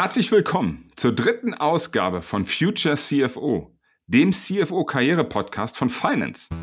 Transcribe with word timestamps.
Herzlich 0.00 0.30
willkommen 0.30 0.84
zur 0.94 1.12
dritten 1.12 1.54
Ausgabe 1.54 2.22
von 2.22 2.44
Future 2.44 2.94
CFO, 2.94 3.76
dem 4.06 4.30
CFO-Karriere-Podcast 4.30 5.76
von 5.76 5.90
Finance. 5.90 6.54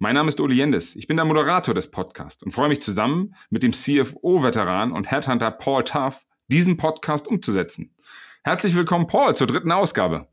Mein 0.00 0.16
Name 0.16 0.26
ist 0.26 0.40
Uli 0.40 0.56
Jendes. 0.56 0.96
Ich 0.96 1.06
bin 1.06 1.16
der 1.16 1.24
Moderator 1.24 1.72
des 1.72 1.92
Podcasts 1.92 2.42
und 2.42 2.50
freue 2.50 2.68
mich 2.68 2.82
zusammen 2.82 3.36
mit 3.48 3.62
dem 3.62 3.70
CFO-Veteran 3.70 4.90
und 4.90 5.12
Headhunter 5.12 5.52
Paul 5.52 5.84
Tuff, 5.84 6.26
diesen 6.48 6.76
Podcast 6.76 7.28
umzusetzen. 7.28 7.94
Herzlich 8.42 8.74
willkommen, 8.74 9.06
Paul, 9.06 9.36
zur 9.36 9.46
dritten 9.46 9.70
Ausgabe. 9.70 10.26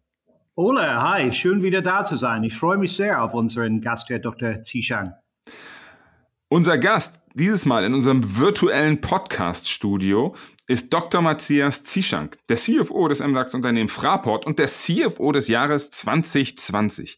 Ole, 0.56 1.00
hi, 1.00 1.32
schön 1.32 1.62
wieder 1.62 1.84
da 1.84 2.06
zu 2.06 2.18
sein. 2.18 2.44
Ich 2.44 2.58
freue 2.58 2.78
mich 2.78 2.96
sehr 2.96 3.24
auf 3.24 3.36
unseren 3.36 3.82
Gast, 3.82 4.10
Herr 4.10 4.18
Dr. 4.18 4.64
Zishang. 4.64 5.14
Unser 6.54 6.78
Gast 6.78 7.22
dieses 7.34 7.66
Mal 7.66 7.86
in 7.86 7.94
unserem 7.94 8.38
virtuellen 8.38 9.00
Podcast-Studio 9.00 10.36
ist 10.68 10.92
Dr. 10.92 11.22
Matthias 11.22 11.86
Zieschank, 11.86 12.38
der 12.50 12.58
CFO 12.58 13.08
des 13.08 13.22
MDAX-Unternehmen 13.22 13.88
Fraport 13.88 14.46
und 14.46 14.60
der 14.60 14.68
CFO 14.68 15.32
des 15.32 15.48
Jahres 15.48 15.92
2020. 15.92 17.18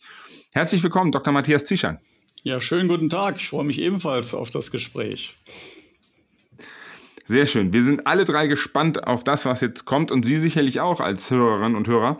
Herzlich 0.53 0.83
willkommen, 0.83 1.11
Dr. 1.11 1.33
Matthias 1.33 1.65
Zieschank. 1.65 1.99
Ja, 2.43 2.61
schönen 2.61 2.87
guten 2.87 3.09
Tag. 3.09 3.37
Ich 3.37 3.49
freue 3.49 3.63
mich 3.63 3.79
ebenfalls 3.79 4.35
auf 4.35 4.51
das 4.51 4.69
Gespräch. 4.69 5.35
Sehr 7.25 7.47
schön. 7.47 7.73
Wir 7.73 7.83
sind 7.83 8.05
alle 8.05 8.25
drei 8.25 8.45
gespannt 8.45 9.07
auf 9.07 9.23
das, 9.23 9.47
was 9.47 9.61
jetzt 9.61 9.85
kommt 9.85 10.11
und 10.11 10.27
Sie 10.27 10.37
sicherlich 10.37 10.79
auch 10.79 10.99
als 10.99 11.31
Hörerinnen 11.31 11.75
und 11.75 11.87
Hörer. 11.87 12.19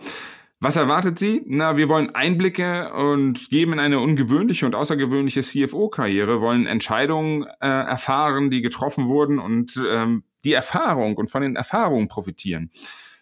Was 0.64 0.76
erwartet 0.76 1.18
Sie? 1.18 1.42
Na, 1.44 1.76
wir 1.76 1.90
wollen 1.90 2.14
Einblicke 2.14 2.90
und 2.94 3.50
geben 3.50 3.74
in 3.74 3.80
eine 3.80 4.00
ungewöhnliche 4.00 4.64
und 4.64 4.74
außergewöhnliche 4.74 5.42
CFO-Karriere, 5.42 6.40
wollen 6.40 6.66
Entscheidungen 6.66 7.42
äh, 7.60 7.68
erfahren, 7.68 8.48
die 8.48 8.62
getroffen 8.62 9.08
wurden 9.08 9.38
und 9.38 9.78
ähm, 9.86 10.24
die 10.42 10.54
Erfahrung 10.54 11.18
und 11.18 11.28
von 11.28 11.42
den 11.42 11.54
Erfahrungen 11.54 12.08
profitieren, 12.08 12.70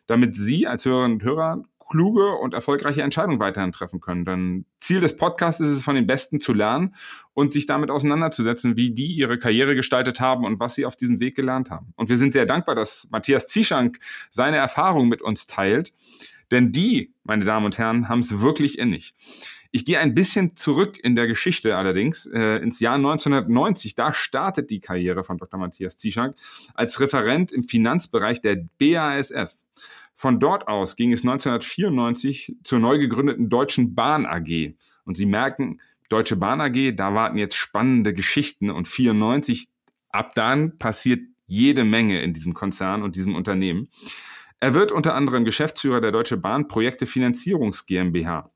damit 0.06 0.36
Sie 0.36 0.68
als 0.68 0.84
Hörerinnen 0.84 1.14
und 1.14 1.24
Hörer 1.24 1.64
kluge 1.90 2.30
und 2.36 2.54
erfolgreiche 2.54 3.02
Entscheidungen 3.02 3.40
weiterhin 3.40 3.72
treffen 3.72 4.00
können. 4.00 4.24
Denn 4.24 4.64
Ziel 4.78 5.00
des 5.00 5.16
Podcasts 5.16 5.60
ist 5.60 5.70
es, 5.70 5.82
von 5.82 5.96
den 5.96 6.06
Besten 6.06 6.38
zu 6.38 6.52
lernen 6.52 6.94
und 7.34 7.52
sich 7.52 7.66
damit 7.66 7.90
auseinanderzusetzen, 7.90 8.76
wie 8.76 8.92
die 8.92 9.16
ihre 9.16 9.36
Karriere 9.36 9.74
gestaltet 9.74 10.20
haben 10.20 10.44
und 10.44 10.60
was 10.60 10.76
sie 10.76 10.86
auf 10.86 10.94
diesem 10.94 11.18
Weg 11.18 11.34
gelernt 11.34 11.70
haben. 11.70 11.92
Und 11.96 12.08
wir 12.08 12.16
sind 12.16 12.34
sehr 12.34 12.46
dankbar, 12.46 12.76
dass 12.76 13.08
Matthias 13.10 13.48
Zieschank 13.48 13.98
seine 14.30 14.58
Erfahrung 14.58 15.08
mit 15.08 15.22
uns 15.22 15.48
teilt. 15.48 15.92
Denn 16.52 16.70
die, 16.70 17.14
meine 17.24 17.44
Damen 17.44 17.66
und 17.66 17.78
Herren, 17.78 18.08
haben 18.08 18.20
es 18.20 18.40
wirklich 18.40 18.78
innig. 18.78 19.14
Ich 19.70 19.86
gehe 19.86 19.98
ein 19.98 20.14
bisschen 20.14 20.54
zurück 20.54 20.98
in 21.02 21.16
der 21.16 21.26
Geschichte 21.26 21.78
allerdings, 21.78 22.26
äh, 22.26 22.58
ins 22.58 22.78
Jahr 22.78 22.96
1990. 22.96 23.94
Da 23.94 24.12
startet 24.12 24.70
die 24.70 24.80
Karriere 24.80 25.24
von 25.24 25.38
Dr. 25.38 25.58
Matthias 25.58 25.96
Zieschank 25.96 26.36
als 26.74 27.00
Referent 27.00 27.52
im 27.52 27.64
Finanzbereich 27.64 28.42
der 28.42 28.62
BASF. 28.78 29.56
Von 30.14 30.40
dort 30.40 30.68
aus 30.68 30.94
ging 30.94 31.10
es 31.12 31.22
1994 31.22 32.56
zur 32.64 32.78
neu 32.80 32.98
gegründeten 32.98 33.48
Deutschen 33.48 33.94
Bahn 33.94 34.26
AG. 34.26 34.74
Und 35.06 35.16
Sie 35.16 35.26
merken, 35.26 35.80
Deutsche 36.10 36.36
Bahn 36.36 36.60
AG, 36.60 36.92
da 36.94 37.14
warten 37.14 37.38
jetzt 37.38 37.56
spannende 37.56 38.12
Geschichten 38.12 38.70
und 38.70 38.86
94, 38.86 39.68
ab 40.10 40.34
dann 40.34 40.76
passiert 40.76 41.22
jede 41.46 41.84
Menge 41.84 42.20
in 42.20 42.34
diesem 42.34 42.52
Konzern 42.52 43.02
und 43.02 43.16
diesem 43.16 43.34
Unternehmen. 43.34 43.88
Er 44.62 44.74
wird 44.74 44.92
unter 44.92 45.16
anderem 45.16 45.44
Geschäftsführer 45.44 46.00
der 46.00 46.12
Deutsche 46.12 46.36
Bahn 46.36 46.68
Projekte 46.68 47.04
Finanzierungs 47.04 47.84
GmbH. 47.84 48.48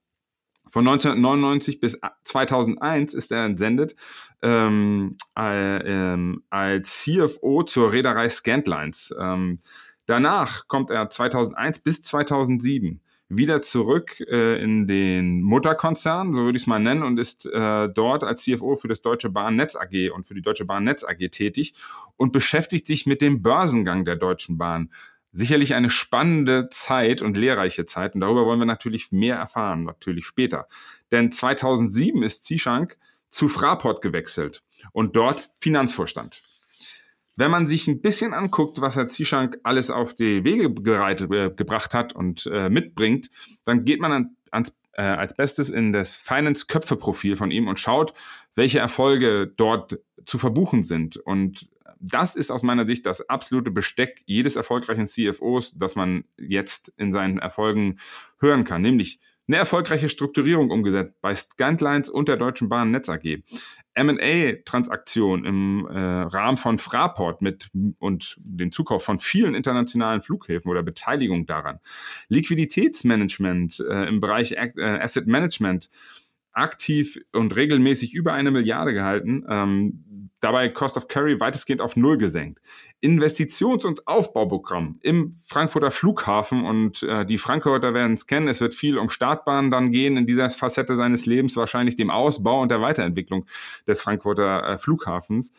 Von 0.68 0.86
1999 0.86 1.80
bis 1.80 2.00
2001 2.22 3.12
ist 3.12 3.32
er 3.32 3.44
entsendet 3.44 3.96
ähm, 4.40 5.16
äh, 5.34 6.14
als 6.48 7.02
CFO 7.02 7.64
zur 7.64 7.90
Reederei 7.90 8.28
Scantlines. 8.28 9.12
Ähm, 9.18 9.58
danach 10.06 10.68
kommt 10.68 10.90
er 10.90 11.10
2001 11.10 11.80
bis 11.80 12.02
2007 12.02 13.00
wieder 13.28 13.60
zurück 13.60 14.20
äh, 14.20 14.62
in 14.62 14.86
den 14.86 15.42
Mutterkonzern, 15.42 16.32
so 16.34 16.42
würde 16.42 16.56
ich 16.56 16.62
es 16.62 16.66
mal 16.68 16.78
nennen, 16.78 17.02
und 17.02 17.18
ist 17.18 17.46
äh, 17.46 17.88
dort 17.88 18.22
als 18.22 18.44
CFO 18.44 18.76
für 18.76 18.86
das 18.86 19.02
Deutsche 19.02 19.30
Bahn 19.30 19.56
Netz 19.56 19.74
AG 19.74 20.12
und 20.14 20.24
für 20.24 20.34
die 20.34 20.42
Deutsche 20.42 20.66
Bahn 20.66 20.84
Netz 20.84 21.02
AG 21.02 21.30
tätig 21.32 21.74
und 22.16 22.30
beschäftigt 22.30 22.86
sich 22.86 23.06
mit 23.06 23.22
dem 23.22 23.42
Börsengang 23.42 24.04
der 24.04 24.14
Deutschen 24.14 24.56
Bahn 24.56 24.90
sicherlich 25.36 25.74
eine 25.74 25.90
spannende 25.90 26.68
Zeit 26.70 27.20
und 27.20 27.36
lehrreiche 27.36 27.84
Zeit. 27.84 28.14
Und 28.14 28.22
darüber 28.22 28.46
wollen 28.46 28.58
wir 28.58 28.66
natürlich 28.66 29.12
mehr 29.12 29.36
erfahren, 29.36 29.84
natürlich 29.84 30.24
später. 30.24 30.66
Denn 31.12 31.30
2007 31.30 32.22
ist 32.22 32.44
Zishank 32.44 32.96
zu 33.28 33.48
Fraport 33.48 34.02
gewechselt 34.02 34.62
und 34.92 35.14
dort 35.14 35.50
Finanzvorstand. 35.60 36.40
Wenn 37.36 37.50
man 37.50 37.66
sich 37.66 37.86
ein 37.86 38.00
bisschen 38.00 38.32
anguckt, 38.32 38.80
was 38.80 38.96
Herr 38.96 39.08
Zishank 39.08 39.58
alles 39.62 39.90
auf 39.90 40.14
die 40.14 40.42
Wege 40.42 40.70
bereitet, 40.70 41.30
äh, 41.30 41.50
gebracht 41.50 41.92
hat 41.92 42.14
und 42.14 42.48
äh, 42.50 42.70
mitbringt, 42.70 43.30
dann 43.64 43.84
geht 43.84 44.00
man 44.00 44.12
an, 44.12 44.36
ans, 44.50 44.78
äh, 44.92 45.02
als 45.02 45.34
Bestes 45.36 45.68
in 45.68 45.92
das 45.92 46.16
Finance-Köpfe-Profil 46.16 47.36
von 47.36 47.50
ihm 47.50 47.68
und 47.68 47.78
schaut, 47.78 48.14
welche 48.54 48.78
Erfolge 48.78 49.52
dort 49.54 49.98
zu 50.24 50.38
verbuchen 50.38 50.82
sind. 50.82 51.18
Und 51.18 51.68
das 52.00 52.34
ist 52.34 52.50
aus 52.50 52.62
meiner 52.62 52.86
Sicht 52.86 53.06
das 53.06 53.28
absolute 53.28 53.70
Besteck 53.70 54.22
jedes 54.26 54.56
erfolgreichen 54.56 55.06
CFOs, 55.06 55.72
das 55.76 55.96
man 55.96 56.24
jetzt 56.36 56.92
in 56.96 57.12
seinen 57.12 57.38
Erfolgen 57.38 57.96
hören 58.40 58.64
kann, 58.64 58.82
nämlich 58.82 59.18
eine 59.48 59.58
erfolgreiche 59.58 60.08
Strukturierung 60.08 60.70
umgesetzt 60.70 61.14
bei 61.20 61.34
Scantlines 61.34 62.08
und 62.08 62.28
der 62.28 62.36
Deutschen 62.36 62.68
Bahn 62.68 62.90
Netz 62.90 63.08
AG. 63.08 63.42
M&A-Transaktion 63.94 65.44
im 65.44 65.86
äh, 65.86 65.98
Rahmen 65.98 66.58
von 66.58 66.78
Fraport 66.78 67.40
mit 67.42 67.70
und 67.98 68.36
dem 68.40 68.70
Zukauf 68.70 69.04
von 69.04 69.18
vielen 69.18 69.54
internationalen 69.54 70.20
Flughäfen 70.20 70.70
oder 70.70 70.82
Beteiligung 70.82 71.46
daran. 71.46 71.78
Liquiditätsmanagement 72.28 73.82
äh, 73.88 74.08
im 74.08 74.20
Bereich 74.20 74.52
äh, 74.52 74.72
Asset 74.76 75.26
Management 75.26 75.88
aktiv 76.56 77.18
und 77.32 77.54
regelmäßig 77.54 78.14
über 78.14 78.32
eine 78.32 78.50
Milliarde 78.50 78.92
gehalten, 78.92 79.44
ähm, 79.48 80.30
dabei 80.40 80.68
Cost 80.68 80.96
of 80.96 81.08
Carry 81.08 81.38
weitestgehend 81.40 81.80
auf 81.80 81.96
Null 81.96 82.18
gesenkt. 82.18 82.60
Investitions- 83.02 83.84
und 83.84 84.06
Aufbauprogramm 84.06 84.98
im 85.02 85.32
Frankfurter 85.32 85.90
Flughafen 85.90 86.64
und 86.64 87.02
äh, 87.02 87.26
die 87.26 87.38
Frankfurter 87.38 87.94
werden 87.94 88.14
es 88.14 88.26
kennen, 88.26 88.48
es 88.48 88.60
wird 88.60 88.74
viel 88.74 88.98
um 88.98 89.08
Startbahnen 89.08 89.70
dann 89.70 89.92
gehen 89.92 90.16
in 90.16 90.26
dieser 90.26 90.50
Facette 90.50 90.96
seines 90.96 91.26
Lebens, 91.26 91.56
wahrscheinlich 91.56 91.96
dem 91.96 92.10
Ausbau 92.10 92.62
und 92.62 92.70
der 92.70 92.80
Weiterentwicklung 92.80 93.46
des 93.86 94.02
Frankfurter 94.02 94.66
äh, 94.66 94.78
Flughafens. 94.78 95.52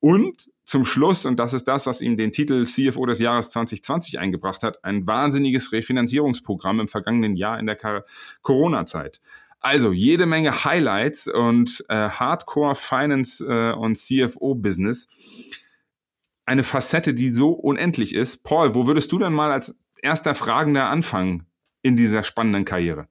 Und 0.00 0.50
zum 0.64 0.84
Schluss, 0.84 1.26
und 1.26 1.38
das 1.38 1.52
ist 1.52 1.64
das, 1.64 1.86
was 1.86 2.00
ihm 2.00 2.16
den 2.16 2.32
Titel 2.32 2.64
CFO 2.64 3.04
des 3.04 3.18
Jahres 3.18 3.50
2020 3.50 4.18
eingebracht 4.18 4.62
hat, 4.62 4.82
ein 4.84 5.06
wahnsinniges 5.06 5.72
Refinanzierungsprogramm 5.72 6.80
im 6.80 6.88
vergangenen 6.88 7.36
Jahr 7.36 7.58
in 7.58 7.66
der 7.66 7.76
Corona-Zeit. 8.42 9.20
Also 9.60 9.92
jede 9.92 10.26
Menge 10.26 10.64
Highlights 10.64 11.26
und 11.28 11.84
äh, 11.88 12.08
Hardcore 12.08 12.74
Finance 12.74 13.44
äh, 13.44 13.72
und 13.72 13.96
CFO 13.96 14.54
Business. 14.54 15.08
Eine 16.46 16.62
Facette, 16.62 17.14
die 17.14 17.32
so 17.32 17.50
unendlich 17.50 18.14
ist. 18.14 18.42
Paul, 18.42 18.74
wo 18.74 18.86
würdest 18.86 19.12
du 19.12 19.18
denn 19.18 19.32
mal 19.32 19.52
als 19.52 19.78
erster 20.02 20.34
Fragender 20.34 20.88
anfangen 20.88 21.46
in 21.82 21.96
dieser 21.96 22.22
spannenden 22.22 22.64
Karriere? 22.64 23.08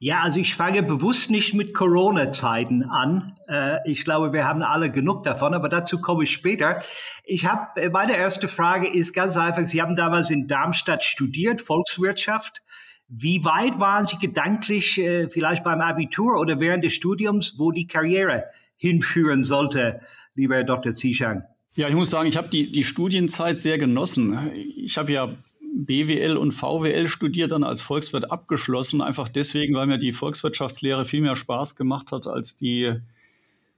Ja, 0.00 0.20
also 0.22 0.40
ich 0.40 0.54
fange 0.54 0.82
bewusst 0.82 1.30
nicht 1.30 1.54
mit 1.54 1.72
Corona-Zeiten 1.72 2.82
an. 2.82 3.38
Äh, 3.48 3.78
ich 3.90 4.04
glaube, 4.04 4.32
wir 4.32 4.46
haben 4.46 4.62
alle 4.62 4.90
genug 4.90 5.22
davon, 5.22 5.54
aber 5.54 5.68
dazu 5.68 6.00
komme 6.00 6.24
ich 6.24 6.32
später. 6.32 6.82
Ich 7.24 7.46
habe, 7.46 7.80
äh, 7.80 7.88
meine 7.88 8.16
erste 8.16 8.48
Frage 8.48 8.88
ist 8.88 9.14
ganz 9.14 9.36
einfach, 9.36 9.66
Sie 9.66 9.80
haben 9.80 9.96
damals 9.96 10.30
in 10.30 10.48
Darmstadt 10.48 11.04
studiert, 11.04 11.60
Volkswirtschaft. 11.60 12.62
Wie 13.08 13.44
weit 13.44 13.80
waren 13.80 14.06
Sie 14.06 14.18
gedanklich 14.18 14.98
äh, 14.98 15.28
vielleicht 15.28 15.62
beim 15.62 15.80
Abitur 15.80 16.40
oder 16.40 16.60
während 16.60 16.84
des 16.84 16.94
Studiums, 16.94 17.58
wo 17.58 17.70
die 17.70 17.86
Karriere 17.86 18.44
hinführen 18.78 19.42
sollte, 19.42 20.00
lieber 20.34 20.56
Herr 20.56 20.64
Dr. 20.64 20.92
Zishang? 20.92 21.44
Ja, 21.76 21.88
ich 21.88 21.94
muss 21.94 22.10
sagen, 22.10 22.28
ich 22.28 22.36
habe 22.36 22.48
die, 22.48 22.70
die 22.70 22.84
Studienzeit 22.84 23.58
sehr 23.58 23.78
genossen. 23.78 24.38
Ich 24.76 24.96
habe 24.96 25.12
ja 25.12 25.36
BWL 25.74 26.36
und 26.36 26.52
VWL 26.52 27.08
studiert, 27.08 27.50
dann 27.50 27.64
als 27.64 27.80
Volkswirt 27.80 28.30
abgeschlossen, 28.30 29.00
einfach 29.00 29.28
deswegen, 29.28 29.74
weil 29.74 29.88
mir 29.88 29.98
die 29.98 30.12
Volkswirtschaftslehre 30.12 31.04
viel 31.04 31.20
mehr 31.20 31.34
Spaß 31.34 31.74
gemacht 31.74 32.12
hat 32.12 32.28
als 32.28 32.56
die, 32.56 32.94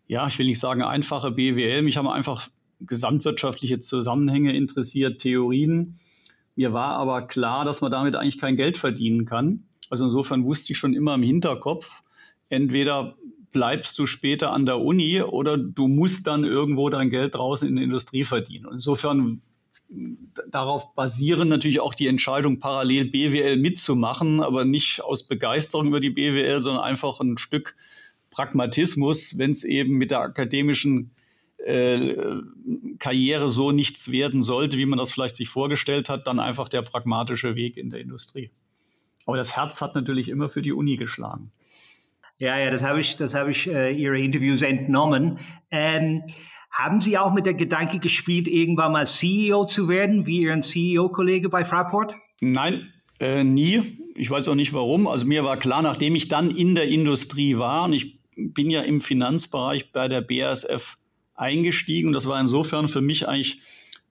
ja, 0.06 0.26
ich 0.28 0.38
will 0.38 0.46
nicht 0.46 0.60
sagen 0.60 0.82
einfache 0.82 1.30
BWL. 1.30 1.82
Mich 1.82 1.96
haben 1.96 2.06
einfach 2.06 2.48
gesamtwirtschaftliche 2.80 3.80
Zusammenhänge 3.80 4.54
interessiert, 4.54 5.20
Theorien. 5.20 5.96
Mir 6.56 6.72
war 6.72 6.96
aber 6.96 7.26
klar, 7.26 7.64
dass 7.64 7.80
man 7.80 7.90
damit 7.90 8.16
eigentlich 8.16 8.38
kein 8.38 8.56
Geld 8.56 8.78
verdienen 8.78 9.26
kann. 9.26 9.64
Also 9.90 10.06
insofern 10.06 10.44
wusste 10.44 10.72
ich 10.72 10.78
schon 10.78 10.94
immer 10.94 11.14
im 11.14 11.22
Hinterkopf, 11.22 12.02
entweder 12.48 13.14
bleibst 13.52 13.98
du 13.98 14.06
später 14.06 14.52
an 14.52 14.66
der 14.66 14.80
Uni 14.80 15.22
oder 15.22 15.56
du 15.56 15.86
musst 15.86 16.26
dann 16.26 16.44
irgendwo 16.44 16.90
dein 16.90 17.10
Geld 17.10 17.34
draußen 17.34 17.68
in 17.68 17.76
der 17.76 17.84
Industrie 17.84 18.24
verdienen. 18.24 18.66
Und 18.66 18.74
insofern 18.74 19.40
darauf 20.50 20.94
basieren 20.94 21.48
natürlich 21.48 21.80
auch 21.80 21.94
die 21.94 22.08
Entscheidung, 22.08 22.58
parallel 22.58 23.06
BWL 23.06 23.56
mitzumachen, 23.56 24.40
aber 24.40 24.64
nicht 24.64 25.02
aus 25.02 25.28
Begeisterung 25.28 25.86
über 25.86 26.00
die 26.00 26.10
BWL, 26.10 26.60
sondern 26.60 26.82
einfach 26.82 27.20
ein 27.20 27.38
Stück 27.38 27.76
Pragmatismus, 28.30 29.38
wenn 29.38 29.52
es 29.52 29.64
eben 29.64 29.96
mit 29.96 30.10
der 30.10 30.20
akademischen 30.20 31.10
äh, 31.66 32.42
Karriere 32.98 33.50
so 33.50 33.72
nichts 33.72 34.10
werden 34.10 34.42
sollte, 34.42 34.78
wie 34.78 34.86
man 34.86 34.98
das 34.98 35.10
vielleicht 35.10 35.36
sich 35.36 35.48
vorgestellt 35.48 36.08
hat, 36.08 36.26
dann 36.26 36.38
einfach 36.38 36.68
der 36.68 36.82
pragmatische 36.82 37.56
Weg 37.56 37.76
in 37.76 37.90
der 37.90 38.00
Industrie. 38.00 38.50
Aber 39.26 39.36
das 39.36 39.56
Herz 39.56 39.80
hat 39.80 39.94
natürlich 39.94 40.28
immer 40.28 40.48
für 40.48 40.62
die 40.62 40.72
Uni 40.72 40.96
geschlagen. 40.96 41.52
Ja, 42.38 42.58
ja, 42.58 42.70
das 42.70 42.82
habe 42.82 43.00
ich, 43.00 43.16
das 43.16 43.34
habe 43.34 43.50
ich 43.50 43.66
äh, 43.66 43.92
Ihre 43.92 44.18
Interviews 44.18 44.62
entnommen. 44.62 45.38
Ähm, 45.70 46.22
haben 46.70 47.00
Sie 47.00 47.16
auch 47.18 47.32
mit 47.32 47.46
der 47.46 47.54
Gedanke 47.54 47.98
gespielt, 47.98 48.46
irgendwann 48.46 48.92
mal 48.92 49.06
CEO 49.06 49.64
zu 49.64 49.88
werden, 49.88 50.26
wie 50.26 50.42
Ihren 50.42 50.62
CEO-Kollege 50.62 51.48
bei 51.48 51.64
Fraport? 51.64 52.14
Nein, 52.40 52.92
äh, 53.18 53.42
nie. 53.42 53.98
Ich 54.16 54.30
weiß 54.30 54.48
auch 54.48 54.54
nicht 54.54 54.72
warum. 54.72 55.08
Also 55.08 55.24
mir 55.24 55.44
war 55.44 55.56
klar, 55.56 55.82
nachdem 55.82 56.14
ich 56.14 56.28
dann 56.28 56.50
in 56.50 56.74
der 56.74 56.88
Industrie 56.88 57.56
war 57.58 57.84
und 57.84 57.94
ich 57.94 58.20
bin 58.36 58.70
ja 58.70 58.82
im 58.82 59.00
Finanzbereich 59.00 59.92
bei 59.92 60.08
der 60.08 60.20
BASF 60.20 60.98
eingestiegen 61.36 62.08
und 62.08 62.12
das 62.14 62.26
war 62.26 62.40
insofern 62.40 62.88
für 62.88 63.00
mich 63.00 63.28
eigentlich 63.28 63.60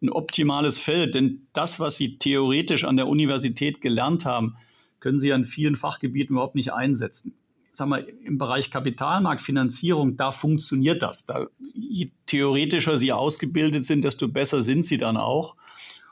ein 0.01 0.10
optimales 0.10 0.77
Feld, 0.77 1.16
denn 1.16 1.48
das, 1.54 1.80
was 1.80 1.98
Sie 1.98 2.18
theoretisch 2.18 2.83
an 2.83 2.98
der 2.98 3.07
Universität 3.07 3.81
gelernt 3.81 4.25
haben, 4.25 4.56
können 5.00 5.19
Sie 5.19 5.33
an 5.33 5.45
vielen 5.45 5.75
Fachgebieten 5.75 6.36
überhaupt 6.36 6.56
nicht 6.56 6.74
einsetzen 6.74 7.36
sag 7.75 7.88
mal, 7.88 8.07
im 8.24 8.38
Bereich 8.38 8.72
Kapitalmarktfinanzierung, 8.72 10.18
da 10.18 10.31
funktioniert 10.31 11.01
das. 11.01 11.25
Da, 11.25 11.48
je 11.74 12.12
theoretischer 12.25 12.98
sie 12.98 13.12
ausgebildet 13.12 13.86
sind, 13.86 14.04
desto 14.04 14.28
besser 14.28 14.62
sind 14.62 14.86
sie 14.86 14.98
dann 14.98 15.18
auch. 15.18 15.56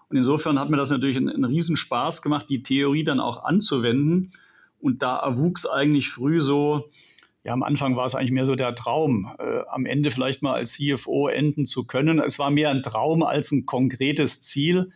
Und 0.10 0.18
insofern 0.18 0.60
hat 0.60 0.70
mir 0.70 0.78
das 0.78 0.90
natürlich 0.90 1.18
einen, 1.18 1.30
einen 1.30 1.46
Riesenspaß 1.46 2.22
gemacht, 2.22 2.50
die 2.50 2.64
Theorie 2.64 3.04
dann 3.04 3.20
auch 3.20 3.44
anzuwenden. 3.44 4.32
Und 4.80 5.02
da 5.02 5.18
erwuchs 5.18 5.66
eigentlich 5.66 6.10
früh 6.10 6.42
so, 6.42 6.90
ja, 7.44 7.52
am 7.52 7.64
Anfang 7.64 7.96
war 7.96 8.06
es 8.06 8.16
eigentlich 8.16 8.32
mehr 8.32 8.46
so 8.46 8.56
der 8.56 8.74
Traum, 8.74 9.30
äh, 9.38 9.62
am 9.68 9.86
Ende 9.86 10.12
vielleicht 10.12 10.42
mal 10.42 10.54
als 10.54 10.74
CFO 10.74 11.28
enden 11.28 11.66
zu 11.66 11.86
können. 11.86 12.20
Es 12.20 12.40
war 12.40 12.50
mehr 12.50 12.70
ein 12.70 12.84
Traum 12.84 13.22
als 13.24 13.52
ein 13.52 13.66
konkretes 13.66 14.42
Ziel. 14.42 14.92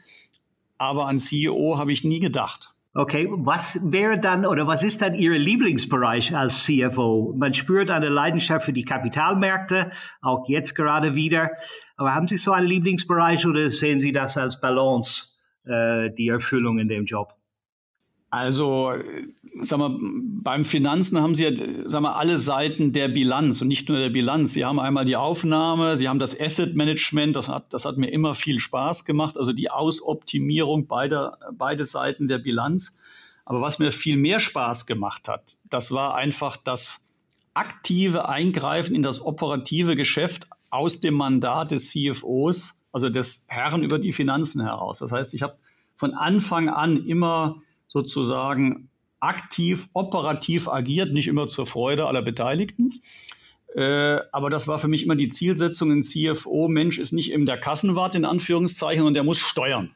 Aber 0.77 1.07
an 1.07 1.19
CEO 1.19 1.77
habe 1.77 1.91
ich 1.91 2.03
nie 2.03 2.19
gedacht. 2.19 2.73
Okay, 2.93 3.27
was 3.29 3.79
wäre 3.91 4.17
dann 4.17 4.45
oder 4.45 4.65
was 4.65 4.81
ist 4.81 5.01
dann 5.01 5.13
Ihr 5.13 5.37
Lieblingsbereich 5.37 6.35
als 6.35 6.63
CFO? 6.63 7.33
Man 7.37 7.53
spürt 7.53 7.91
eine 7.91 8.09
Leidenschaft 8.09 8.65
für 8.65 8.73
die 8.73 8.85
Kapitalmärkte, 8.85 9.91
auch 10.21 10.47
jetzt 10.47 10.73
gerade 10.73 11.13
wieder. 11.13 11.51
Aber 11.95 12.15
haben 12.15 12.27
Sie 12.27 12.37
so 12.37 12.53
einen 12.53 12.65
Lieblingsbereich 12.65 13.45
oder 13.45 13.69
sehen 13.69 13.99
Sie 13.99 14.11
das 14.11 14.37
als 14.37 14.59
Balance, 14.61 15.41
äh, 15.65 16.09
die 16.09 16.29
Erfüllung 16.29 16.79
in 16.79 16.87
dem 16.87 17.05
Job? 17.05 17.36
Also, 18.29 18.93
sag 19.61 19.79
mal, 19.79 19.97
beim 19.99 20.65
Finanzen 20.65 21.21
haben 21.21 21.33
Sie 21.33 21.43
ja, 21.43 21.51
sag 21.85 22.01
mal, 22.01 22.13
alle 22.13 22.37
Seiten 22.37 22.91
der 22.91 23.07
Bilanz 23.07 23.61
und 23.61 23.69
nicht 23.69 23.87
nur 23.87 23.99
der 23.99 24.09
Bilanz. 24.09 24.51
Sie 24.51 24.65
haben 24.65 24.79
einmal 24.79 25.05
die 25.05 25.15
Aufnahme, 25.15 25.95
Sie 25.95 26.09
haben 26.09 26.19
das 26.19 26.39
Asset 26.39 26.75
Management, 26.75 27.35
das 27.35 27.47
hat, 27.47 27.73
das 27.73 27.85
hat 27.85 27.97
mir 27.97 28.11
immer 28.11 28.35
viel 28.35 28.59
Spaß 28.59 29.05
gemacht, 29.05 29.37
also 29.37 29.53
die 29.53 29.69
Ausoptimierung 29.71 30.87
beider, 30.87 31.37
beide 31.53 31.85
Seiten 31.85 32.27
der 32.27 32.39
Bilanz. 32.39 32.99
Aber 33.45 33.61
was 33.61 33.79
mir 33.79 33.93
viel 33.93 34.17
mehr 34.17 34.41
Spaß 34.41 34.87
gemacht 34.87 35.29
hat, 35.29 35.57
das 35.69 35.91
war 35.91 36.15
einfach 36.15 36.57
das 36.57 37.09
aktive 37.53 38.27
Eingreifen 38.27 38.93
in 38.93 39.03
das 39.03 39.21
operative 39.21 39.95
Geschäft 39.95 40.49
aus 40.69 40.99
dem 40.99 41.13
Mandat 41.13 41.71
des 41.71 41.91
CFOs, 41.91 42.83
also 42.91 43.09
des 43.09 43.45
Herrn 43.47 43.83
über 43.83 43.99
die 43.99 44.11
Finanzen 44.11 44.61
heraus. 44.61 44.99
Das 44.99 45.13
heißt, 45.13 45.33
ich 45.33 45.43
habe 45.43 45.57
von 45.95 46.13
Anfang 46.13 46.67
an 46.67 47.05
immer 47.05 47.61
sozusagen 47.87 48.89
aktiv, 49.19 49.89
operativ 49.93 50.67
agiert, 50.67 51.13
nicht 51.13 51.27
immer 51.27 51.47
zur 51.47 51.65
Freude 51.65 52.05
aller 52.05 52.21
Beteiligten. 52.21 52.91
Äh, 53.75 54.19
aber 54.31 54.49
das 54.49 54.67
war 54.67 54.79
für 54.79 54.87
mich 54.87 55.03
immer 55.03 55.15
die 55.15 55.27
Zielsetzung. 55.27 55.91
Ein 55.91 56.03
CFO, 56.03 56.67
Mensch, 56.67 56.97
ist 56.97 57.11
nicht 57.11 57.31
eben 57.31 57.45
der 57.45 57.59
Kassenwart 57.59 58.15
in 58.15 58.25
Anführungszeichen, 58.25 59.05
und 59.05 59.13
der 59.13 59.23
muss 59.23 59.37
steuern. 59.37 59.91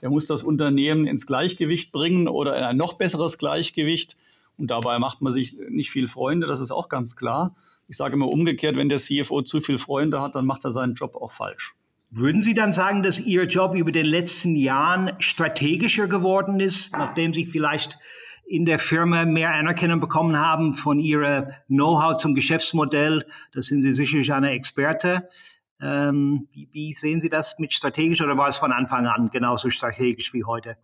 Der 0.00 0.10
muss 0.10 0.26
das 0.26 0.42
Unternehmen 0.42 1.06
ins 1.06 1.26
Gleichgewicht 1.26 1.92
bringen 1.92 2.28
oder 2.28 2.56
in 2.56 2.64
ein 2.64 2.76
noch 2.76 2.94
besseres 2.94 3.38
Gleichgewicht. 3.38 4.16
Und 4.58 4.70
dabei 4.70 4.98
macht 4.98 5.22
man 5.22 5.32
sich 5.32 5.56
nicht 5.68 5.90
viel 5.90 6.08
Freunde, 6.08 6.46
das 6.46 6.60
ist 6.60 6.70
auch 6.70 6.88
ganz 6.88 7.16
klar. 7.16 7.54
Ich 7.88 7.96
sage 7.96 8.14
immer 8.14 8.28
umgekehrt, 8.28 8.76
wenn 8.76 8.88
der 8.88 8.98
CFO 8.98 9.42
zu 9.42 9.60
viel 9.60 9.78
Freunde 9.78 10.20
hat, 10.20 10.34
dann 10.34 10.46
macht 10.46 10.64
er 10.64 10.72
seinen 10.72 10.94
Job 10.94 11.16
auch 11.16 11.32
falsch. 11.32 11.74
Würden 12.14 12.42
Sie 12.42 12.52
dann 12.52 12.74
sagen, 12.74 13.02
dass 13.02 13.18
Ihr 13.18 13.44
Job 13.44 13.74
über 13.74 13.90
den 13.90 14.04
letzten 14.04 14.54
Jahren 14.54 15.12
strategischer 15.18 16.08
geworden 16.08 16.60
ist, 16.60 16.92
nachdem 16.92 17.32
Sie 17.32 17.46
vielleicht 17.46 17.98
in 18.44 18.66
der 18.66 18.78
Firma 18.78 19.24
mehr 19.24 19.54
Anerkennung 19.54 19.98
bekommen 19.98 20.38
haben 20.38 20.74
von 20.74 20.98
Ihrem 20.98 21.46
Know-how 21.68 22.18
zum 22.18 22.34
Geschäftsmodell? 22.34 23.24
Da 23.52 23.62
sind 23.62 23.80
Sie 23.80 23.94
sicherlich 23.94 24.30
eine 24.30 24.50
Experte. 24.50 25.26
Ähm, 25.80 26.48
wie, 26.52 26.68
wie, 26.70 26.92
sehen 26.92 27.22
Sie 27.22 27.30
das 27.30 27.58
mit 27.58 27.72
strategisch 27.72 28.20
oder 28.20 28.36
war 28.36 28.48
es 28.48 28.58
von 28.58 28.72
Anfang 28.72 29.06
an 29.06 29.30
genauso 29.30 29.70
strategisch 29.70 30.34
wie 30.34 30.44
heute? 30.44 30.76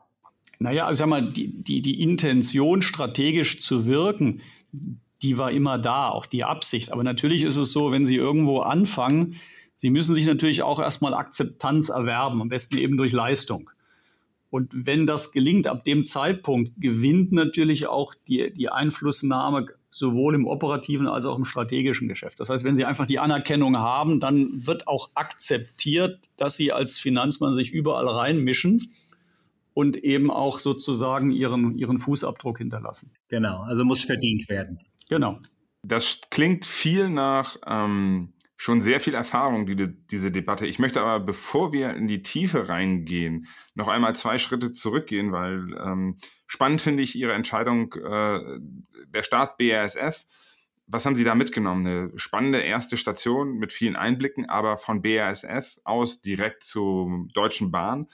Naja, 0.59 0.87
also 0.87 1.01
sag 1.01 1.09
mal, 1.09 1.31
die, 1.31 1.63
die, 1.63 1.83
die 1.83 2.03
Intention, 2.03 2.81
strategisch 2.81 3.61
zu 3.61 3.87
wirken, 3.87 4.41
die 5.21 5.37
war 5.37 5.53
immer 5.53 5.77
da, 5.77 6.09
auch 6.09 6.25
die 6.25 6.45
Absicht. 6.45 6.91
Aber 6.91 7.05
natürlich 7.05 7.43
ist 7.43 7.57
es 7.57 7.71
so, 7.71 7.93
wenn 7.93 8.07
Sie 8.07 8.17
irgendwo 8.17 8.61
anfangen, 8.61 9.37
Sie 9.79 9.91
müssen 9.91 10.15
sich 10.15 10.27
natürlich 10.27 10.63
auch 10.63 10.81
erstmal 10.81 11.15
Akzeptanz 11.15 11.89
erwerben, 11.89 12.43
am 12.43 12.49
besten 12.49 12.77
eben 12.77 12.97
durch 12.97 13.13
Leistung. 13.13 13.71
Und 14.51 14.71
wenn 14.73 15.07
das 15.07 15.33
gelingt, 15.33 15.67
ab 15.67 15.85
dem 15.85 16.05
Zeitpunkt 16.05 16.73
gewinnt 16.79 17.33
natürlich 17.33 17.87
auch 17.87 18.15
die, 18.27 18.53
die 18.53 18.71
Einflussnahme 18.71 19.67
sowohl 19.91 20.35
im 20.35 20.47
operativen 20.47 21.07
als 21.07 21.25
auch 21.25 21.37
im 21.37 21.45
strategischen 21.45 22.09
Geschäft. 22.09 22.41
Das 22.41 22.51
heißt, 22.51 22.65
wenn 22.65 22.77
Sie 22.77 22.85
einfach 22.85 23.07
die 23.07 23.19
Anerkennung 23.19 23.79
haben, 23.79 24.21
dann 24.21 24.67
wird 24.67 24.89
auch 24.89 25.11
akzeptiert, 25.15 26.29
dass 26.37 26.57
Sie 26.57 26.73
als 26.73 26.99
Finanzmann 26.99 27.55
sich 27.55 27.73
überall 27.73 28.09
reinmischen 28.09 28.93
und 29.75 29.97
eben 29.97 30.31
auch 30.31 30.59
sozusagen 30.59 31.31
Ihren, 31.31 31.79
Ihren 31.79 31.99
Fußabdruck 31.99 32.59
hinterlassen. 32.59 33.13
Genau, 33.29 33.63
also 33.63 33.85
muss 33.85 34.03
verdient 34.03 34.49
werden. 34.49 34.81
Genau. 35.09 35.39
Das 35.83 36.21
klingt 36.31 36.65
viel 36.65 37.09
nach 37.09 37.57
ähm, 37.67 38.33
schon 38.61 38.81
sehr 38.81 39.01
viel 39.01 39.15
Erfahrung, 39.15 39.67
die, 39.67 39.89
diese 40.11 40.33
Debatte. 40.33 40.67
Ich 40.67 40.81
möchte 40.81 41.01
aber, 41.01 41.25
bevor 41.25 41.73
wir 41.73 41.95
in 41.95 42.09
die 42.09 42.23
Tiefe 42.23 42.69
reingehen, 42.69 43.47
noch 43.75 43.87
einmal 43.87 44.17
zwei 44.17 44.37
Schritte 44.37 44.73
zurückgehen, 44.73 45.31
weil 45.31 45.75
ähm, 45.81 46.17
spannend 46.49 46.83
finde 46.83 47.05
ich 47.05 47.15
Ihre 47.15 47.35
Entscheidung, 47.35 47.95
äh, 47.95 48.41
der 49.15 49.23
Start 49.23 49.59
BASF. 49.59 50.25
Was 50.89 51.07
haben 51.07 51.15
Sie 51.15 51.23
da 51.23 51.37
mitgenommen? 51.37 51.87
Eine 51.87 52.19
spannende 52.19 52.59
erste 52.59 52.97
Station 52.97 53.59
mit 53.59 53.73
vielen 53.73 53.95
Einblicken, 53.95 54.49
aber 54.49 54.77
von 54.77 55.03
BASF 55.03 55.79
aus 55.85 56.21
direkt 56.21 56.65
zur 56.65 57.29
Deutschen 57.33 57.71
Bahn 57.71 58.09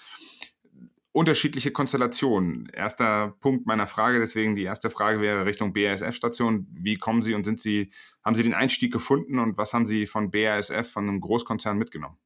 unterschiedliche 1.15 1.71
Konstellationen. 1.71 2.69
Erster 2.73 3.37
Punkt 3.41 3.67
meiner 3.67 3.87
Frage, 3.87 4.19
deswegen 4.19 4.57
die 4.57 4.65
erste 4.65 4.91
Frage 4.91 5.21
wäre 5.21 5.47
Richtung 5.47 5.73
BASF-Station. 5.73 6.67
Wie 6.73 6.97
kommen 6.97 7.23
Sie 7.23 7.35
und 7.35 7.45
sind 7.45 7.61
Sie, 7.61 7.91
haben 8.25 8.35
Sie 8.35 8.43
den 8.43 8.53
Einstieg 8.53 8.93
gefunden 8.93 9.39
und 9.39 9.57
was 9.57 9.73
haben 9.73 9.87
Sie 9.87 10.07
von 10.07 10.33
BASF, 10.33 10.91
von 10.91 11.09
einem 11.09 11.21
Großkonzern 11.21 11.79
mitgenommen? 11.79 12.17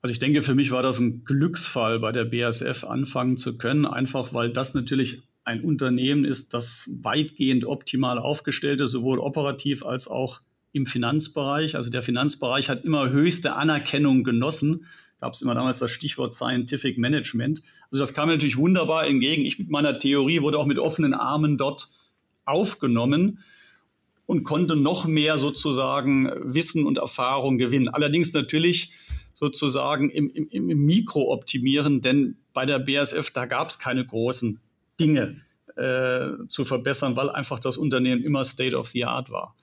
Also 0.00 0.12
ich 0.12 0.20
denke, 0.20 0.42
für 0.42 0.54
mich 0.54 0.70
war 0.70 0.84
das 0.84 1.00
ein 1.00 1.24
Glücksfall, 1.24 1.98
bei 1.98 2.12
der 2.12 2.24
BASF 2.24 2.84
anfangen 2.84 3.36
zu 3.36 3.58
können, 3.58 3.84
einfach 3.84 4.32
weil 4.32 4.52
das 4.52 4.74
natürlich 4.74 5.22
ein 5.42 5.64
Unternehmen 5.64 6.24
ist, 6.24 6.54
das 6.54 6.88
weitgehend 7.02 7.64
optimal 7.64 8.20
aufgestellt 8.20 8.80
ist, 8.80 8.92
sowohl 8.92 9.18
operativ 9.18 9.84
als 9.84 10.06
auch 10.06 10.40
im 10.70 10.86
Finanzbereich. 10.86 11.74
Also 11.74 11.90
der 11.90 12.02
Finanzbereich 12.02 12.68
hat 12.68 12.84
immer 12.84 13.10
höchste 13.10 13.56
Anerkennung 13.56 14.22
genossen 14.22 14.86
gab 15.22 15.34
es 15.34 15.40
immer 15.40 15.54
damals 15.54 15.78
das 15.78 15.92
Stichwort 15.92 16.34
Scientific 16.34 16.98
Management. 16.98 17.62
Also 17.92 18.02
das 18.02 18.12
kam 18.12 18.26
mir 18.26 18.34
natürlich 18.34 18.56
wunderbar 18.56 19.06
entgegen. 19.06 19.46
Ich 19.46 19.56
mit 19.56 19.70
meiner 19.70 20.00
Theorie 20.00 20.42
wurde 20.42 20.58
auch 20.58 20.66
mit 20.66 20.80
offenen 20.80 21.14
Armen 21.14 21.56
dort 21.56 21.86
aufgenommen 22.44 23.38
und 24.26 24.42
konnte 24.42 24.74
noch 24.74 25.04
mehr 25.04 25.38
sozusagen 25.38 26.28
Wissen 26.42 26.86
und 26.86 26.98
Erfahrung 26.98 27.56
gewinnen. 27.56 27.88
Allerdings 27.88 28.32
natürlich 28.32 28.90
sozusagen 29.34 30.10
im, 30.10 30.28
im, 30.28 30.48
im 30.50 30.84
Mikro 30.84 31.32
optimieren, 31.32 32.00
denn 32.00 32.36
bei 32.52 32.66
der 32.66 32.80
BASF, 32.80 33.30
da 33.30 33.46
gab 33.46 33.68
es 33.68 33.78
keine 33.78 34.04
großen 34.04 34.60
Dinge 34.98 35.36
äh, 35.76 36.30
zu 36.48 36.64
verbessern, 36.64 37.14
weil 37.14 37.30
einfach 37.30 37.60
das 37.60 37.76
Unternehmen 37.76 38.24
immer 38.24 38.44
State 38.44 38.74
of 38.74 38.88
the 38.88 39.04
Art 39.04 39.30
war. 39.30 39.54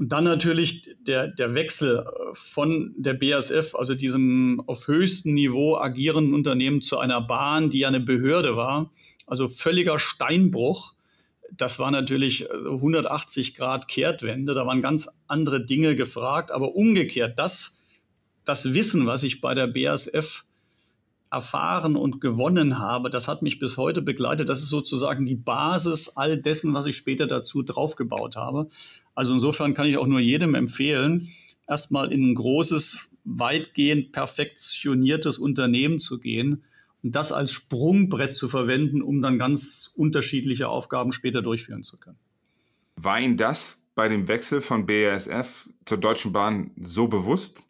Und 0.00 0.12
dann 0.12 0.24
natürlich 0.24 0.96
der, 1.02 1.28
der 1.28 1.54
Wechsel 1.54 1.98
äh, 1.98 2.34
von 2.34 2.94
der 2.96 3.12
BASF, 3.12 3.74
also 3.74 3.94
diesem 3.94 4.62
auf 4.66 4.88
höchstem 4.88 5.34
Niveau 5.34 5.76
agierenden 5.76 6.32
Unternehmen, 6.32 6.80
zu 6.80 6.98
einer 6.98 7.20
Bahn, 7.20 7.68
die 7.68 7.80
ja 7.80 7.88
eine 7.88 8.00
Behörde 8.00 8.56
war. 8.56 8.90
Also 9.26 9.48
völliger 9.48 9.98
Steinbruch. 9.98 10.94
Das 11.54 11.78
war 11.78 11.90
natürlich 11.90 12.50
180 12.50 13.50
äh, 13.50 13.58
Grad 13.58 13.88
Kehrtwende. 13.88 14.54
Da 14.54 14.64
waren 14.64 14.80
ganz 14.80 15.06
andere 15.26 15.66
Dinge 15.66 15.94
gefragt. 15.96 16.50
Aber 16.50 16.74
umgekehrt, 16.74 17.38
das, 17.38 17.86
das 18.46 18.72
Wissen, 18.72 19.06
was 19.06 19.22
ich 19.22 19.42
bei 19.42 19.54
der 19.54 19.66
BASF 19.66 20.44
erfahren 21.30 21.94
und 21.94 22.22
gewonnen 22.22 22.78
habe, 22.78 23.10
das 23.10 23.28
hat 23.28 23.42
mich 23.42 23.58
bis 23.58 23.76
heute 23.76 24.00
begleitet. 24.00 24.48
Das 24.48 24.62
ist 24.62 24.70
sozusagen 24.70 25.26
die 25.26 25.36
Basis 25.36 26.16
all 26.16 26.38
dessen, 26.38 26.72
was 26.72 26.86
ich 26.86 26.96
später 26.96 27.26
dazu 27.26 27.62
draufgebaut 27.62 28.36
habe. 28.36 28.68
Also 29.20 29.34
insofern 29.34 29.74
kann 29.74 29.86
ich 29.86 29.98
auch 29.98 30.06
nur 30.06 30.18
jedem 30.18 30.54
empfehlen, 30.54 31.28
erstmal 31.68 32.10
in 32.10 32.30
ein 32.30 32.34
großes, 32.34 33.18
weitgehend 33.24 34.12
perfektioniertes 34.12 35.36
Unternehmen 35.36 35.98
zu 36.00 36.20
gehen 36.20 36.64
und 37.02 37.14
das 37.14 37.30
als 37.30 37.52
Sprungbrett 37.52 38.34
zu 38.34 38.48
verwenden, 38.48 39.02
um 39.02 39.20
dann 39.20 39.38
ganz 39.38 39.92
unterschiedliche 39.94 40.68
Aufgaben 40.68 41.12
später 41.12 41.42
durchführen 41.42 41.82
zu 41.82 42.00
können. 42.00 42.16
War 42.96 43.20
Ihnen 43.20 43.36
das 43.36 43.82
bei 43.94 44.08
dem 44.08 44.26
Wechsel 44.26 44.62
von 44.62 44.86
BASF 44.86 45.68
zur 45.84 45.98
Deutschen 45.98 46.32
Bahn 46.32 46.70
so 46.82 47.06
bewusst? 47.06 47.62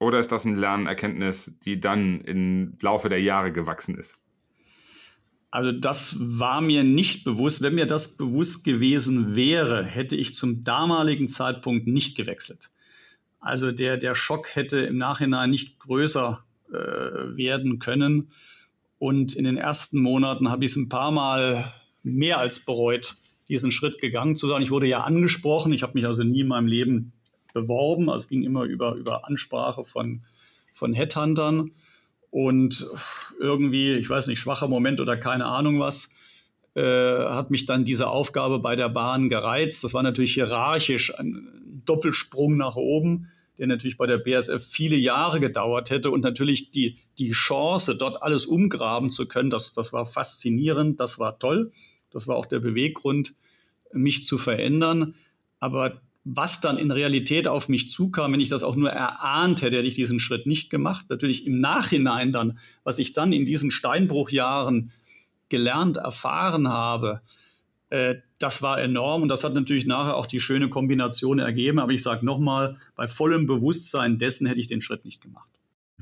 Oder 0.00 0.18
ist 0.18 0.32
das 0.32 0.44
eine 0.44 0.56
Lernerkenntnis, 0.56 1.56
die 1.60 1.78
dann 1.78 2.20
im 2.22 2.76
Laufe 2.80 3.08
der 3.08 3.22
Jahre 3.22 3.52
gewachsen 3.52 3.96
ist? 3.96 4.23
Also 5.54 5.70
das 5.70 6.16
war 6.18 6.60
mir 6.60 6.82
nicht 6.82 7.22
bewusst. 7.22 7.62
Wenn 7.62 7.76
mir 7.76 7.86
das 7.86 8.16
bewusst 8.16 8.64
gewesen 8.64 9.36
wäre, 9.36 9.84
hätte 9.84 10.16
ich 10.16 10.34
zum 10.34 10.64
damaligen 10.64 11.28
Zeitpunkt 11.28 11.86
nicht 11.86 12.16
gewechselt. 12.16 12.70
Also 13.38 13.70
der, 13.70 13.96
der 13.96 14.16
Schock 14.16 14.56
hätte 14.56 14.78
im 14.78 14.98
Nachhinein 14.98 15.50
nicht 15.50 15.78
größer 15.78 16.44
äh, 16.70 16.74
werden 16.74 17.78
können. 17.78 18.32
Und 18.98 19.36
in 19.36 19.44
den 19.44 19.56
ersten 19.56 20.00
Monaten 20.00 20.50
habe 20.50 20.64
ich 20.64 20.72
es 20.72 20.76
ein 20.76 20.88
paar 20.88 21.12
Mal 21.12 21.72
mehr 22.02 22.38
als 22.40 22.64
bereut, 22.64 23.14
diesen 23.48 23.70
Schritt 23.70 24.00
gegangen 24.00 24.34
zu 24.34 24.48
sein. 24.48 24.60
Ich 24.60 24.72
wurde 24.72 24.88
ja 24.88 25.04
angesprochen. 25.04 25.72
Ich 25.72 25.84
habe 25.84 25.94
mich 25.94 26.08
also 26.08 26.24
nie 26.24 26.40
in 26.40 26.48
meinem 26.48 26.66
Leben 26.66 27.12
beworben. 27.52 28.08
Also 28.08 28.24
es 28.24 28.28
ging 28.28 28.42
immer 28.42 28.64
über, 28.64 28.96
über 28.96 29.28
Ansprache 29.28 29.84
von, 29.84 30.22
von 30.72 30.94
Headhuntern. 30.94 31.70
Und 32.34 32.84
irgendwie, 33.38 33.92
ich 33.92 34.10
weiß 34.10 34.26
nicht, 34.26 34.40
schwacher 34.40 34.66
Moment 34.66 35.00
oder 35.00 35.16
keine 35.16 35.46
Ahnung 35.46 35.78
was, 35.78 36.16
äh, 36.74 36.82
hat 36.82 37.52
mich 37.52 37.64
dann 37.64 37.84
diese 37.84 38.08
Aufgabe 38.08 38.58
bei 38.58 38.74
der 38.74 38.88
Bahn 38.88 39.28
gereizt. 39.28 39.84
Das 39.84 39.94
war 39.94 40.02
natürlich 40.02 40.34
hierarchisch 40.34 41.16
ein 41.16 41.46
Doppelsprung 41.84 42.56
nach 42.56 42.74
oben, 42.74 43.30
der 43.56 43.68
natürlich 43.68 43.96
bei 43.96 44.08
der 44.08 44.18
BSF 44.18 44.66
viele 44.66 44.96
Jahre 44.96 45.38
gedauert 45.38 45.90
hätte 45.90 46.10
und 46.10 46.24
natürlich 46.24 46.72
die, 46.72 46.98
die 47.18 47.30
Chance, 47.30 47.94
dort 47.94 48.20
alles 48.20 48.46
umgraben 48.46 49.12
zu 49.12 49.28
können, 49.28 49.50
das, 49.50 49.72
das 49.72 49.92
war 49.92 50.04
faszinierend, 50.04 50.98
das 50.98 51.20
war 51.20 51.38
toll. 51.38 51.70
Das 52.10 52.26
war 52.26 52.34
auch 52.34 52.46
der 52.46 52.58
Beweggrund, 52.58 53.36
mich 53.92 54.24
zu 54.24 54.38
verändern. 54.38 55.14
Aber 55.60 56.00
was 56.24 56.60
dann 56.60 56.78
in 56.78 56.90
Realität 56.90 57.46
auf 57.48 57.68
mich 57.68 57.90
zukam, 57.90 58.32
wenn 58.32 58.40
ich 58.40 58.48
das 58.48 58.62
auch 58.62 58.76
nur 58.76 58.90
erahnt 58.90 59.60
hätte, 59.60 59.76
hätte 59.76 59.88
ich 59.88 59.94
diesen 59.94 60.20
Schritt 60.20 60.46
nicht 60.46 60.70
gemacht. 60.70 61.06
Natürlich 61.10 61.46
im 61.46 61.60
Nachhinein 61.60 62.32
dann, 62.32 62.58
was 62.82 62.98
ich 62.98 63.12
dann 63.12 63.32
in 63.32 63.44
diesen 63.44 63.70
Steinbruchjahren 63.70 64.90
gelernt, 65.50 65.98
erfahren 65.98 66.68
habe, 66.68 67.20
äh, 67.90 68.16
das 68.38 68.62
war 68.62 68.80
enorm 68.80 69.22
und 69.22 69.28
das 69.28 69.44
hat 69.44 69.52
natürlich 69.54 69.84
nachher 69.84 70.16
auch 70.16 70.26
die 70.26 70.40
schöne 70.40 70.70
Kombination 70.70 71.38
ergeben. 71.38 71.78
Aber 71.78 71.92
ich 71.92 72.02
sage 72.02 72.24
nochmal, 72.24 72.78
bei 72.96 73.06
vollem 73.06 73.46
Bewusstsein 73.46 74.18
dessen 74.18 74.46
hätte 74.46 74.60
ich 74.60 74.66
den 74.66 74.80
Schritt 74.80 75.04
nicht 75.04 75.20
gemacht. 75.20 75.48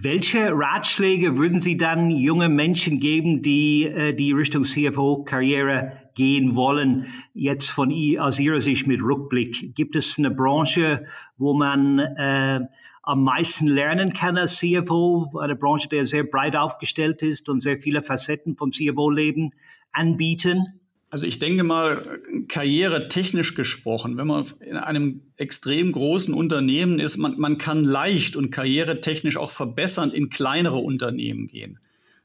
Welche 0.05 0.51
Ratschläge 0.51 1.37
würden 1.37 1.61
Sie 1.61 1.77
dann 1.77 2.11
junge 2.11 2.49
Menschen 2.49 2.99
geben, 2.99 3.41
die 3.41 3.85
äh, 3.85 4.13
die 4.13 4.33
Richtung 4.33 4.65
CFO-Karriere 4.65 5.93
gehen 6.17 6.57
wollen, 6.57 7.07
jetzt 7.35 7.71
von 7.71 7.95
aus 8.19 8.41
Ihrer 8.41 8.61
Sicht 8.61 8.89
mit 8.89 9.01
Rückblick? 9.01 9.77
Gibt 9.77 9.95
es 9.95 10.19
eine 10.19 10.33
Branche, 10.33 11.05
wo 11.37 11.55
man 11.55 12.01
äh, 12.01 12.61
am 13.05 13.23
meisten 13.23 13.69
lernen 13.69 14.13
kann 14.13 14.37
als 14.37 14.59
CFO, 14.59 15.39
eine 15.41 15.55
Branche, 15.55 15.89
die 15.89 16.05
sehr 16.05 16.25
breit 16.25 16.57
aufgestellt 16.57 17.23
ist 17.23 17.49
und 17.49 17.61
sehr 17.61 17.77
viele 17.77 18.03
Facetten 18.03 18.57
vom 18.57 18.73
CFO-Leben 18.73 19.53
anbieten? 19.93 20.82
Also 21.13 21.27
ich 21.27 21.39
denke 21.39 21.63
mal, 21.63 22.23
karriere 22.49 23.11
technisch 23.11 23.55
gesprochen, 23.55 24.17
wenn 24.17 24.27
man 24.27 24.47
in 24.61 24.79
einem 24.79 25.21
extrem 25.37 25.93
großen 25.93 26.33
Unternehmen 26.33 26.99
ist, 26.99 27.19
man, 27.19 27.39
man 27.39 27.59
kann 27.59 27.85
leicht 27.85 28.35
und 28.35 28.51
karrieretechnisch 28.51 29.37
auch 29.37 29.51
verbessernd 29.51 30.15
in 30.15 30.31
kleinere 30.31 30.79
Unternehmen 30.79 31.49
gehen. 31.49 31.79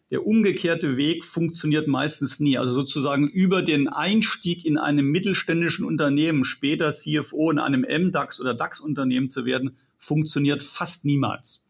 Der 0.09 0.25
umgekehrte 0.25 0.95
Weg 0.95 1.25
funktioniert 1.25 1.89
meistens 1.89 2.39
nie. 2.39 2.57
Also 2.57 2.71
sozusagen 2.71 3.27
über 3.27 3.61
den 3.61 3.89
Einstieg 3.89 4.63
in 4.63 4.77
einem 4.77 5.11
mittelständischen 5.11 5.83
Unternehmen, 5.83 6.45
später 6.45 6.91
CFO 6.91 7.51
in 7.51 7.59
einem 7.59 7.81
MDAX 7.81 8.39
oder 8.39 8.53
DAX-Unternehmen 8.53 9.27
zu 9.27 9.43
werden, 9.43 9.75
funktioniert 9.97 10.63
fast 10.63 11.03
niemals. 11.03 11.66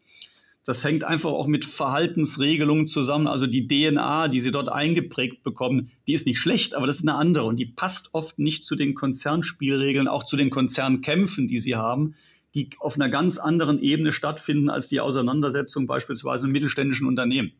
Das 0.68 0.84
hängt 0.84 1.02
einfach 1.02 1.30
auch 1.30 1.46
mit 1.46 1.64
Verhaltensregelungen 1.64 2.86
zusammen. 2.86 3.26
Also 3.26 3.46
die 3.46 3.66
DNA, 3.66 4.28
die 4.28 4.38
sie 4.38 4.50
dort 4.50 4.70
eingeprägt 4.70 5.42
bekommen, 5.42 5.90
die 6.06 6.12
ist 6.12 6.26
nicht 6.26 6.38
schlecht, 6.38 6.74
aber 6.74 6.86
das 6.86 6.96
ist 6.96 7.08
eine 7.08 7.16
andere 7.16 7.46
und 7.46 7.58
die 7.58 7.64
passt 7.64 8.10
oft 8.12 8.38
nicht 8.38 8.66
zu 8.66 8.76
den 8.76 8.94
Konzernspielregeln, 8.94 10.08
auch 10.08 10.24
zu 10.24 10.36
den 10.36 10.50
Konzernkämpfen, 10.50 11.48
die 11.48 11.56
sie 11.56 11.76
haben, 11.76 12.16
die 12.54 12.68
auf 12.80 12.96
einer 12.96 13.08
ganz 13.08 13.38
anderen 13.38 13.80
Ebene 13.80 14.12
stattfinden 14.12 14.68
als 14.68 14.88
die 14.88 15.00
Auseinandersetzung 15.00 15.86
beispielsweise 15.86 16.44
im 16.44 16.52
mittelständischen 16.52 17.06
Unternehmen. 17.06 17.52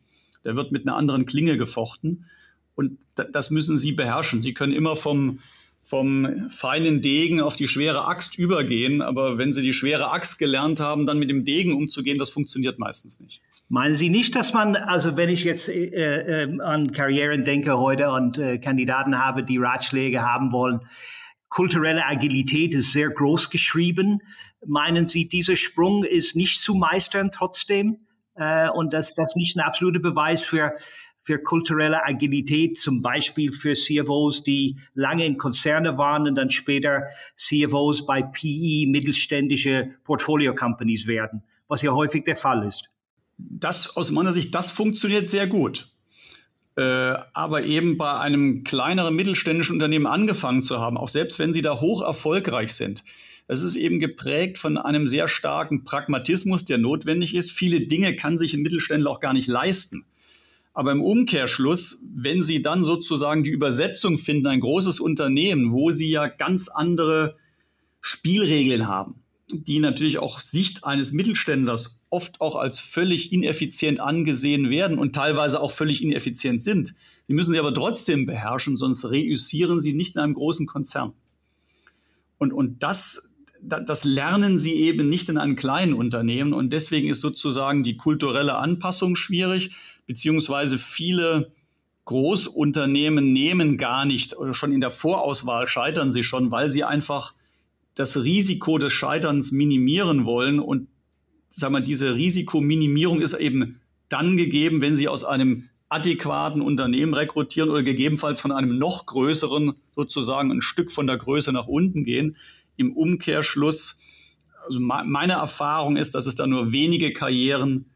Da 0.42 0.54
wird 0.54 0.70
mit 0.70 0.86
einer 0.86 0.98
anderen 0.98 1.24
Klinge 1.24 1.56
gefochten 1.56 2.26
und 2.74 2.98
das 3.14 3.48
müssen 3.48 3.78
sie 3.78 3.92
beherrschen. 3.92 4.42
Sie 4.42 4.52
können 4.52 4.74
immer 4.74 4.96
vom 4.96 5.38
vom 5.88 6.50
feinen 6.50 7.00
Degen 7.00 7.40
auf 7.40 7.56
die 7.56 7.66
schwere 7.66 8.06
Axt 8.06 8.38
übergehen. 8.38 9.00
Aber 9.00 9.38
wenn 9.38 9.52
Sie 9.52 9.62
die 9.62 9.72
schwere 9.72 10.10
Axt 10.10 10.38
gelernt 10.38 10.80
haben, 10.80 11.06
dann 11.06 11.18
mit 11.18 11.30
dem 11.30 11.44
Degen 11.44 11.72
umzugehen, 11.72 12.18
das 12.18 12.30
funktioniert 12.30 12.78
meistens 12.78 13.20
nicht. 13.20 13.40
Meinen 13.70 13.94
Sie 13.94 14.10
nicht, 14.10 14.34
dass 14.34 14.52
man, 14.52 14.76
also 14.76 15.16
wenn 15.16 15.28
ich 15.28 15.44
jetzt 15.44 15.68
äh, 15.68 16.44
äh, 16.44 16.60
an 16.60 16.92
Karrieren 16.92 17.44
denke 17.44 17.78
heute 17.78 18.10
und 18.10 18.38
äh, 18.38 18.58
Kandidaten 18.58 19.18
habe, 19.18 19.42
die 19.44 19.58
Ratschläge 19.58 20.22
haben 20.22 20.52
wollen, 20.52 20.80
kulturelle 21.48 22.04
Agilität 22.04 22.74
ist 22.74 22.92
sehr 22.92 23.08
groß 23.08 23.50
geschrieben. 23.50 24.20
Meinen 24.66 25.06
Sie, 25.06 25.28
dieser 25.28 25.56
Sprung 25.56 26.04
ist 26.04 26.36
nicht 26.36 26.60
zu 26.60 26.74
meistern 26.74 27.30
trotzdem? 27.30 27.98
Äh, 28.34 28.68
und 28.70 28.92
dass 28.92 29.14
das 29.14 29.36
nicht 29.36 29.56
ein 29.56 29.60
absoluter 29.60 30.00
Beweis 30.00 30.44
für 30.44 30.74
für 31.28 31.38
kulturelle 31.38 32.06
Agilität, 32.06 32.78
zum 32.78 33.02
Beispiel 33.02 33.52
für 33.52 33.74
CFOs, 33.74 34.44
die 34.44 34.78
lange 34.94 35.26
in 35.26 35.36
Konzerne 35.36 35.98
waren 35.98 36.26
und 36.26 36.36
dann 36.36 36.50
später 36.50 37.02
CFOs 37.36 38.06
bei 38.06 38.22
PE, 38.22 38.86
mittelständische 38.86 39.90
Portfolio-Companies 40.04 41.06
werden, 41.06 41.42
was 41.68 41.82
ja 41.82 41.92
häufig 41.92 42.24
der 42.24 42.36
Fall 42.36 42.66
ist. 42.66 42.84
Das 43.36 43.94
aus 43.94 44.10
meiner 44.10 44.32
Sicht, 44.32 44.54
das 44.54 44.70
funktioniert 44.70 45.28
sehr 45.28 45.46
gut. 45.46 45.88
Äh, 46.78 46.82
aber 47.34 47.64
eben 47.64 47.98
bei 47.98 48.18
einem 48.18 48.64
kleineren 48.64 49.14
mittelständischen 49.14 49.74
Unternehmen 49.74 50.06
angefangen 50.06 50.62
zu 50.62 50.80
haben, 50.80 50.96
auch 50.96 51.10
selbst 51.10 51.38
wenn 51.38 51.52
sie 51.52 51.60
da 51.60 51.78
hoch 51.78 52.00
erfolgreich 52.00 52.72
sind, 52.72 53.04
es 53.48 53.60
ist 53.60 53.76
eben 53.76 54.00
geprägt 54.00 54.56
von 54.56 54.78
einem 54.78 55.06
sehr 55.06 55.28
starken 55.28 55.84
Pragmatismus, 55.84 56.64
der 56.64 56.78
notwendig 56.78 57.34
ist. 57.34 57.50
Viele 57.50 57.80
Dinge 57.86 58.16
kann 58.16 58.38
sich 58.38 58.54
ein 58.54 58.62
Mittelständler 58.62 59.10
auch 59.10 59.20
gar 59.20 59.34
nicht 59.34 59.48
leisten. 59.48 60.06
Aber 60.78 60.92
im 60.92 61.02
Umkehrschluss, 61.02 62.04
wenn 62.14 62.40
Sie 62.40 62.62
dann 62.62 62.84
sozusagen 62.84 63.42
die 63.42 63.50
Übersetzung 63.50 64.16
finden, 64.16 64.46
ein 64.46 64.60
großes 64.60 65.00
Unternehmen, 65.00 65.72
wo 65.72 65.90
Sie 65.90 66.08
ja 66.08 66.28
ganz 66.28 66.68
andere 66.68 67.34
Spielregeln 68.00 68.86
haben, 68.86 69.16
die 69.50 69.80
natürlich 69.80 70.18
auch 70.20 70.38
Sicht 70.38 70.84
eines 70.84 71.10
Mittelständlers 71.10 72.00
oft 72.10 72.40
auch 72.40 72.54
als 72.54 72.78
völlig 72.78 73.32
ineffizient 73.32 73.98
angesehen 73.98 74.70
werden 74.70 75.00
und 75.00 75.16
teilweise 75.16 75.60
auch 75.60 75.72
völlig 75.72 76.00
ineffizient 76.00 76.62
sind. 76.62 76.94
Sie 77.26 77.34
müssen 77.34 77.50
sie 77.50 77.58
aber 77.58 77.74
trotzdem 77.74 78.24
beherrschen, 78.24 78.76
sonst 78.76 79.04
reüssieren 79.04 79.80
sie 79.80 79.94
nicht 79.94 80.14
in 80.14 80.20
einem 80.20 80.34
großen 80.34 80.66
Konzern. 80.66 81.12
Und, 82.38 82.52
und 82.52 82.84
das, 82.84 83.36
das 83.60 84.04
lernen 84.04 84.60
sie 84.60 84.74
eben 84.74 85.08
nicht 85.08 85.28
in 85.28 85.38
einem 85.38 85.56
kleinen 85.56 85.94
Unternehmen. 85.94 86.52
Und 86.52 86.72
deswegen 86.72 87.08
ist 87.08 87.20
sozusagen 87.20 87.82
die 87.82 87.96
kulturelle 87.96 88.54
Anpassung 88.54 89.16
schwierig 89.16 89.72
beziehungsweise 90.08 90.78
viele 90.78 91.52
Großunternehmen 92.06 93.32
nehmen 93.32 93.76
gar 93.76 94.06
nicht 94.06 94.36
oder 94.36 94.54
schon 94.54 94.72
in 94.72 94.80
der 94.80 94.90
Vorauswahl 94.90 95.68
scheitern 95.68 96.10
sie 96.10 96.24
schon, 96.24 96.50
weil 96.50 96.70
sie 96.70 96.82
einfach 96.82 97.34
das 97.94 98.16
Risiko 98.16 98.78
des 98.78 98.92
Scheiterns 98.92 99.52
minimieren 99.52 100.24
wollen. 100.24 100.58
Und 100.58 100.88
sagen 101.50 101.74
wir, 101.74 101.82
diese 101.82 102.14
Risikominimierung 102.14 103.20
ist 103.20 103.34
eben 103.34 103.80
dann 104.08 104.38
gegeben, 104.38 104.80
wenn 104.80 104.96
sie 104.96 105.06
aus 105.06 105.22
einem 105.22 105.68
adäquaten 105.90 106.62
Unternehmen 106.62 107.12
rekrutieren 107.12 107.68
oder 107.68 107.82
gegebenenfalls 107.82 108.40
von 108.40 108.52
einem 108.52 108.78
noch 108.78 109.04
größeren 109.04 109.74
sozusagen 109.94 110.50
ein 110.50 110.62
Stück 110.62 110.90
von 110.90 111.06
der 111.06 111.18
Größe 111.18 111.52
nach 111.52 111.66
unten 111.66 112.04
gehen. 112.04 112.36
Im 112.76 112.96
Umkehrschluss, 112.96 114.00
also 114.64 114.80
meine 114.80 115.34
Erfahrung 115.34 115.96
ist, 115.96 116.14
dass 116.14 116.24
es 116.24 116.36
da 116.36 116.46
nur 116.46 116.72
wenige 116.72 117.12
Karrieren 117.12 117.90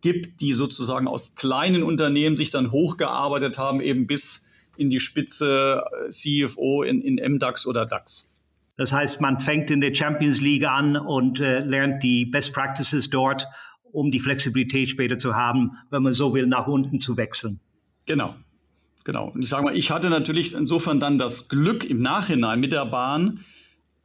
gibt, 0.00 0.40
die 0.40 0.52
sozusagen 0.52 1.08
aus 1.08 1.34
kleinen 1.34 1.82
Unternehmen 1.82 2.36
sich 2.36 2.50
dann 2.50 2.72
hochgearbeitet 2.72 3.58
haben, 3.58 3.80
eben 3.80 4.06
bis 4.06 4.50
in 4.76 4.90
die 4.90 5.00
Spitze 5.00 5.84
äh, 6.06 6.10
CFO 6.10 6.82
in, 6.82 7.00
in 7.00 7.34
MDAX 7.34 7.66
oder 7.66 7.86
DAX. 7.86 8.34
Das 8.76 8.92
heißt, 8.92 9.20
man 9.20 9.38
fängt 9.38 9.70
in 9.70 9.80
der 9.80 9.94
Champions 9.94 10.40
League 10.40 10.66
an 10.66 10.96
und 10.96 11.40
äh, 11.40 11.60
lernt 11.60 12.02
die 12.02 12.26
Best 12.26 12.52
Practices 12.52 13.08
dort, 13.08 13.46
um 13.92 14.10
die 14.10 14.18
Flexibilität 14.18 14.88
später 14.88 15.16
zu 15.16 15.36
haben, 15.36 15.78
wenn 15.90 16.02
man 16.02 16.12
so 16.12 16.34
will, 16.34 16.46
nach 16.46 16.66
unten 16.66 16.98
zu 16.98 17.16
wechseln. 17.16 17.60
Genau. 18.06 18.34
Genau. 19.04 19.28
Und 19.28 19.42
ich 19.42 19.48
sage 19.48 19.64
mal, 19.64 19.76
ich 19.76 19.90
hatte 19.90 20.08
natürlich 20.08 20.54
insofern 20.54 20.98
dann 20.98 21.18
das 21.18 21.48
Glück 21.48 21.84
im 21.84 22.00
Nachhinein 22.00 22.58
mit 22.58 22.72
der 22.72 22.86
Bahn, 22.86 23.40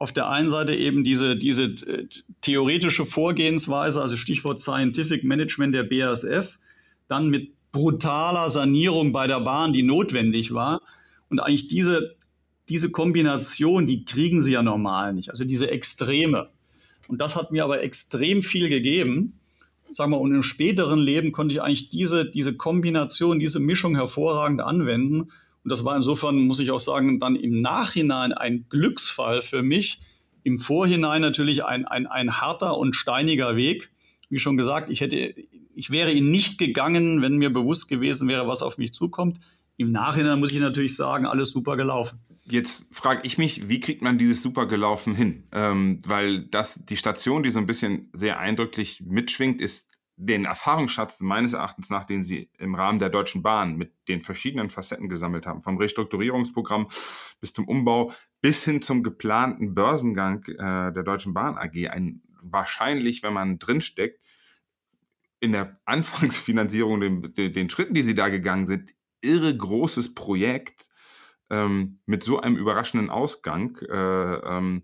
auf 0.00 0.12
der 0.12 0.30
einen 0.30 0.48
Seite 0.48 0.74
eben 0.74 1.04
diese, 1.04 1.36
diese 1.36 1.64
äh, 1.64 2.06
theoretische 2.40 3.04
Vorgehensweise, 3.04 4.00
also 4.00 4.16
Stichwort 4.16 4.58
Scientific 4.58 5.24
Management 5.24 5.74
der 5.74 5.82
BASF, 5.82 6.58
dann 7.06 7.28
mit 7.28 7.52
brutaler 7.70 8.48
Sanierung 8.48 9.12
bei 9.12 9.26
der 9.26 9.40
Bahn, 9.40 9.74
die 9.74 9.82
notwendig 9.82 10.54
war. 10.54 10.80
Und 11.28 11.38
eigentlich 11.38 11.68
diese, 11.68 12.16
diese 12.70 12.90
Kombination, 12.90 13.86
die 13.86 14.06
kriegen 14.06 14.40
sie 14.40 14.52
ja 14.52 14.62
normal 14.62 15.12
nicht, 15.12 15.28
also 15.28 15.44
diese 15.44 15.70
Extreme. 15.70 16.48
Und 17.08 17.20
das 17.20 17.36
hat 17.36 17.52
mir 17.52 17.62
aber 17.62 17.82
extrem 17.82 18.42
viel 18.42 18.70
gegeben. 18.70 19.38
Sagen 19.90 20.12
wir, 20.12 20.20
und 20.20 20.34
im 20.34 20.42
späteren 20.42 20.98
Leben 20.98 21.32
konnte 21.32 21.54
ich 21.54 21.60
eigentlich 21.60 21.90
diese, 21.90 22.30
diese 22.30 22.56
Kombination, 22.56 23.38
diese 23.38 23.60
Mischung 23.60 23.96
hervorragend 23.96 24.62
anwenden 24.62 25.30
und 25.62 25.70
das 25.70 25.84
war 25.84 25.96
insofern, 25.96 26.36
muss 26.36 26.60
ich 26.60 26.70
auch 26.70 26.80
sagen, 26.80 27.20
dann 27.20 27.36
im 27.36 27.60
Nachhinein 27.60 28.32
ein 28.32 28.66
Glücksfall 28.68 29.42
für 29.42 29.62
mich. 29.62 30.00
Im 30.42 30.58
Vorhinein 30.58 31.20
natürlich 31.20 31.64
ein, 31.64 31.84
ein, 31.84 32.06
ein 32.06 32.40
harter 32.40 32.78
und 32.78 32.96
steiniger 32.96 33.56
Weg. 33.56 33.90
Wie 34.30 34.38
schon 34.38 34.56
gesagt, 34.56 34.88
ich 34.88 35.00
hätte, 35.02 35.34
ich 35.74 35.90
wäre 35.90 36.12
ihn 36.12 36.30
nicht 36.30 36.58
gegangen, 36.58 37.20
wenn 37.20 37.36
mir 37.36 37.52
bewusst 37.52 37.88
gewesen 37.88 38.26
wäre, 38.26 38.48
was 38.48 38.62
auf 38.62 38.78
mich 38.78 38.94
zukommt. 38.94 39.40
Im 39.76 39.92
Nachhinein 39.92 40.40
muss 40.40 40.52
ich 40.52 40.60
natürlich 40.60 40.96
sagen, 40.96 41.26
alles 41.26 41.50
super 41.50 41.76
gelaufen. 41.76 42.20
Jetzt 42.46 42.86
frage 42.90 43.20
ich 43.24 43.38
mich, 43.38 43.68
wie 43.68 43.80
kriegt 43.80 44.02
man 44.02 44.18
dieses 44.18 44.42
super 44.42 44.66
gelaufen 44.66 45.14
hin? 45.14 45.44
Ähm, 45.52 46.00
weil 46.04 46.46
das 46.46 46.84
die 46.84 46.96
Station, 46.96 47.42
die 47.42 47.50
so 47.50 47.58
ein 47.58 47.66
bisschen 47.66 48.08
sehr 48.12 48.40
eindrücklich 48.40 49.02
mitschwingt, 49.06 49.60
ist 49.60 49.89
den 50.22 50.44
Erfahrungsschatz 50.44 51.20
meines 51.20 51.54
Erachtens 51.54 51.88
nach, 51.88 52.04
den 52.04 52.22
Sie 52.22 52.50
im 52.58 52.74
Rahmen 52.74 52.98
der 52.98 53.08
Deutschen 53.08 53.42
Bahn 53.42 53.76
mit 53.76 53.94
den 54.06 54.20
verschiedenen 54.20 54.68
Facetten 54.68 55.08
gesammelt 55.08 55.46
haben, 55.46 55.62
vom 55.62 55.78
Restrukturierungsprogramm 55.78 56.88
bis 57.40 57.54
zum 57.54 57.66
Umbau 57.66 58.12
bis 58.42 58.64
hin 58.64 58.82
zum 58.82 59.02
geplanten 59.02 59.74
Börsengang 59.74 60.44
äh, 60.44 60.92
der 60.92 61.02
Deutschen 61.02 61.32
Bahn 61.32 61.56
AG, 61.56 61.88
ein 61.88 62.22
wahrscheinlich, 62.42 63.22
wenn 63.22 63.32
man 63.32 63.58
drinsteckt, 63.58 64.20
in 65.40 65.52
der 65.52 65.80
Anfangsfinanzierung, 65.86 67.00
den, 67.00 67.52
den, 67.52 67.70
Schritten, 67.70 67.94
die 67.94 68.02
Sie 68.02 68.14
da 68.14 68.28
gegangen 68.28 68.66
sind, 68.66 68.94
irre 69.22 69.56
großes 69.56 70.14
Projekt 70.14 70.88
ähm, 71.48 72.00
mit 72.04 72.22
so 72.22 72.40
einem 72.40 72.56
überraschenden 72.56 73.08
Ausgang. 73.08 73.76
Äh, 73.88 73.94
ähm, 73.94 74.82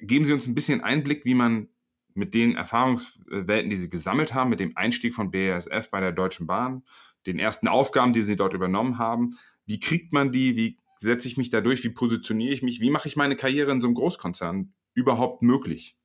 geben 0.00 0.24
Sie 0.24 0.32
uns 0.32 0.46
ein 0.46 0.54
bisschen 0.54 0.80
Einblick, 0.80 1.26
wie 1.26 1.34
man 1.34 1.68
mit 2.16 2.34
den 2.34 2.56
Erfahrungswelten, 2.56 3.70
die 3.70 3.76
sie 3.76 3.88
gesammelt 3.88 4.34
haben, 4.34 4.50
mit 4.50 4.60
dem 4.60 4.76
Einstieg 4.76 5.14
von 5.14 5.30
BASF 5.30 5.90
bei 5.90 6.00
der 6.00 6.12
Deutschen 6.12 6.46
Bahn, 6.46 6.82
den 7.26 7.38
ersten 7.38 7.68
Aufgaben, 7.68 8.12
die 8.12 8.22
sie 8.22 8.36
dort 8.36 8.54
übernommen 8.54 8.98
haben. 8.98 9.36
Wie 9.66 9.80
kriegt 9.80 10.12
man 10.12 10.32
die? 10.32 10.56
Wie 10.56 10.76
setze 10.96 11.28
ich 11.28 11.36
mich 11.36 11.50
da 11.50 11.60
durch? 11.60 11.84
Wie 11.84 11.90
positioniere 11.90 12.52
ich 12.52 12.62
mich? 12.62 12.80
Wie 12.80 12.90
mache 12.90 13.08
ich 13.08 13.16
meine 13.16 13.36
Karriere 13.36 13.72
in 13.72 13.80
so 13.80 13.88
einem 13.88 13.94
Großkonzern 13.94 14.72
überhaupt 14.94 15.42
möglich? 15.42 15.96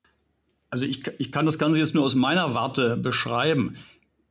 Also 0.69 0.85
ich, 0.85 1.03
ich 1.17 1.31
kann 1.31 1.45
das 1.45 1.57
Ganze 1.57 1.79
jetzt 1.79 1.95
nur 1.95 2.03
aus 2.03 2.15
meiner 2.15 2.53
Warte 2.53 2.97
beschreiben. 2.97 3.75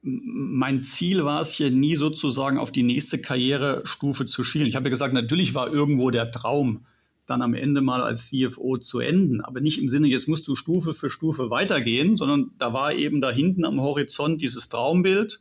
Mein 0.02 0.84
Ziel 0.84 1.24
war 1.24 1.40
es 1.40 1.50
hier 1.50 1.70
nie 1.70 1.96
sozusagen 1.96 2.58
auf 2.58 2.70
die 2.70 2.82
nächste 2.82 3.20
Karrierestufe 3.20 4.26
zu 4.26 4.44
schielen. 4.44 4.66
Ich 4.66 4.76
habe 4.76 4.84
ja 4.84 4.90
gesagt, 4.90 5.14
natürlich 5.14 5.54
war 5.54 5.72
irgendwo 5.72 6.10
der 6.10 6.30
Traum, 6.30 6.86
dann 7.26 7.42
am 7.42 7.54
Ende 7.54 7.80
mal 7.80 8.02
als 8.02 8.28
CFO 8.28 8.78
zu 8.78 9.00
enden. 9.00 9.40
Aber 9.40 9.60
nicht 9.60 9.80
im 9.80 9.88
Sinne, 9.88 10.06
jetzt 10.06 10.28
musst 10.28 10.46
du 10.48 10.54
Stufe 10.54 10.94
für 10.94 11.10
Stufe 11.10 11.50
weitergehen, 11.50 12.16
sondern 12.16 12.52
da 12.58 12.72
war 12.72 12.94
eben 12.94 13.20
da 13.20 13.30
hinten 13.30 13.64
am 13.64 13.80
Horizont 13.80 14.40
dieses 14.40 14.68
Traumbild. 14.68 15.40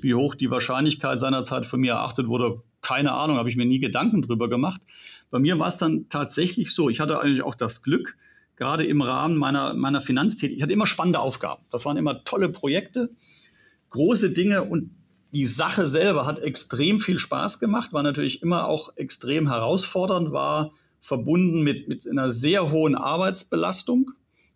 Wie 0.00 0.14
hoch 0.14 0.34
die 0.34 0.50
Wahrscheinlichkeit 0.50 1.18
seinerzeit 1.18 1.66
von 1.66 1.80
mir 1.80 1.92
erachtet 1.92 2.28
wurde, 2.28 2.62
keine 2.82 3.12
Ahnung, 3.12 3.36
habe 3.36 3.48
ich 3.48 3.56
mir 3.56 3.66
nie 3.66 3.80
Gedanken 3.80 4.22
drüber 4.22 4.48
gemacht. 4.48 4.82
Bei 5.30 5.38
mir 5.38 5.58
war 5.58 5.68
es 5.68 5.76
dann 5.76 6.06
tatsächlich 6.08 6.74
so, 6.74 6.88
ich 6.88 7.00
hatte 7.00 7.18
eigentlich 7.20 7.42
auch 7.42 7.54
das 7.54 7.82
Glück, 7.82 8.16
gerade 8.56 8.84
im 8.84 9.00
Rahmen 9.00 9.36
meiner, 9.36 9.74
meiner 9.74 10.00
Finanztätigkeit, 10.00 10.56
ich 10.56 10.62
hatte 10.62 10.72
immer 10.72 10.86
spannende 10.86 11.20
Aufgaben. 11.20 11.64
Das 11.70 11.84
waren 11.84 11.96
immer 11.96 12.24
tolle 12.24 12.48
Projekte, 12.48 13.10
große 13.90 14.32
Dinge 14.32 14.64
und 14.64 14.90
die 15.32 15.44
Sache 15.44 15.86
selber 15.86 16.26
hat 16.26 16.40
extrem 16.40 17.00
viel 17.00 17.18
Spaß 17.18 17.60
gemacht, 17.60 17.92
war 17.92 18.02
natürlich 18.02 18.42
immer 18.42 18.66
auch 18.66 18.96
extrem 18.96 19.48
herausfordernd, 19.48 20.32
war 20.32 20.72
verbunden 21.00 21.62
mit, 21.62 21.88
mit 21.88 22.08
einer 22.08 22.32
sehr 22.32 22.70
hohen 22.70 22.94
Arbeitsbelastung, 22.94 24.12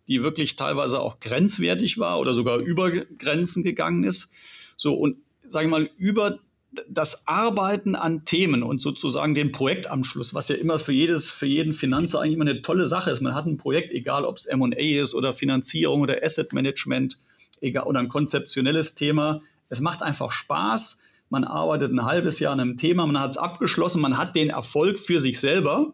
die 0.07 0.21
wirklich 0.21 0.55
teilweise 0.55 0.99
auch 0.99 1.19
grenzwertig 1.19 1.97
war 1.97 2.19
oder 2.19 2.33
sogar 2.33 2.57
über 2.57 2.91
Grenzen 2.91 3.63
gegangen 3.63 4.03
ist. 4.03 4.31
So 4.77 4.93
und 4.93 5.17
sage 5.47 5.65
ich 5.65 5.71
mal 5.71 5.89
über 5.97 6.39
das 6.89 7.27
Arbeiten 7.27 7.95
an 7.95 8.25
Themen 8.25 8.63
und 8.63 8.81
sozusagen 8.81 9.33
den 9.33 9.51
Projektanschluss, 9.51 10.33
was 10.33 10.49
ja 10.49 10.55
immer 10.55 10.79
für 10.79 10.91
jedes, 10.91 11.25
für 11.25 11.45
jeden 11.45 11.73
Finanzer 11.73 12.19
eigentlich 12.19 12.35
immer 12.35 12.49
eine 12.49 12.61
tolle 12.61 12.85
Sache 12.85 13.11
ist. 13.11 13.21
Man 13.21 13.35
hat 13.35 13.45
ein 13.45 13.57
Projekt, 13.57 13.91
egal 13.91 14.25
ob 14.25 14.37
es 14.37 14.45
M&A 14.45 15.01
ist 15.01 15.13
oder 15.13 15.33
Finanzierung 15.33 16.01
oder 16.01 16.23
Asset 16.23 16.53
Management, 16.53 17.19
egal, 17.61 17.85
oder 17.85 17.99
ein 17.99 18.09
konzeptionelles 18.09 18.95
Thema. 18.95 19.41
Es 19.69 19.79
macht 19.79 20.03
einfach 20.03 20.31
Spaß. 20.31 21.03
Man 21.29 21.43
arbeitet 21.43 21.91
ein 21.91 22.05
halbes 22.05 22.39
Jahr 22.39 22.53
an 22.53 22.59
einem 22.59 22.77
Thema, 22.77 23.05
man 23.05 23.19
hat 23.19 23.31
es 23.31 23.37
abgeschlossen, 23.37 24.01
man 24.01 24.17
hat 24.17 24.35
den 24.35 24.51
Erfolg 24.51 24.99
für 24.99 25.19
sich 25.19 25.39
selber 25.39 25.93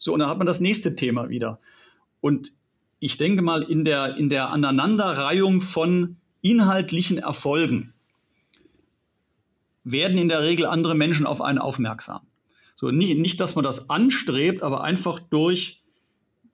so, 0.00 0.14
und 0.14 0.20
dann 0.20 0.30
hat 0.30 0.38
man 0.38 0.46
das 0.46 0.60
nächste 0.60 0.96
Thema 0.96 1.28
wieder. 1.28 1.60
Und 2.22 2.52
ich 3.00 3.18
denke 3.18 3.42
mal, 3.42 3.62
in 3.62 3.84
der, 3.84 4.16
in 4.16 4.30
der 4.30 4.48
Aneinanderreihung 4.48 5.60
von 5.60 6.16
inhaltlichen 6.40 7.18
Erfolgen 7.18 7.92
werden 9.84 10.16
in 10.16 10.30
der 10.30 10.42
Regel 10.42 10.64
andere 10.64 10.94
Menschen 10.94 11.26
auf 11.26 11.42
einen 11.42 11.58
aufmerksam. 11.58 12.22
So, 12.74 12.90
nicht, 12.90 13.18
nicht, 13.18 13.40
dass 13.40 13.54
man 13.56 13.64
das 13.64 13.90
anstrebt, 13.90 14.62
aber 14.62 14.82
einfach 14.82 15.20
durch, 15.20 15.82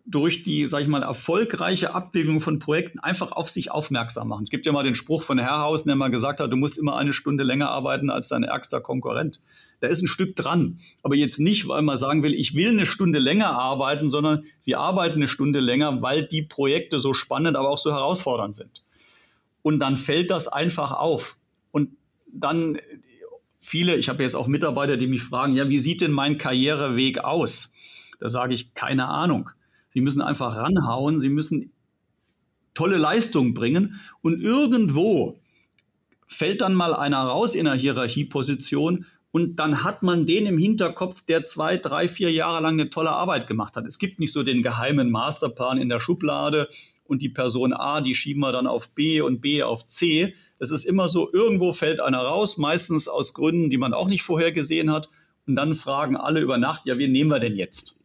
durch 0.04 0.42
die, 0.42 0.66
sag 0.66 0.82
ich 0.82 0.88
mal, 0.88 1.04
erfolgreiche 1.04 1.94
Abwicklung 1.94 2.40
von 2.40 2.58
Projekten 2.58 2.98
einfach 2.98 3.30
auf 3.30 3.48
sich 3.48 3.70
aufmerksam 3.70 4.26
machen. 4.26 4.42
Es 4.42 4.50
gibt 4.50 4.66
ja 4.66 4.72
mal 4.72 4.82
den 4.82 4.96
Spruch 4.96 5.22
von 5.22 5.38
Herrhausen, 5.38 5.86
der 5.86 5.94
mal 5.94 6.10
gesagt 6.10 6.40
hat, 6.40 6.50
du 6.50 6.56
musst 6.56 6.78
immer 6.78 6.96
eine 6.96 7.12
Stunde 7.12 7.44
länger 7.44 7.70
arbeiten 7.70 8.10
als 8.10 8.26
dein 8.26 8.42
ärgster 8.42 8.80
Konkurrent 8.80 9.40
da 9.80 9.88
ist 9.88 10.02
ein 10.02 10.08
Stück 10.08 10.36
dran. 10.36 10.78
Aber 11.02 11.14
jetzt 11.14 11.38
nicht, 11.38 11.68
weil 11.68 11.82
man 11.82 11.96
sagen 11.96 12.22
will, 12.22 12.34
ich 12.34 12.54
will 12.54 12.70
eine 12.70 12.86
Stunde 12.86 13.18
länger 13.18 13.50
arbeiten, 13.50 14.10
sondern 14.10 14.44
sie 14.58 14.74
arbeiten 14.74 15.16
eine 15.16 15.28
Stunde 15.28 15.60
länger, 15.60 16.02
weil 16.02 16.26
die 16.26 16.42
Projekte 16.42 16.98
so 17.00 17.14
spannend, 17.14 17.56
aber 17.56 17.68
auch 17.68 17.78
so 17.78 17.92
herausfordernd 17.92 18.54
sind. 18.54 18.84
Und 19.62 19.80
dann 19.80 19.96
fällt 19.96 20.30
das 20.30 20.48
einfach 20.48 20.92
auf. 20.92 21.36
Und 21.72 21.90
dann 22.32 22.78
viele, 23.58 23.96
ich 23.96 24.08
habe 24.08 24.22
jetzt 24.22 24.34
auch 24.34 24.46
Mitarbeiter, 24.46 24.96
die 24.96 25.08
mich 25.08 25.22
fragen, 25.22 25.54
ja, 25.54 25.68
wie 25.68 25.78
sieht 25.78 26.00
denn 26.00 26.12
mein 26.12 26.38
Karriereweg 26.38 27.18
aus? 27.18 27.74
Da 28.20 28.30
sage 28.30 28.54
ich, 28.54 28.74
keine 28.74 29.08
Ahnung. 29.08 29.50
Sie 29.90 30.00
müssen 30.00 30.22
einfach 30.22 30.56
ranhauen, 30.56 31.20
sie 31.20 31.28
müssen 31.28 31.72
tolle 32.74 32.96
Leistung 32.96 33.54
bringen 33.54 34.00
und 34.20 34.40
irgendwo 34.40 35.40
fällt 36.26 36.60
dann 36.60 36.74
mal 36.74 36.94
einer 36.94 37.22
raus 37.22 37.54
in 37.54 37.66
einer 37.66 37.76
Hierarchieposition 37.76 39.06
und 39.36 39.56
dann 39.56 39.84
hat 39.84 40.02
man 40.02 40.24
den 40.24 40.46
im 40.46 40.56
Hinterkopf, 40.56 41.20
der 41.26 41.44
zwei, 41.44 41.76
drei, 41.76 42.08
vier 42.08 42.32
Jahre 42.32 42.62
lang 42.62 42.80
eine 42.80 42.88
tolle 42.88 43.10
Arbeit 43.10 43.46
gemacht 43.46 43.76
hat. 43.76 43.84
Es 43.84 43.98
gibt 43.98 44.18
nicht 44.18 44.32
so 44.32 44.42
den 44.42 44.62
geheimen 44.62 45.10
Masterplan 45.10 45.76
in 45.76 45.90
der 45.90 46.00
Schublade 46.00 46.70
und 47.04 47.20
die 47.20 47.28
Person 47.28 47.74
A, 47.74 48.00
die 48.00 48.14
schieben 48.14 48.40
wir 48.40 48.50
dann 48.50 48.66
auf 48.66 48.94
B 48.94 49.20
und 49.20 49.42
B 49.42 49.62
auf 49.62 49.88
C. 49.88 50.34
Es 50.58 50.70
ist 50.70 50.86
immer 50.86 51.10
so, 51.10 51.30
irgendwo 51.30 51.74
fällt 51.74 52.00
einer 52.00 52.20
raus, 52.20 52.56
meistens 52.56 53.08
aus 53.08 53.34
Gründen, 53.34 53.68
die 53.68 53.76
man 53.76 53.92
auch 53.92 54.08
nicht 54.08 54.22
vorher 54.22 54.52
gesehen 54.52 54.90
hat. 54.90 55.10
Und 55.46 55.56
dann 55.56 55.74
fragen 55.74 56.16
alle 56.16 56.40
über 56.40 56.56
Nacht, 56.56 56.86
ja, 56.86 56.96
wen 56.96 57.12
nehmen 57.12 57.28
wir 57.28 57.38
denn 57.38 57.56
jetzt? 57.56 58.02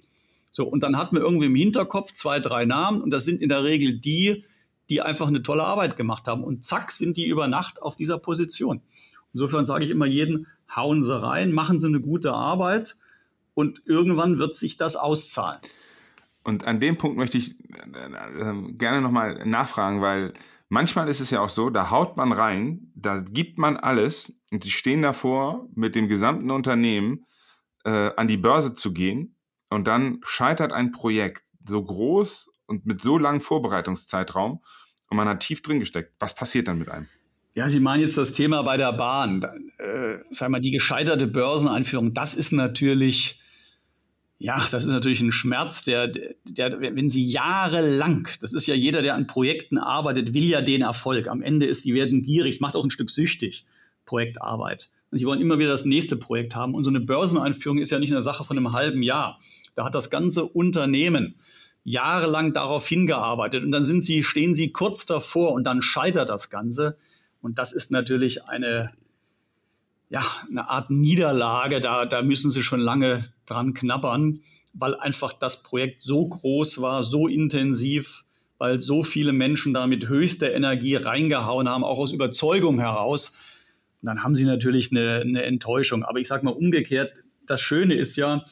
So, 0.52 0.68
und 0.68 0.84
dann 0.84 0.98
hat 0.98 1.14
man 1.14 1.22
irgendwie 1.22 1.46
im 1.46 1.56
Hinterkopf 1.56 2.12
zwei, 2.12 2.42
drei 2.42 2.66
Namen 2.66 3.02
und 3.02 3.10
das 3.12 3.24
sind 3.24 3.42
in 3.42 3.48
der 3.48 3.64
Regel 3.64 4.00
die, 4.00 4.44
die 4.90 5.00
einfach 5.00 5.30
eine 5.30 5.44
tolle 5.44 5.64
Arbeit 5.64 5.96
gemacht 5.96 6.28
haben. 6.28 6.44
Und 6.44 6.66
zack, 6.66 6.92
sind 6.92 7.16
die 7.16 7.28
über 7.28 7.48
Nacht 7.48 7.82
auf 7.82 7.96
dieser 7.96 8.18
Position. 8.20 8.82
Insofern 9.34 9.64
sage 9.64 9.86
ich 9.86 9.92
immer 9.92 10.08
jeden, 10.08 10.48
hauen 10.76 11.04
sie 11.04 11.22
rein, 11.22 11.52
machen 11.52 11.80
sie 11.80 11.88
eine 11.88 12.02
gute 12.02 12.34
Arbeit 12.34 12.96
und 13.54 13.82
irgendwann 13.86 14.40
wird 14.40 14.56
sich 14.56 14.78
das 14.78 14.96
auszahlen. 14.96 15.60
Und 16.44 16.66
an 16.66 16.80
dem 16.80 16.98
Punkt 16.98 17.18
möchte 17.18 17.38
ich 17.38 17.56
äh, 17.70 18.42
äh, 18.42 18.72
gerne 18.74 19.02
nochmal 19.02 19.46
nachfragen, 19.46 20.02
weil 20.02 20.34
manchmal 20.70 21.08
ist 21.08 21.20
es 21.20 21.30
ja 21.30 21.42
auch 21.42 21.50
so, 21.50 21.70
da 21.70 21.92
haut 21.92 22.18
man 22.18 22.32
rein, 22.32 22.92
da 22.96 23.18
gibt 23.18 23.58
man 23.58 23.78
alles 23.78 24.34
und 24.52 24.64
sie 24.64 24.72
stehen 24.72 25.02
davor, 25.02 25.68
mit 25.76 25.96
dem 25.96 26.08
gesamten 26.08 26.50
Unternehmen 26.50 27.26
äh, 27.84 28.12
an 28.16 28.28
die 28.28 28.38
Börse 28.38 28.74
zu 28.74 28.94
gehen 28.94 29.36
und 29.70 29.86
dann 29.86 30.20
scheitert 30.24 30.74
ein 30.74 30.92
Projekt 30.92 31.44
so 31.68 31.84
groß 31.84 32.50
und 32.66 32.86
mit 32.86 33.02
so 33.02 33.18
langem 33.18 33.42
Vorbereitungszeitraum 33.42 34.64
und 35.10 35.18
man 35.18 35.28
hat 35.28 35.42
tief 35.42 35.62
drin 35.62 35.80
gesteckt. 35.80 36.14
Was 36.20 36.34
passiert 36.34 36.68
dann 36.68 36.80
mit 36.80 36.90
einem? 36.90 37.08
Ja, 37.54 37.68
Sie 37.68 37.80
meinen 37.82 38.02
jetzt 38.02 38.18
das 38.18 38.32
Thema 38.32 38.62
bei 38.62 38.78
der 38.78 38.94
Bahn. 38.94 39.44
Äh, 39.78 40.20
sag 40.30 40.50
mal, 40.50 40.62
die 40.62 40.72
gescheiterte 40.72 41.28
Börseneinführung, 41.28 42.14
das 42.14 42.34
ist 42.34 42.54
natürlich, 42.54 43.42
ja, 44.38 44.66
das 44.72 44.86
ist 44.86 44.90
natürlich 44.90 45.20
ein 45.20 45.34
Schmerz, 45.34 45.84
der, 45.84 46.08
der, 46.08 46.80
wenn 46.80 47.10
Sie 47.10 47.28
jahrelang, 47.28 48.30
das 48.40 48.54
ist 48.54 48.68
ja 48.68 48.76
jeder, 48.76 49.02
der 49.02 49.16
an 49.16 49.28
Projekten 49.28 49.78
arbeitet, 49.78 50.34
will 50.34 50.46
ja 50.46 50.62
den 50.62 50.82
Erfolg. 50.82 51.28
Am 51.28 51.42
Ende 51.42 51.66
ist, 51.66 51.84
die 51.84 51.94
werden 51.94 52.22
gierig, 52.22 52.62
macht 52.62 52.76
auch 52.76 52.86
ein 52.86 52.92
Stück 52.92 53.10
süchtig, 53.10 53.66
Projektarbeit. 54.06 54.90
Und 55.12 55.18
sie 55.18 55.26
wollen 55.26 55.42
immer 55.42 55.60
wieder 55.60 55.72
das 55.72 55.84
nächste 55.84 56.16
Projekt 56.16 56.56
haben. 56.56 56.74
Und 56.74 56.86
so 56.86 56.90
eine 56.90 57.02
Börseneinführung 57.02 57.80
ist 57.80 57.92
ja 57.92 58.00
nicht 58.00 58.12
eine 58.12 58.22
Sache 58.22 58.46
von 58.46 58.58
einem 58.58 58.72
halben 58.72 59.04
Jahr. 59.04 59.42
Da 59.76 59.84
hat 59.84 59.94
das 59.94 60.10
ganze 60.10 60.46
Unternehmen 60.46 61.36
jahrelang 61.84 62.54
darauf 62.54 62.88
hingearbeitet 62.88 63.64
und 63.64 63.72
dann 63.72 63.84
sind 63.84 64.04
sie, 64.04 64.24
stehen 64.24 64.56
sie 64.56 64.72
kurz 64.72 65.06
davor 65.06 65.52
und 65.52 65.66
dann 65.66 65.82
scheitert 65.82 66.30
das 66.30 66.50
Ganze. 66.50 66.98
Und 67.42 67.60
das 67.60 67.74
ist 67.74 67.92
natürlich 67.92 68.46
eine, 68.46 68.92
ja, 70.10 70.24
eine 70.50 70.70
Art 70.70 70.90
Niederlage. 70.90 71.80
Da, 71.80 72.06
da 72.06 72.22
müssen 72.22 72.52
sie 72.52 72.64
schon 72.64 72.80
lange 72.80 73.26
dran 73.46 73.74
knabbern, 73.74 74.42
weil 74.74 74.96
einfach 74.96 75.34
das 75.34 75.64
Projekt 75.64 76.02
so 76.02 76.28
groß 76.28 76.82
war, 76.82 77.04
so 77.04 77.28
intensiv, 77.28 78.24
weil 78.58 78.80
so 78.80 79.04
viele 79.04 79.34
Menschen 79.34 79.74
da 79.74 79.88
mit 79.88 80.08
höchster 80.08 80.54
Energie 80.54 80.96
reingehauen 80.96 81.68
haben, 81.68 81.84
auch 81.84 81.98
aus 81.98 82.14
Überzeugung 82.14 82.80
heraus. 82.80 83.38
Und 84.02 84.08
dann 84.08 84.24
haben 84.24 84.36
sie 84.36 84.46
natürlich 84.46 84.92
eine, 84.92 85.22
eine 85.22 85.44
Enttäuschung. 85.44 86.04
Aber 86.04 86.20
ich 86.20 86.28
sage 86.28 86.46
mal 86.46 86.52
umgekehrt, 86.52 87.24
das 87.46 87.60
Schöne 87.60 87.96
ist 87.96 88.18
ja, 88.18 88.44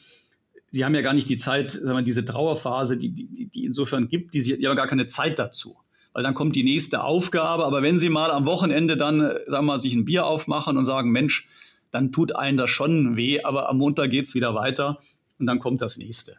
sie 0.72 0.84
haben 0.84 0.96
ja 0.96 1.02
gar 1.02 1.14
nicht 1.14 1.30
die 1.30 1.38
Zeit, 1.38 1.72
sagen 1.72 1.98
wir, 1.98 2.02
diese 2.02 2.26
Trauerphase, 2.26 2.98
die, 2.98 3.10
die, 3.12 3.46
die 3.48 3.66
insofern 3.66 4.10
gibt, 4.10 4.34
die, 4.34 4.42
sie 4.42 4.68
haben 4.68 4.76
gar 4.76 4.88
keine 4.88 5.08
Zeit 5.08 5.40
dazu. 5.40 5.78
Weil 6.14 6.24
dann 6.24 6.34
kommt 6.34 6.56
die 6.56 6.64
nächste 6.64 7.04
Aufgabe. 7.04 7.66
Aber 7.66 7.82
wenn 7.82 8.00
Sie 8.00 8.10
mal 8.10 8.32
am 8.32 8.46
Wochenende 8.46 8.98
dann, 8.98 9.20
sagen 9.20 9.48
wir 9.48 9.62
mal, 9.62 9.80
sich 9.80 9.94
ein 9.94 10.06
Bier 10.06 10.26
aufmachen 10.26 10.78
und 10.78 10.84
sagen, 10.84 11.12
Mensch, 11.12 11.48
dann 11.92 12.12
tut 12.12 12.36
einen 12.36 12.58
das 12.58 12.70
schon 12.70 13.16
weh, 13.16 13.42
aber 13.44 13.70
am 13.70 13.78
Montag 13.78 14.12
geht 14.12 14.26
es 14.26 14.36
wieder 14.36 14.54
weiter 14.54 15.00
und 15.40 15.48
dann 15.48 15.60
kommt 15.60 15.82
das 15.82 15.98
nächste. 15.98 16.36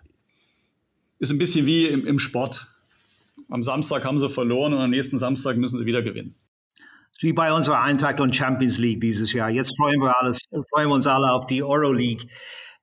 Ist 1.18 1.30
ein 1.30 1.38
bisschen 1.38 1.66
wie 1.66 1.86
im, 1.86 2.06
im 2.06 2.18
Sport. 2.18 2.68
Am 3.48 3.62
Samstag 3.62 4.04
haben 4.04 4.18
sie 4.18 4.28
verloren 4.28 4.72
und 4.72 4.80
am 4.80 4.90
nächsten 4.90 5.18
Samstag 5.18 5.56
müssen 5.56 5.78
sie 5.78 5.86
wieder 5.86 6.02
gewinnen 6.02 6.36
wie 7.22 7.32
bei 7.32 7.52
unserer 7.52 7.80
Eintracht 7.80 8.20
und 8.20 8.34
Champions 8.34 8.78
League 8.78 9.00
dieses 9.00 9.32
Jahr. 9.32 9.50
Jetzt 9.50 9.76
freuen 9.76 10.00
wir, 10.00 10.18
alles, 10.18 10.40
freuen 10.70 10.88
wir 10.88 10.94
uns 10.94 11.06
alle 11.06 11.30
auf 11.30 11.46
die 11.46 11.62
Euroleague. 11.62 12.26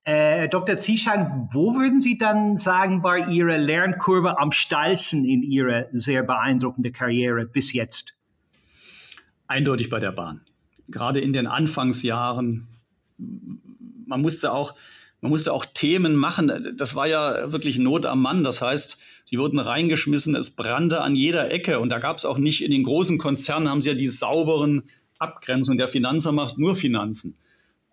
Äh, 0.08 0.48
Dr. 0.48 0.80
Zieschang, 0.80 1.50
wo 1.52 1.76
würden 1.76 2.00
Sie 2.00 2.18
dann 2.18 2.60
sagen, 2.60 3.04
war 3.04 3.28
Ihre 3.28 3.58
Lernkurve 3.58 4.40
am 4.40 4.54
steilsten 4.54 5.26
in 5.26 5.44
Ihrer 5.44 5.88
sehr 5.92 6.24
beeindruckenden 6.24 6.94
Karriere 6.94 7.46
bis 7.46 7.74
jetzt? 7.74 8.14
Eindeutig 9.48 9.90
bei 9.90 10.00
der 10.00 10.14
Bahn. 10.14 10.40
Gerade 10.88 11.20
in 11.20 11.34
den 11.34 11.46
Anfangsjahren. 11.46 12.70
Man 13.18 14.22
musste 14.22 14.54
auch, 14.54 14.76
man 15.20 15.30
musste 15.30 15.52
auch 15.52 15.66
Themen 15.66 16.16
machen. 16.16 16.74
Das 16.78 16.96
war 16.96 17.08
ja 17.08 17.52
wirklich 17.52 17.78
Not 17.78 18.06
am 18.06 18.22
Mann. 18.22 18.46
Das 18.46 18.62
heißt, 18.62 19.02
sie 19.26 19.38
wurden 19.38 19.60
reingeschmissen, 19.60 20.36
es 20.36 20.56
brannte 20.56 21.02
an 21.02 21.18
jeder 21.18 21.52
Ecke. 21.52 21.82
Und 21.82 21.90
da 21.90 22.00
gab 22.00 22.16
es 22.16 22.24
auch 22.24 22.38
nicht, 22.38 22.64
in 22.64 22.72
den 22.72 22.86
großen 22.86 23.18
Konzernen 23.18 23.70
haben 23.70 23.82
sie 23.82 23.90
ja 23.90 23.96
die 23.96 24.08
sauberen 24.08 24.84
Abgrenzungen. 25.20 25.78
Der 25.78 25.90
Finanzer 25.90 26.32
macht 26.32 26.58
nur 26.58 26.78
Finanzen 26.78 27.38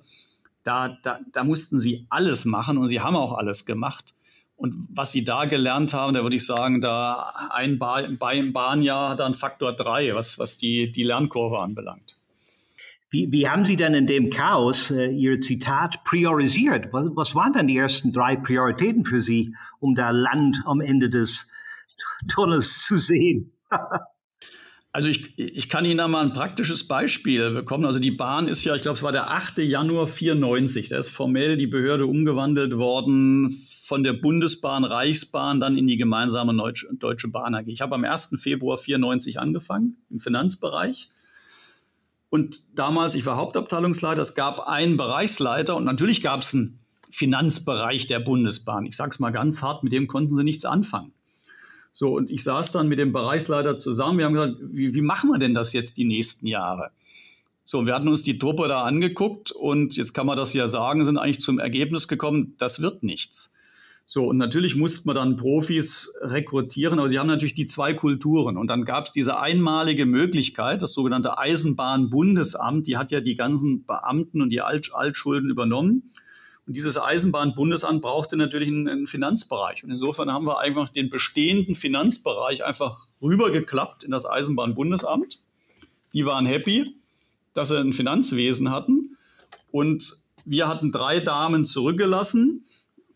da, 0.64 0.98
da, 1.04 1.20
da 1.34 1.44
mussten 1.44 1.78
sie 1.78 2.06
alles 2.10 2.46
machen 2.46 2.78
und 2.78 2.88
sie 2.88 3.02
haben 3.02 3.18
auch 3.18 3.34
alles 3.34 3.66
gemacht. 3.66 4.14
Und 4.60 4.90
was 4.90 5.14
sie 5.14 5.24
da 5.24 5.46
gelernt 5.46 5.94
haben, 5.94 6.14
da 6.14 6.22
würde 6.22 6.36
ich 6.36 6.46
sagen, 6.46 6.82
da 6.82 7.32
ein, 7.50 7.80
ba 7.80 7.96
ein 7.96 8.52
Bahnjahr 8.52 9.12
hat 9.12 9.22
dann 9.22 9.34
Faktor 9.34 9.72
drei, 9.72 10.14
was, 10.14 10.38
was 10.38 10.58
die, 10.58 10.92
die 10.92 11.04
Lernkurve 11.04 11.60
anbelangt. 11.60 12.18
Wie, 13.10 13.32
wie 13.32 13.48
haben 13.48 13.64
Sie 13.64 13.78
denn 13.78 13.94
in 13.94 14.06
dem 14.06 14.30
Chaos 14.30 14.92
äh, 14.92 15.12
Ihr 15.12 15.40
Zitat 15.40 16.04
priorisiert? 16.04 16.92
Was, 16.92 17.06
was 17.16 17.36
waren 17.36 17.54
denn 17.54 17.68
die 17.68 17.78
ersten 17.78 18.12
drei 18.12 18.36
Prioritäten 18.36 19.06
für 19.06 19.22
Sie, 19.22 19.56
um 19.80 19.96
da 19.96 20.10
Land 20.10 20.58
am 20.66 20.82
Ende 20.82 21.10
des 21.10 21.48
Tunnels 22.28 22.86
zu 22.86 22.98
sehen? 22.98 23.54
Also 24.92 25.08
ich, 25.08 25.38
ich 25.38 25.70
kann 25.70 25.86
Ihnen 25.86 26.00
da 26.00 26.08
mal 26.08 26.26
ein 26.26 26.34
praktisches 26.34 26.88
Beispiel 26.88 27.52
bekommen. 27.52 27.86
Also 27.86 28.00
die 28.00 28.10
Bahn 28.10 28.48
ist 28.48 28.64
ja, 28.64 28.76
ich 28.76 28.82
glaube, 28.82 28.98
es 28.98 29.04
war 29.04 29.12
der 29.12 29.30
8. 29.30 29.60
Januar 29.60 30.08
94. 30.08 30.90
Da 30.90 30.98
ist 30.98 31.10
formell 31.10 31.58
die 31.58 31.68
Behörde 31.68 32.08
umgewandelt 32.08 32.76
worden 32.76 33.56
von 33.90 34.04
der 34.04 34.14
Bundesbahn, 34.14 34.84
Reichsbahn, 34.84 35.60
dann 35.60 35.76
in 35.76 35.88
die 35.88 35.98
gemeinsame 35.98 36.56
Deutsche 36.92 37.28
Bahn 37.28 37.56
AG. 37.56 37.64
Ich 37.66 37.82
habe 37.82 37.96
am 37.96 38.06
1. 38.06 38.40
Februar 38.40 38.78
94 38.78 39.40
angefangen 39.40 39.98
im 40.12 40.20
Finanzbereich. 40.20 41.10
Und 42.30 42.78
damals, 42.78 43.16
ich 43.16 43.26
war 43.26 43.36
Hauptabteilungsleiter, 43.36 44.22
es 44.22 44.36
gab 44.36 44.68
einen 44.68 44.96
Bereichsleiter 44.96 45.76
und 45.76 45.86
natürlich 45.86 46.22
gab 46.22 46.42
es 46.42 46.54
einen 46.54 46.78
Finanzbereich 47.10 48.06
der 48.06 48.20
Bundesbahn. 48.20 48.86
Ich 48.86 48.96
sage 48.96 49.10
es 49.10 49.18
mal 49.18 49.32
ganz 49.32 49.64
hart, 49.64 49.84
mit 49.84 49.92
dem 49.92 50.06
konnten 50.06 50.36
sie 50.36 50.44
nichts 50.44 50.66
anfangen. 50.66 51.12
So, 51.92 52.16
und 52.16 52.30
ich 52.30 52.44
saß 52.44 52.72
dann 52.72 52.90
mit 52.90 53.00
dem 53.00 53.12
Bereichsleiter 53.12 53.76
zusammen. 53.76 54.20
Wir 54.20 54.26
haben 54.26 54.36
gesagt, 54.36 54.58
wie, 54.62 54.94
wie 54.94 55.02
machen 55.02 55.32
wir 55.32 55.40
denn 55.40 55.56
das 55.56 55.74
jetzt 55.74 55.98
die 55.98 56.06
nächsten 56.06 56.46
Jahre? 56.46 56.92
So, 57.64 57.88
wir 57.88 57.96
hatten 57.96 58.08
uns 58.08 58.22
die 58.22 58.38
Truppe 58.38 58.68
da 58.68 58.84
angeguckt 58.84 59.52
und 59.52 59.98
jetzt 59.98 60.14
kann 60.14 60.28
man 60.28 60.38
das 60.38 60.54
ja 60.54 60.68
sagen, 60.68 61.06
sind 61.06 61.18
eigentlich 61.18 61.42
zum 61.42 61.58
Ergebnis 61.58 62.08
gekommen, 62.08 62.54
das 62.60 62.82
wird 62.84 63.02
nichts. 63.02 63.56
So, 64.12 64.26
und 64.26 64.38
natürlich 64.38 64.76
musste 64.76 65.06
man 65.06 65.16
dann 65.16 65.38
Profis 65.38 66.12
rekrutieren, 66.20 66.98
aber 66.98 67.10
sie 67.10 67.20
haben 67.20 67.28
natürlich 67.28 67.54
die 67.54 67.68
zwei 67.68 67.94
Kulturen. 67.94 68.58
Und 68.58 68.66
dann 68.66 68.84
gab 68.84 69.06
es 69.06 69.12
diese 69.12 69.40
einmalige 69.40 70.08
Möglichkeit, 70.08 70.82
das 70.82 70.94
sogenannte 70.94 71.38
Eisenbahnbundesamt, 71.38 72.88
die 72.88 72.98
hat 72.98 73.12
ja 73.12 73.22
die 73.22 73.36
ganzen 73.36 73.86
Beamten 73.86 74.42
und 74.42 74.50
die 74.50 74.62
Alt 74.62 74.90
Altschulden 74.96 75.52
übernommen. 75.52 76.12
Und 76.66 76.76
dieses 76.76 77.00
Eisenbahnbundesamt 77.00 78.02
brauchte 78.02 78.36
natürlich 78.36 78.70
einen, 78.70 78.88
einen, 78.88 79.06
Finanzbereich. 79.06 79.84
Und 79.84 79.92
insofern 79.92 80.34
haben 80.34 80.48
wir 80.48 80.60
einfach 80.60 80.90
den 80.90 81.12
bestehenden 81.12 81.76
Finanzbereich 81.76 82.66
einfach 82.66 83.06
rübergeklappt 83.22 84.04
in 84.04 84.10
das 84.10 84.26
Eisenbahnbundesamt. 84.26 85.40
Die 86.14 86.26
waren 86.26 86.48
happy, 86.48 86.96
dass 87.54 87.68
sie 87.68 87.80
ein 87.80 87.94
Finanzwesen 87.94 88.72
hatten. 88.72 89.18
Und 89.70 90.18
wir 90.46 90.68
hatten 90.68 90.92
drei 90.92 91.20
Damen 91.20 91.68
zurückgelassen. 91.68 92.66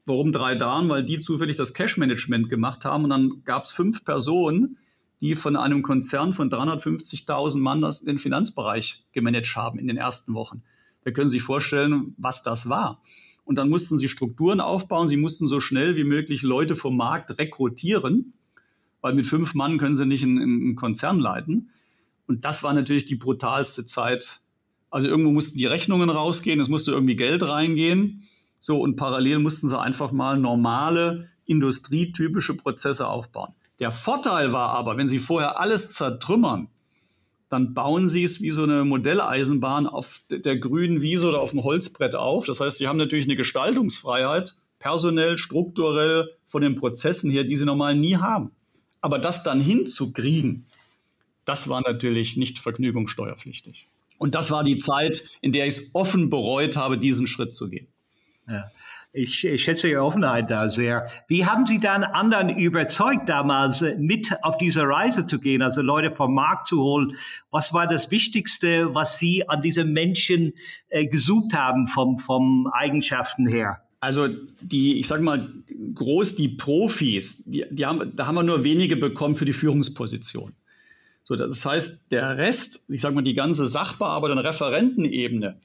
Warum 0.06 0.32
drei 0.32 0.56
Damen? 0.56 0.90
Weil 0.90 1.04
die 1.04 1.20
zufällig 1.20 1.56
das 1.56 1.74
Cash-Management 1.74 2.50
gemacht 2.50 2.86
haben. 2.86 3.06
Und 3.06 3.10
dann 3.10 3.44
gab 3.46 3.64
es 3.64 3.72
fünf 3.72 4.04
Personen, 4.04 4.78
die 5.22 5.36
von 5.36 5.56
einem 5.56 5.84
Konzern 5.84 6.34
von 6.34 6.50
350.000 6.50 7.58
Mann 7.58 7.86
den 8.06 8.20
Finanzbereich 8.20 9.06
gemanagt 9.14 9.56
haben 9.56 9.80
in 9.80 9.88
den 9.88 9.98
ersten 9.98 10.34
Wochen. 10.34 10.64
Da 11.06 11.12
können 11.12 11.30
Sie 11.30 11.38
sich 11.38 11.44
vorstellen, 11.44 12.14
was 12.18 12.44
das 12.44 12.68
war. 12.68 13.02
Und 13.46 13.58
dann 13.58 13.70
mussten 13.70 13.98
sie 13.98 14.08
Strukturen 14.08 14.60
aufbauen. 14.60 15.08
Sie 15.08 15.18
mussten 15.18 15.48
so 15.48 15.60
schnell 15.60 15.96
wie 15.96 16.04
möglich 16.04 16.42
Leute 16.44 16.76
vom 16.76 16.96
Markt 16.96 17.38
rekrutieren, 17.38 18.34
weil 19.02 19.14
mit 19.14 19.28
fünf 19.28 19.54
Mann 19.54 19.78
können 19.78 19.96
sie 19.96 20.06
nicht 20.06 20.24
einen, 20.24 20.42
einen 20.42 20.76
Konzern 20.76 21.20
leiten. 21.20 21.70
Und 22.26 22.46
das 22.46 22.64
war 22.64 22.74
natürlich 22.74 23.06
die 23.06 23.16
brutalste 23.16 23.86
Zeit. 23.86 24.40
Also 24.90 25.08
irgendwo 25.08 25.32
mussten 25.32 25.58
die 25.58 25.66
Rechnungen 25.66 26.10
rausgehen, 26.10 26.60
es 26.60 26.70
musste 26.70 26.92
irgendwie 26.92 27.16
Geld 27.16 27.44
reingehen. 27.44 28.28
So, 28.66 28.80
und 28.80 28.96
parallel 28.96 29.40
mussten 29.40 29.68
sie 29.68 29.78
einfach 29.78 30.14
mal 30.14 30.40
normale, 30.40 31.28
industrietypische 31.44 32.56
Prozesse 32.56 33.10
aufbauen. 33.10 33.54
Der 33.80 33.92
Vorteil 33.92 34.54
war 34.54 34.70
aber, 34.70 34.96
wenn 34.96 35.10
sie 35.10 35.20
vorher 35.20 35.60
alles 35.60 35.92
zertrümmern, 35.92 36.70
dann 37.50 37.74
bauen 37.74 38.08
sie 38.08 38.24
es 38.24 38.40
wie 38.40 38.52
so 38.52 38.64
eine 38.64 38.86
Modelleisenbahn 38.86 39.86
auf 39.86 40.22
der 40.30 40.56
grünen 40.56 41.02
Wiese 41.02 41.28
oder 41.28 41.42
auf 41.42 41.50
dem 41.50 41.62
Holzbrett 41.66 42.16
auf. 42.16 42.46
Das 42.46 42.62
heißt, 42.62 42.78
sie 42.78 42.88
haben 42.88 42.96
natürlich 42.96 43.26
eine 43.26 43.36
Gestaltungsfreiheit, 43.36 44.56
personell, 44.80 45.38
strukturell, 45.38 46.30
von 46.46 46.62
den 46.62 46.78
Prozessen 46.78 47.30
her, 47.30 47.44
die 47.44 47.58
sie 47.58 47.66
normal 47.66 47.98
nie 47.98 48.16
haben. 48.16 48.52
Aber 49.02 49.20
das 49.20 49.44
dann 49.44 49.60
hinzukriegen, 49.60 50.68
das 51.44 51.68
war 51.68 51.82
natürlich 51.82 52.38
nicht 52.38 52.60
vergnügungssteuerpflichtig. 52.60 53.90
Und 54.20 54.36
das 54.36 54.52
war 54.52 54.64
die 54.64 54.78
Zeit, 54.78 55.22
in 55.42 55.52
der 55.52 55.68
ich 55.68 55.76
es 55.76 55.90
offen 55.96 56.30
bereut 56.30 56.78
habe, 56.78 56.98
diesen 56.98 57.28
Schritt 57.28 57.54
zu 57.54 57.70
gehen. 57.70 57.88
Ja. 58.50 58.66
Ich, 59.16 59.46
ich 59.46 59.64
schätze 59.64 59.88
Ihre 59.90 60.02
Offenheit 60.02 60.50
da 60.50 60.70
sehr. 60.70 61.08
Wie 61.28 61.46
haben 61.46 61.68
Sie 61.68 61.80
dann 61.80 62.04
anderen 62.04 62.50
überzeugt, 62.50 63.30
damals 63.30 63.86
mit 64.00 64.32
auf 64.42 64.58
diese 64.58 64.82
Reise 64.88 65.28
zu 65.28 65.40
gehen, 65.40 65.62
also 65.62 65.84
Leute 65.84 66.16
vom 66.16 66.34
Markt 66.34 66.66
zu 66.66 66.82
holen? 66.82 67.16
Was 67.52 67.76
war 67.76 67.86
das 67.86 68.10
Wichtigste, 68.10 68.96
was 68.96 69.20
Sie 69.20 69.48
an 69.48 69.62
diesen 69.62 69.94
Menschen 69.94 70.54
äh, 70.90 71.06
gesucht 71.06 71.54
haben 71.54 71.86
vom, 71.86 72.18
vom 72.18 72.68
Eigenschaften 72.74 73.48
her? 73.48 73.84
Also 74.00 74.28
die, 74.62 75.00
ich 75.00 75.08
sage 75.08 75.22
mal, 75.22 75.48
groß 75.94 76.36
die 76.36 76.50
Profis, 76.50 77.46
die, 77.46 77.66
die 77.70 77.86
haben, 77.86 78.16
da 78.16 78.26
haben 78.26 78.36
wir 78.36 78.44
nur 78.44 78.64
wenige 78.64 78.98
bekommen 78.98 79.36
für 79.36 79.46
die 79.46 79.54
Führungsposition. 79.54 80.54
So, 81.24 81.36
das 81.36 81.64
heißt, 81.64 82.12
der 82.12 82.38
Rest, 82.38 82.90
ich 82.90 83.00
sage 83.00 83.16
mal, 83.16 83.22
die 83.22 83.36
ganze 83.36 83.66
Sachbearbeiter- 83.68 84.34
und 84.34 84.40
Referentenebene, 84.40 85.60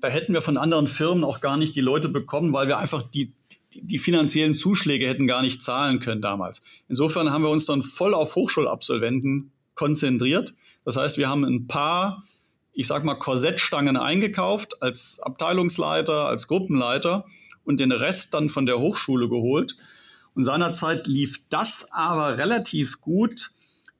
da 0.00 0.08
hätten 0.08 0.32
wir 0.32 0.42
von 0.42 0.56
anderen 0.56 0.88
Firmen 0.88 1.24
auch 1.24 1.40
gar 1.40 1.56
nicht 1.56 1.74
die 1.74 1.80
Leute 1.80 2.08
bekommen, 2.08 2.52
weil 2.52 2.68
wir 2.68 2.78
einfach 2.78 3.02
die, 3.02 3.32
die, 3.72 3.98
finanziellen 3.98 4.54
Zuschläge 4.54 5.06
hätten 5.08 5.26
gar 5.26 5.42
nicht 5.42 5.62
zahlen 5.62 6.00
können 6.00 6.22
damals. 6.22 6.62
Insofern 6.88 7.30
haben 7.30 7.42
wir 7.42 7.50
uns 7.50 7.66
dann 7.66 7.82
voll 7.82 8.14
auf 8.14 8.34
Hochschulabsolventen 8.36 9.52
konzentriert. 9.74 10.54
Das 10.84 10.96
heißt, 10.96 11.18
wir 11.18 11.28
haben 11.28 11.44
ein 11.44 11.66
paar, 11.66 12.24
ich 12.72 12.86
sag 12.86 13.04
mal, 13.04 13.14
Korsettstangen 13.14 13.96
eingekauft 13.96 14.82
als 14.82 15.20
Abteilungsleiter, 15.20 16.26
als 16.26 16.48
Gruppenleiter 16.48 17.24
und 17.64 17.80
den 17.80 17.92
Rest 17.92 18.34
dann 18.34 18.48
von 18.48 18.66
der 18.66 18.78
Hochschule 18.78 19.28
geholt. 19.28 19.76
Und 20.34 20.44
seinerzeit 20.44 21.06
lief 21.06 21.40
das 21.48 21.88
aber 21.92 22.38
relativ 22.38 23.00
gut, 23.00 23.50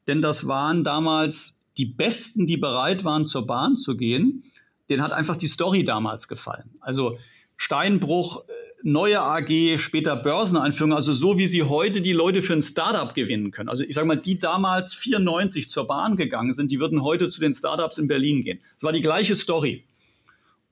denn 0.06 0.20
das 0.20 0.46
waren 0.46 0.84
damals 0.84 1.70
die 1.78 1.86
Besten, 1.86 2.46
die 2.46 2.56
bereit 2.56 3.04
waren, 3.04 3.26
zur 3.26 3.46
Bahn 3.46 3.76
zu 3.76 3.96
gehen 3.96 4.44
den 4.88 5.02
hat 5.02 5.12
einfach 5.12 5.36
die 5.36 5.46
Story 5.46 5.84
damals 5.84 6.28
gefallen. 6.28 6.70
Also 6.80 7.18
Steinbruch, 7.56 8.48
äh, 8.48 8.52
neue 8.82 9.20
AG, 9.20 9.78
später 9.78 10.14
Börseneinführung, 10.14 10.92
also 10.92 11.12
so 11.12 11.38
wie 11.38 11.46
sie 11.46 11.62
heute 11.62 12.02
die 12.02 12.12
Leute 12.12 12.42
für 12.42 12.52
ein 12.52 12.62
Startup 12.62 13.14
gewinnen 13.14 13.50
können. 13.50 13.68
Also 13.68 13.82
ich 13.84 13.94
sage 13.94 14.06
mal, 14.06 14.16
die 14.16 14.38
damals 14.38 14.92
94 14.92 15.70
zur 15.70 15.86
Bahn 15.86 16.16
gegangen 16.16 16.52
sind, 16.52 16.70
die 16.70 16.80
würden 16.80 17.02
heute 17.02 17.30
zu 17.30 17.40
den 17.40 17.54
Startups 17.54 17.96
in 17.96 18.08
Berlin 18.08 18.42
gehen. 18.42 18.60
Das 18.74 18.82
war 18.82 18.92
die 18.92 19.00
gleiche 19.00 19.36
Story. 19.36 19.84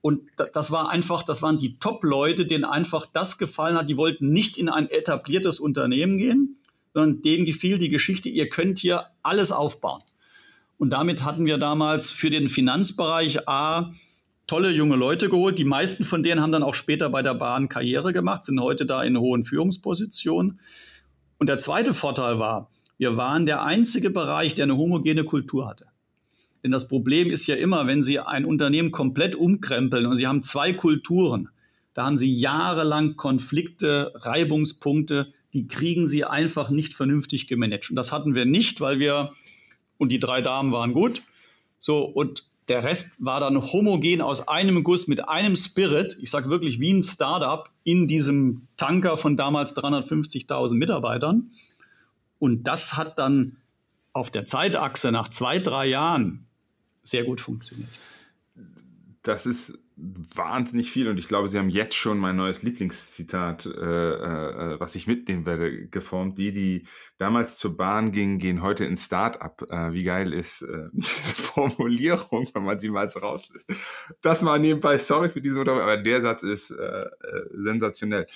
Und 0.03 0.23
das 0.53 0.73
war 0.73 0.91
einfach, 0.91 1.23
das 1.23 1.43
waren 1.43 1.59
die 1.59 1.79
Top-Leute, 1.79 2.45
denen 2.45 2.65
einfach 2.65 3.07
das 3.07 3.39
gefallen 3.39 3.77
hat. 3.77 3.89
Die 3.89 3.97
wollten 3.97 4.33
nicht 4.33 4.59
in 4.59 4.69
ein 4.69 4.91
etabliertes 4.91 5.61
Unternehmen 5.61 6.19
gehen, 6.19 6.59
sondern 6.93 7.23
denen 7.23 7.47
gefiel 7.47 7.79
die 7.79 7.89
Geschichte, 7.89 8.29
ihr 8.29 8.49
könnt 8.49 8.81
hier 8.81 9.07
alles 9.23 9.53
aufbauen. 9.53 10.03
Und 10.83 10.91
damit 10.91 11.23
hatten 11.23 11.47
wir 11.47 11.59
damals 11.59 12.11
für 12.11 12.29
den 12.29 12.49
Finanzbereich 12.49 13.49
A 13.49 13.93
tolle 14.49 14.73
junge 14.73 14.97
Leute 14.97 15.29
geholt. 15.29 15.57
Die 15.61 15.65
meisten 15.65 16.03
von 16.03 16.25
denen 16.25 16.41
haben 16.41 16.51
dann 16.51 16.65
auch 16.65 16.75
später 16.75 17.09
bei 17.09 17.23
der 17.23 17.35
Bahn 17.35 17.69
Karriere 17.69 18.13
gemacht, 18.13 18.43
sind 18.43 18.61
heute 18.61 18.85
da 18.85 19.05
in 19.05 19.17
hohen 19.17 19.45
Führungspositionen. 19.45 20.59
Und 21.39 21.49
der 21.49 21.61
zweite 21.61 21.95
Vorteil 21.95 22.41
war, 22.41 22.69
wir 22.99 23.17
waren 23.17 23.47
der 23.47 23.63
einzige 23.63 24.11
Bereich, 24.11 24.57
der 24.57 24.65
eine 24.65 24.77
homogene 24.77 25.23
Kultur 25.23 25.69
hatte. 25.69 25.87
Denn 26.65 26.73
das 26.73 26.89
Problem 26.89 27.31
ist 27.31 27.47
ja 27.47 27.55
immer, 27.55 27.87
wenn 27.87 28.03
Sie 28.03 28.19
ein 28.19 28.45
Unternehmen 28.45 28.91
komplett 28.91 29.37
umkrempeln 29.37 30.07
und 30.07 30.17
Sie 30.17 30.27
haben 30.27 30.43
zwei 30.43 30.73
Kulturen, 30.73 31.49
da 31.95 32.07
haben 32.07 32.17
Sie 32.17 32.35
jahrelang 32.35 33.15
Konflikte, 33.15 34.11
Reibungspunkte, 34.17 35.33
die 35.53 35.69
kriegen 35.69 36.09
Sie 36.09 36.25
einfach 36.25 36.71
nicht 36.71 36.93
vernünftig 36.93 37.47
gemanagt. 37.47 37.89
Und 37.89 37.95
das 37.95 38.11
hatten 38.11 38.35
wir 38.35 38.47
nicht, 38.47 38.81
weil 38.81 38.99
wir 38.99 39.31
und 40.03 40.09
die 40.11 40.19
drei 40.19 40.41
Damen 40.41 40.73
waren 40.73 40.95
gut. 40.95 41.23
So, 41.79 42.01
und 42.01 42.51
der 42.67 42.83
Rest 42.83 43.25
war 43.25 43.39
dann 43.39 43.63
homogen 43.63 44.21
aus 44.21 44.49
einem 44.49 44.83
Guss 44.83 45.07
mit 45.07 45.29
einem 45.29 45.55
Spirit. 45.55 46.17
Ich 46.21 46.31
sage 46.31 46.51
wirklich 46.51 46.81
wie 46.81 46.93
ein 46.93 47.05
Startup 47.05 47.71
in 47.85 48.09
diesem 48.09 48.67
Tanker 48.77 49.17
von 49.17 49.37
damals 49.37 49.77
350.000 49.77 50.75
Mitarbeitern. 50.75 51.53
Und 52.41 52.65
das 52.65 52.97
hat 52.97 53.21
dann 53.21 53.59
auf 54.13 54.31
der 54.33 54.45
Zeitachse 54.45 55.13
nach 55.13 55.29
zwei, 55.29 55.61
drei 55.61 55.87
Jahren 55.87 56.47
sehr 57.05 57.23
gut 57.23 57.41
funktioniert. 57.41 57.91
Das 59.23 59.47
ist 59.47 59.79
wahnsinnig 59.97 60.91
viel 60.91 61.09
und 61.09 61.19
ich 61.19 61.29
glaube, 61.29 61.51
Sie 61.51 61.59
haben 61.59 61.69
jetzt 61.69 61.95
schon 61.95 62.19
mein 62.19 62.37
neues 62.37 62.63
Lieblingszitat, 62.63 63.67
äh, 63.67 63.71
äh, 63.71 64.81
was 64.81 64.95
ich 64.95 65.07
mitnehmen 65.07 65.47
werde, 65.47 65.87
geformt. 65.89 66.39
Die, 66.39 66.53
die 66.53 66.87
damals 67.19 67.59
zur 67.59 67.77
Bahn 67.77 68.13
gingen, 68.13 68.39
gehen 68.39 68.63
heute 68.63 68.85
ins 68.85 69.05
Start-up. 69.05 69.71
Äh, 69.71 69.93
wie 69.93 70.05
geil 70.05 70.33
ist 70.33 70.63
äh, 70.63 70.89
diese 70.93 71.11
Formulierung, 71.11 72.49
wenn 72.55 72.65
man 72.65 72.79
sie 72.79 72.89
mal 72.89 73.11
so 73.11 73.21
rauslässt. 73.21 73.73
Das 74.21 74.43
mal 74.43 74.59
nebenbei, 74.59 74.99
sorry 74.99 75.29
für 75.29 75.41
diese 75.41 75.61
Unterbrechung, 75.61 75.91
aber 75.91 76.03
der 76.03 76.23
Satz 76.23 76.43
ist 76.43 76.71
äh, 76.71 76.83
äh, 76.83 77.09
sensationell. 77.53 78.27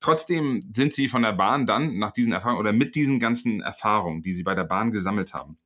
Trotzdem 0.00 0.70
sind 0.74 0.94
Sie 0.94 1.08
von 1.08 1.22
der 1.22 1.32
Bahn 1.32 1.66
dann 1.66 1.98
nach 1.98 2.12
diesen 2.12 2.32
Erfahrungen 2.32 2.60
oder 2.60 2.72
mit 2.72 2.94
diesen 2.94 3.18
ganzen 3.18 3.60
Erfahrungen, 3.60 4.22
die 4.22 4.32
Sie 4.32 4.44
bei 4.44 4.54
der 4.54 4.64
Bahn 4.64 4.92
gesammelt 4.92 5.34
haben, 5.34 5.58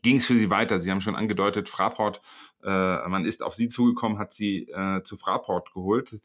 ging 0.00 0.16
es 0.16 0.26
für 0.26 0.36
Sie 0.36 0.50
weiter? 0.50 0.80
Sie 0.80 0.90
haben 0.90 1.00
schon 1.00 1.16
angedeutet, 1.16 1.68
Fraport, 1.68 2.18
äh, 2.18 2.51
man 2.68 3.24
ist 3.24 3.42
auf 3.42 3.54
Sie 3.54 3.68
zugekommen, 3.68 4.18
hat 4.18 4.32
Sie 4.32 4.68
äh, 4.68 5.02
zu 5.02 5.16
Fraport 5.16 5.72
geholt. 5.72 6.20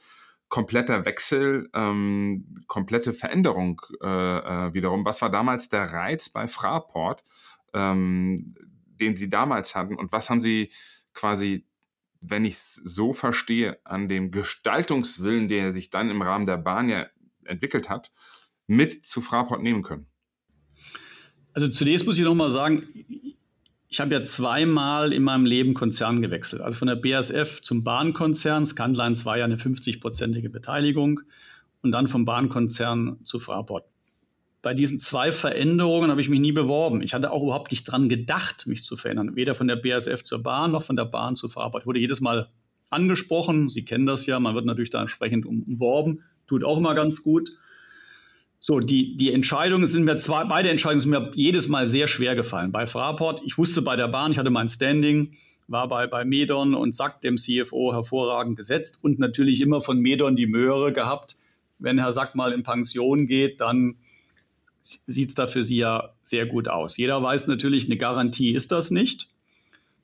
Kompletter 0.49 1.05
Wechsel, 1.05 1.69
ähm, 1.73 2.55
komplette 2.67 3.13
Veränderung 3.13 3.81
äh, 4.01 4.07
äh, 4.07 4.73
wiederum. 4.73 5.03
Was 5.03 5.21
war 5.21 5.29
damals 5.29 5.67
der 5.67 5.91
Reiz 5.91 6.29
bei 6.29 6.47
Fraport, 6.47 7.23
ähm, 7.73 8.55
den 8.95 9.17
Sie 9.17 9.29
damals 9.29 9.75
hatten? 9.75 9.95
Und 9.95 10.11
was 10.13 10.29
haben 10.29 10.39
Sie 10.39 10.71
quasi, 11.13 11.65
wenn 12.21 12.45
ich 12.45 12.53
es 12.53 12.75
so 12.75 13.11
verstehe, 13.11 13.79
an 13.83 14.07
dem 14.07 14.31
Gestaltungswillen, 14.31 15.49
der 15.49 15.73
sich 15.73 15.89
dann 15.89 16.09
im 16.09 16.21
Rahmen 16.21 16.45
der 16.45 16.57
Bahn 16.57 16.87
ja 16.87 17.07
entwickelt 17.43 17.89
hat, 17.89 18.11
mit 18.67 19.05
zu 19.05 19.19
Fraport 19.19 19.61
nehmen 19.61 19.83
können? 19.83 20.07
Also 21.53 21.67
zunächst 21.67 22.05
muss 22.05 22.17
ich 22.17 22.23
noch 22.23 22.35
mal 22.35 22.51
sagen, 22.51 22.87
ich 23.89 23.99
habe 24.01 24.13
ja 24.13 24.23
zweimal 24.23 25.13
in 25.13 25.23
meinem 25.23 25.45
Leben 25.45 25.73
Konzern 25.73 26.21
gewechselt. 26.21 26.61
Also 26.61 26.77
von 26.77 26.89
der 26.89 26.95
BASF 26.95 27.61
zum 27.61 27.83
Bahnkonzern. 27.83 28.65
Scandlines 28.65 29.25
war 29.25 29.37
ja 29.37 29.45
eine 29.45 29.55
50-prozentige 29.55 30.49
Beteiligung. 30.49 31.21
Und 31.81 31.91
dann 31.91 32.07
vom 32.07 32.25
Bahnkonzern 32.25 33.19
zu 33.23 33.39
Fraport. 33.39 33.85
Bei 34.61 34.73
diesen 34.73 34.99
zwei 34.99 35.31
Veränderungen 35.31 36.09
habe 36.09 36.19
ich 36.19 36.27
mich 36.27 36.39
nie 36.39 36.51
beworben. 36.51 37.01
Ich 37.01 37.13
hatte 37.13 37.31
auch 37.31 37.43
überhaupt 37.43 37.71
nicht 37.71 37.85
dran 37.85 38.09
gedacht, 38.09 38.67
mich 38.67 38.83
zu 38.83 38.97
verändern. 38.97 39.35
Weder 39.35 39.55
von 39.55 39.67
der 39.67 39.77
BASF 39.77 40.23
zur 40.23 40.43
Bahn 40.43 40.71
noch 40.71 40.83
von 40.83 40.97
der 40.97 41.05
Bahn 41.05 41.35
zu 41.35 41.47
Fraport. 41.47 41.83
Ich 41.83 41.87
wurde 41.87 41.99
jedes 41.99 42.19
Mal 42.19 42.49
angesprochen. 42.89 43.69
Sie 43.69 43.85
kennen 43.85 44.05
das 44.05 44.25
ja. 44.25 44.39
Man 44.39 44.55
wird 44.55 44.65
natürlich 44.65 44.89
da 44.89 44.99
entsprechend 44.99 45.45
umworben. 45.45 46.23
Tut 46.47 46.65
auch 46.65 46.77
immer 46.77 46.95
ganz 46.95 47.23
gut. 47.23 47.51
So, 48.69 48.81
die, 48.81 49.15
die 49.15 49.31
Entscheidungen 49.31 49.85
sind 49.85 50.03
mir 50.03 50.17
zwei, 50.17 50.43
beide 50.43 50.69
Entscheidungen 50.69 50.99
sind 50.99 51.11
mir 51.11 51.31
jedes 51.35 51.69
Mal 51.69 51.87
sehr 51.87 52.05
schwer 52.05 52.35
gefallen. 52.35 52.73
Bei 52.73 52.85
Fraport, 52.85 53.41
ich 53.45 53.57
wusste 53.57 53.81
bei 53.81 53.95
der 53.95 54.09
Bahn, 54.09 54.33
ich 54.33 54.37
hatte 54.37 54.49
mein 54.49 54.67
Standing, 54.67 55.37
war 55.69 55.87
bei, 55.87 56.05
bei 56.05 56.25
Medon 56.25 56.75
und 56.75 56.93
Sack, 56.93 57.21
dem 57.21 57.37
CFO, 57.37 57.93
hervorragend 57.93 58.57
gesetzt 58.57 58.99
und 59.01 59.19
natürlich 59.19 59.61
immer 59.61 59.79
von 59.79 60.01
Medon 60.01 60.35
die 60.35 60.47
Möhre 60.47 60.91
gehabt. 60.91 61.37
Wenn 61.79 61.97
Herr 61.97 62.11
Sack 62.11 62.35
mal 62.35 62.51
in 62.51 62.63
Pension 62.63 63.25
geht, 63.25 63.61
dann 63.61 63.95
sieht 64.81 65.29
es 65.29 65.35
da 65.35 65.47
für 65.47 65.63
Sie 65.63 65.77
ja 65.77 66.09
sehr 66.21 66.45
gut 66.45 66.67
aus. 66.67 66.97
Jeder 66.97 67.23
weiß 67.23 67.47
natürlich, 67.47 67.85
eine 67.85 67.95
Garantie 67.95 68.51
ist 68.51 68.73
das 68.73 68.91
nicht. 68.91 69.29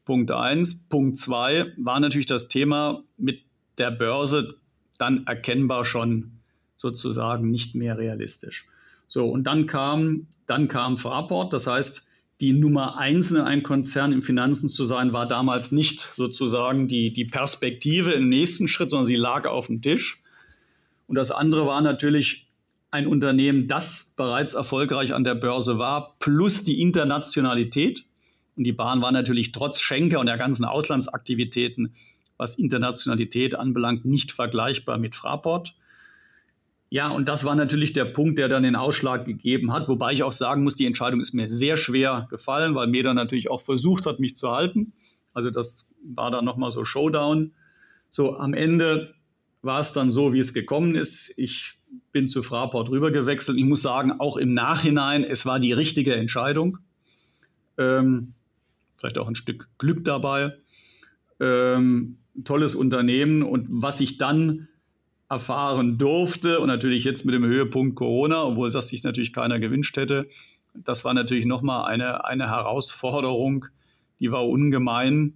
Punkt 0.06 0.32
eins. 0.32 0.88
Punkt 0.88 1.18
zwei 1.18 1.74
war 1.76 2.00
natürlich 2.00 2.28
das 2.28 2.48
Thema 2.48 3.04
mit 3.18 3.42
der 3.78 3.92
Börse 3.92 4.56
dann 4.98 5.28
erkennbar 5.28 5.84
schon 5.84 6.40
sozusagen 6.84 7.50
nicht 7.50 7.76
mehr 7.76 7.98
realistisch. 7.98 8.68
So, 9.08 9.30
und 9.30 9.46
dann 9.46 9.68
kam, 9.68 10.28
dann 10.46 10.68
kam 10.68 10.98
Fraport, 10.98 11.54
das 11.54 11.66
heißt, 11.66 12.10
die 12.42 12.52
Nummer 12.52 12.98
eins 12.98 13.32
in 13.32 13.38
einem 13.38 13.64
Konzern 13.64 14.12
im 14.12 14.22
Finanzen 14.22 14.68
zu 14.68 14.84
sein, 14.84 15.14
war 15.14 15.28
damals 15.28 15.72
nicht 15.72 16.02
sozusagen 16.02 16.90
die, 16.90 17.14
die 17.14 17.24
Perspektive 17.26 18.12
im 18.12 18.28
nächsten 18.28 18.68
Schritt, 18.68 18.90
sondern 18.90 19.06
sie 19.06 19.16
lag 19.16 19.46
auf 19.46 19.68
dem 19.68 19.82
Tisch. 19.82 20.22
Und 21.08 21.16
das 21.16 21.32
andere 21.32 21.66
war 21.66 21.82
natürlich 21.82 22.48
ein 22.92 23.08
Unternehmen, 23.08 23.68
das 23.68 24.14
bereits 24.18 24.56
erfolgreich 24.56 25.14
an 25.14 25.24
der 25.24 25.36
Börse 25.36 25.78
war, 25.78 26.16
plus 26.20 26.64
die 26.64 26.82
Internationalität. 26.82 28.04
Und 28.58 28.66
die 28.66 28.74
Bahn 28.74 29.02
war 29.02 29.12
natürlich 29.12 29.54
trotz 29.54 29.80
Schenker 29.80 30.20
und 30.20 30.26
der 30.26 30.38
ganzen 30.38 30.66
Auslandsaktivitäten, 30.66 31.94
was 32.38 32.56
Internationalität 32.56 33.56
anbelangt, 33.56 34.04
nicht 34.04 34.34
vergleichbar 34.34 34.98
mit 34.98 35.16
Fraport. 35.16 35.76
Ja, 36.94 37.08
und 37.08 37.28
das 37.28 37.44
war 37.44 37.56
natürlich 37.56 37.94
der 37.94 38.06
Punkt, 38.06 38.38
der 38.38 38.50
dann 38.50 38.62
den 38.62 38.76
Ausschlag 38.76 39.26
gegeben 39.26 39.74
hat. 39.74 39.90
Wobei 39.90 40.14
ich 40.14 40.22
auch 40.22 40.32
sagen 40.32 40.62
muss, 40.62 40.76
die 40.76 40.86
Entscheidung 40.86 41.22
ist 41.22 41.34
mir 41.34 41.50
sehr 41.50 41.76
schwer 41.76 42.28
gefallen, 42.30 42.76
weil 42.76 42.86
Meda 42.86 43.16
natürlich 43.16 43.50
auch 43.50 43.62
versucht 43.62 44.06
hat, 44.06 44.20
mich 44.20 44.36
zu 44.36 44.52
halten. 44.52 44.94
Also 45.34 45.50
das 45.50 45.88
war 46.04 46.30
dann 46.30 46.46
nochmal 46.46 46.70
so 46.70 46.86
Showdown. 46.86 47.54
So 48.12 48.38
am 48.38 48.54
Ende 48.54 49.16
war 49.64 49.80
es 49.80 49.92
dann 49.94 50.12
so, 50.12 50.34
wie 50.34 50.38
es 50.38 50.54
gekommen 50.54 50.94
ist. 50.94 51.34
Ich 51.36 51.80
bin 52.12 52.28
zu 52.28 52.44
Fraport 52.44 52.92
rübergewechselt. 52.92 53.58
Ich 53.58 53.66
muss 53.66 53.82
sagen, 53.82 54.12
auch 54.20 54.38
im 54.38 54.54
Nachhinein, 54.54 55.24
es 55.24 55.48
war 55.48 55.60
die 55.60 55.74
richtige 55.74 56.14
Entscheidung. 56.14 56.78
Ähm, 57.80 58.36
vielleicht 58.98 59.18
auch 59.18 59.28
ein 59.28 59.34
Stück 59.34 59.68
Glück 59.80 60.06
dabei. 60.06 60.54
Ähm, 61.40 62.20
tolles 62.44 62.76
Unternehmen. 62.76 63.42
Und 63.42 63.66
was 63.72 64.00
ich 64.00 64.20
dann 64.20 64.68
erfahren 65.30 65.98
durfte 65.98 66.60
und 66.60 66.68
natürlich 66.68 67.04
jetzt 67.04 67.26
mit 67.26 67.34
dem 67.34 67.46
Höhepunkt 67.46 67.96
Corona, 67.96 68.44
obwohl 68.44 68.70
das 68.70 68.88
sich 68.88 69.04
natürlich 69.04 69.34
keiner 69.34 69.60
gewünscht 69.60 69.98
hätte, 69.98 70.28
das 70.74 71.06
war 71.06 71.14
natürlich 71.14 71.46
nochmal 71.46 71.86
eine, 71.86 72.26
eine 72.26 72.50
Herausforderung, 72.50 73.66
die 74.20 74.32
war 74.32 74.48
ungemein. 74.48 75.36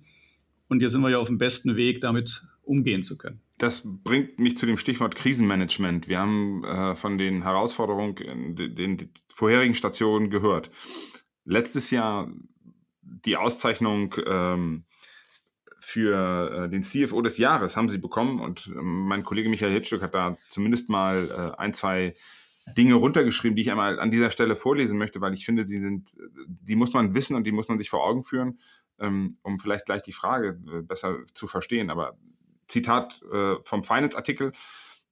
Und 0.67 0.81
jetzt 0.81 0.91
sind 0.91 1.01
wir 1.01 1.09
ja 1.09 1.19
auf 1.19 1.27
dem 1.27 1.37
besten 1.37 1.75
Weg, 1.75 2.01
damit 2.01 2.45
umgehen 2.63 3.03
zu 3.03 3.17
können. 3.17 3.41
Das 3.57 3.81
bringt 3.85 4.39
mich 4.39 4.57
zu 4.57 4.65
dem 4.65 4.77
Stichwort 4.77 5.15
Krisenmanagement. 5.15 6.07
Wir 6.07 6.19
haben 6.19 6.63
äh, 6.63 6.95
von 6.95 7.17
den 7.17 7.43
Herausforderungen 7.43 8.17
in 8.17 8.55
den 8.55 9.09
vorherigen 9.33 9.73
Stationen 9.73 10.29
gehört. 10.29 10.69
Letztes 11.45 11.89
Jahr 11.91 12.29
die 13.01 13.37
Auszeichnung 13.37 14.13
ähm, 14.25 14.83
für 15.87 16.65
äh, 16.65 16.69
den 16.69 16.83
CFO 16.83 17.21
des 17.21 17.37
Jahres 17.37 17.77
haben 17.77 17.87
sie 17.87 17.97
bekommen 17.97 18.41
und 18.41 18.67
äh, 18.67 18.81
mein 18.81 19.23
Kollege 19.23 19.47
Michael 19.47 19.71
Hitzstück 19.71 20.01
hat 20.01 20.13
da 20.13 20.37
zumindest 20.49 20.89
mal 20.89 21.29
äh, 21.31 21.57
ein, 21.57 21.73
zwei 21.73 22.13
Dinge 22.75 22.95
runtergeschrieben, 22.95 23.55
die 23.55 23.61
ich 23.61 23.71
einmal 23.71 23.97
an 23.97 24.11
dieser 24.11 24.29
Stelle 24.29 24.57
vorlesen 24.57 24.97
möchte, 24.97 25.21
weil 25.21 25.33
ich 25.33 25.45
finde, 25.45 25.65
sie 25.65 25.79
sind, 25.79 26.09
die 26.45 26.75
muss 26.75 26.91
man 26.91 27.15
wissen 27.15 27.37
und 27.37 27.45
die 27.45 27.53
muss 27.53 27.69
man 27.69 27.79
sich 27.79 27.89
vor 27.89 28.03
Augen 28.03 28.25
führen, 28.25 28.59
ähm, 28.99 29.37
um 29.43 29.61
vielleicht 29.61 29.85
gleich 29.85 30.01
die 30.01 30.11
Frage 30.11 30.59
äh, 30.69 30.81
besser 30.81 31.19
zu 31.33 31.47
verstehen. 31.47 31.89
Aber 31.89 32.17
Zitat 32.67 33.21
äh, 33.31 33.55
vom 33.63 33.85
Finance-Artikel. 33.85 34.51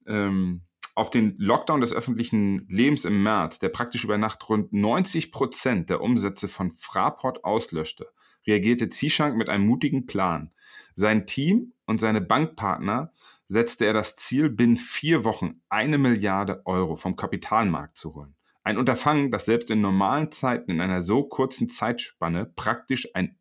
Ähm, 0.06 0.64
auf 0.94 1.10
den 1.10 1.36
Lockdown 1.38 1.80
des 1.80 1.94
öffentlichen 1.94 2.68
Lebens 2.68 3.06
im 3.06 3.24
März, 3.24 3.60
der 3.60 3.70
praktisch 3.70 4.04
über 4.04 4.18
Nacht 4.18 4.48
rund 4.50 4.74
90 4.74 5.32
Prozent 5.32 5.90
der 5.90 6.02
Umsätze 6.02 6.50
von 6.50 6.72
Fraport 6.72 7.46
auslöschte, 7.46 8.08
reagierte 8.46 8.90
Zishank 8.90 9.36
mit 9.38 9.50
einem 9.50 9.66
mutigen 9.66 10.06
Plan. 10.06 10.52
Sein 10.96 11.28
Team 11.28 11.74
und 11.86 12.00
seine 12.00 12.22
Bankpartner 12.22 13.12
setzte 13.48 13.86
er 13.86 13.94
das 13.94 14.16
Ziel, 14.16 14.50
binnen 14.50 14.78
vier 14.78 15.26
Wochen 15.26 15.54
eine 15.68 15.98
Milliarde 15.98 16.62
Euro 16.66 16.96
vom 16.96 17.18
Kapitalmarkt 17.18 17.98
zu 17.98 18.16
holen. 18.16 18.36
Ein 18.64 18.78
Unterfangen, 18.78 19.30
das 19.30 19.46
selbst 19.46 19.70
in 19.70 19.82
normalen 19.82 20.32
Zeiten 20.32 20.72
in 20.72 20.82
einer 20.82 21.02
so 21.02 21.24
kurzen 21.24 21.68
Zeitspanne 21.68 22.46
praktisch 22.56 23.10
ein 23.14 23.38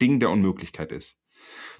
Ding 0.00 0.20
der 0.20 0.30
Unmöglichkeit 0.30 0.92
ist. 0.92 1.18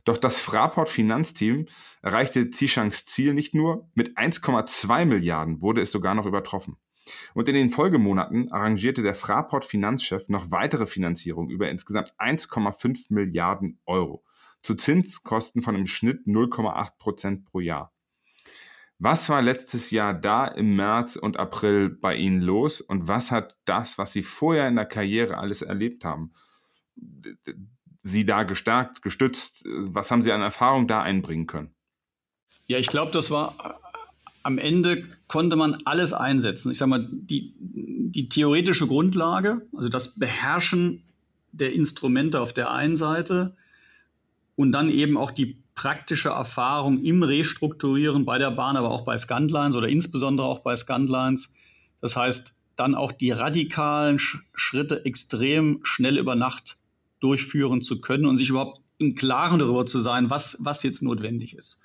Doch 0.04 0.16
das 0.16 0.40
Fraport 0.40 0.88
Finanzteam 0.88 1.66
erreichte 2.00 2.48
Zishangs 2.48 3.04
Ziel 3.04 3.34
nicht 3.34 3.54
nur, 3.54 3.88
mit 3.94 4.16
1,2 4.16 5.04
Milliarden 5.04 5.60
wurde 5.60 5.82
es 5.82 5.92
sogar 5.92 6.14
noch 6.14 6.26
übertroffen. 6.26 6.78
Und 7.34 7.48
in 7.48 7.54
den 7.54 7.70
Folgemonaten 7.70 8.50
arrangierte 8.50 9.02
der 9.02 9.14
Fraport 9.14 9.66
Finanzchef 9.66 10.28
noch 10.28 10.50
weitere 10.50 10.86
Finanzierung 10.86 11.50
über 11.50 11.68
insgesamt 11.68 12.14
1,5 12.18 13.06
Milliarden 13.10 13.78
Euro 13.84 14.24
zu 14.62 14.74
Zinskosten 14.74 15.62
von 15.62 15.74
im 15.74 15.86
Schnitt 15.86 16.26
0,8 16.26 16.98
Prozent 16.98 17.44
pro 17.44 17.60
Jahr. 17.60 17.92
Was 18.98 19.30
war 19.30 19.40
letztes 19.40 19.90
Jahr 19.90 20.12
da 20.12 20.46
im 20.46 20.76
März 20.76 21.16
und 21.16 21.38
April 21.38 21.88
bei 21.88 22.16
Ihnen 22.16 22.42
los 22.42 22.82
und 22.82 23.08
was 23.08 23.30
hat 23.30 23.56
das, 23.64 23.96
was 23.96 24.12
Sie 24.12 24.22
vorher 24.22 24.68
in 24.68 24.76
der 24.76 24.84
Karriere 24.84 25.38
alles 25.38 25.62
erlebt 25.62 26.04
haben, 26.04 26.32
Sie 28.02 28.26
da 28.26 28.42
gestärkt, 28.42 29.00
gestützt? 29.00 29.64
Was 29.64 30.10
haben 30.10 30.22
Sie 30.22 30.32
an 30.32 30.42
Erfahrung 30.42 30.86
da 30.86 31.02
einbringen 31.02 31.46
können? 31.46 31.74
Ja, 32.66 32.78
ich 32.78 32.88
glaube, 32.88 33.10
das 33.12 33.30
war 33.30 33.56
am 34.42 34.58
Ende 34.58 35.04
konnte 35.28 35.56
man 35.56 35.82
alles 35.84 36.12
einsetzen. 36.12 36.70
Ich 36.70 36.78
sage 36.78 36.90
mal, 36.90 37.08
die, 37.10 37.54
die 37.58 38.28
theoretische 38.28 38.86
Grundlage, 38.86 39.66
also 39.74 39.88
das 39.88 40.18
Beherrschen 40.18 41.04
der 41.52 41.72
Instrumente 41.72 42.40
auf 42.40 42.52
der 42.52 42.70
einen 42.70 42.96
Seite, 42.96 43.56
und 44.60 44.72
dann 44.72 44.90
eben 44.90 45.16
auch 45.16 45.30
die 45.30 45.56
praktische 45.74 46.28
Erfahrung 46.28 47.02
im 47.02 47.22
Restrukturieren 47.22 48.26
bei 48.26 48.36
der 48.36 48.50
Bahn, 48.50 48.76
aber 48.76 48.90
auch 48.90 49.06
bei 49.06 49.16
Scandlines 49.16 49.74
oder 49.74 49.88
insbesondere 49.88 50.46
auch 50.46 50.58
bei 50.58 50.76
Scandlines. 50.76 51.54
Das 52.02 52.14
heißt, 52.14 52.60
dann 52.76 52.94
auch 52.94 53.10
die 53.10 53.30
radikalen 53.30 54.18
Schritte 54.18 55.06
extrem 55.06 55.80
schnell 55.82 56.18
über 56.18 56.34
Nacht 56.34 56.76
durchführen 57.20 57.80
zu 57.80 58.02
können 58.02 58.26
und 58.26 58.36
sich 58.36 58.50
überhaupt 58.50 58.82
im 58.98 59.14
Klaren 59.14 59.60
darüber 59.60 59.86
zu 59.86 59.98
sein, 59.98 60.28
was, 60.28 60.58
was 60.60 60.82
jetzt 60.82 61.02
notwendig 61.02 61.56
ist. 61.56 61.80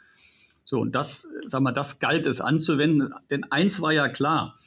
So, 0.66 0.82
und 0.82 0.94
das, 0.94 1.26
sag 1.46 1.62
mal, 1.62 1.72
das 1.72 2.00
galt 2.00 2.26
es 2.26 2.42
anzuwenden, 2.42 3.14
denn 3.32 3.46
eins 3.54 3.82
war 3.82 3.94
ja 3.94 4.10
klar. 4.10 4.60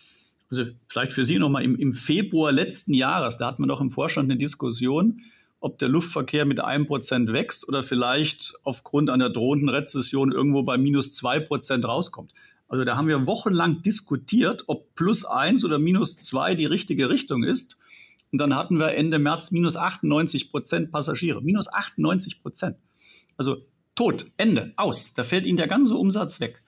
Also 0.50 0.64
vielleicht 0.86 1.12
für 1.12 1.24
Sie 1.24 1.38
nochmal, 1.38 1.62
im, 1.62 1.76
im 1.76 1.92
Februar 1.92 2.52
letzten 2.52 2.94
Jahres, 2.94 3.36
da 3.36 3.48
hatten 3.48 3.62
wir 3.62 3.66
noch 3.66 3.82
im 3.82 3.90
Vorstand 3.90 4.30
eine 4.30 4.38
Diskussion, 4.38 5.20
ob 5.60 5.78
der 5.78 5.88
Luftverkehr 5.88 6.44
mit 6.44 6.60
einem 6.60 6.86
Prozent 6.86 7.32
wächst 7.32 7.66
oder 7.68 7.82
vielleicht 7.82 8.54
aufgrund 8.62 9.10
einer 9.10 9.30
drohenden 9.30 9.68
Rezession 9.68 10.32
irgendwo 10.32 10.62
bei 10.62 10.78
minus 10.78 11.12
zwei 11.12 11.40
Prozent 11.40 11.84
rauskommt. 11.84 12.32
Also 12.68 12.84
da 12.84 12.96
haben 12.96 13.08
wir 13.08 13.26
wochenlang 13.26 13.82
diskutiert, 13.82 14.64
ob 14.66 14.94
plus 14.94 15.24
eins 15.24 15.64
oder 15.64 15.78
minus 15.78 16.16
zwei 16.16 16.54
die 16.54 16.66
richtige 16.66 17.08
Richtung 17.08 17.42
ist. 17.42 17.78
Und 18.30 18.38
dann 18.38 18.54
hatten 18.54 18.78
wir 18.78 18.94
Ende 18.94 19.18
März 19.18 19.50
minus 19.50 19.76
98 19.76 20.50
Prozent 20.50 20.92
Passagiere. 20.92 21.40
Minus 21.42 21.72
98 21.72 22.40
Prozent. 22.40 22.76
Also 23.38 23.64
tot, 23.94 24.30
Ende, 24.36 24.74
aus. 24.76 25.14
Da 25.14 25.24
fällt 25.24 25.46
Ihnen 25.46 25.56
der 25.56 25.66
ganze 25.66 25.96
Umsatz 25.96 26.40
weg. 26.40 26.62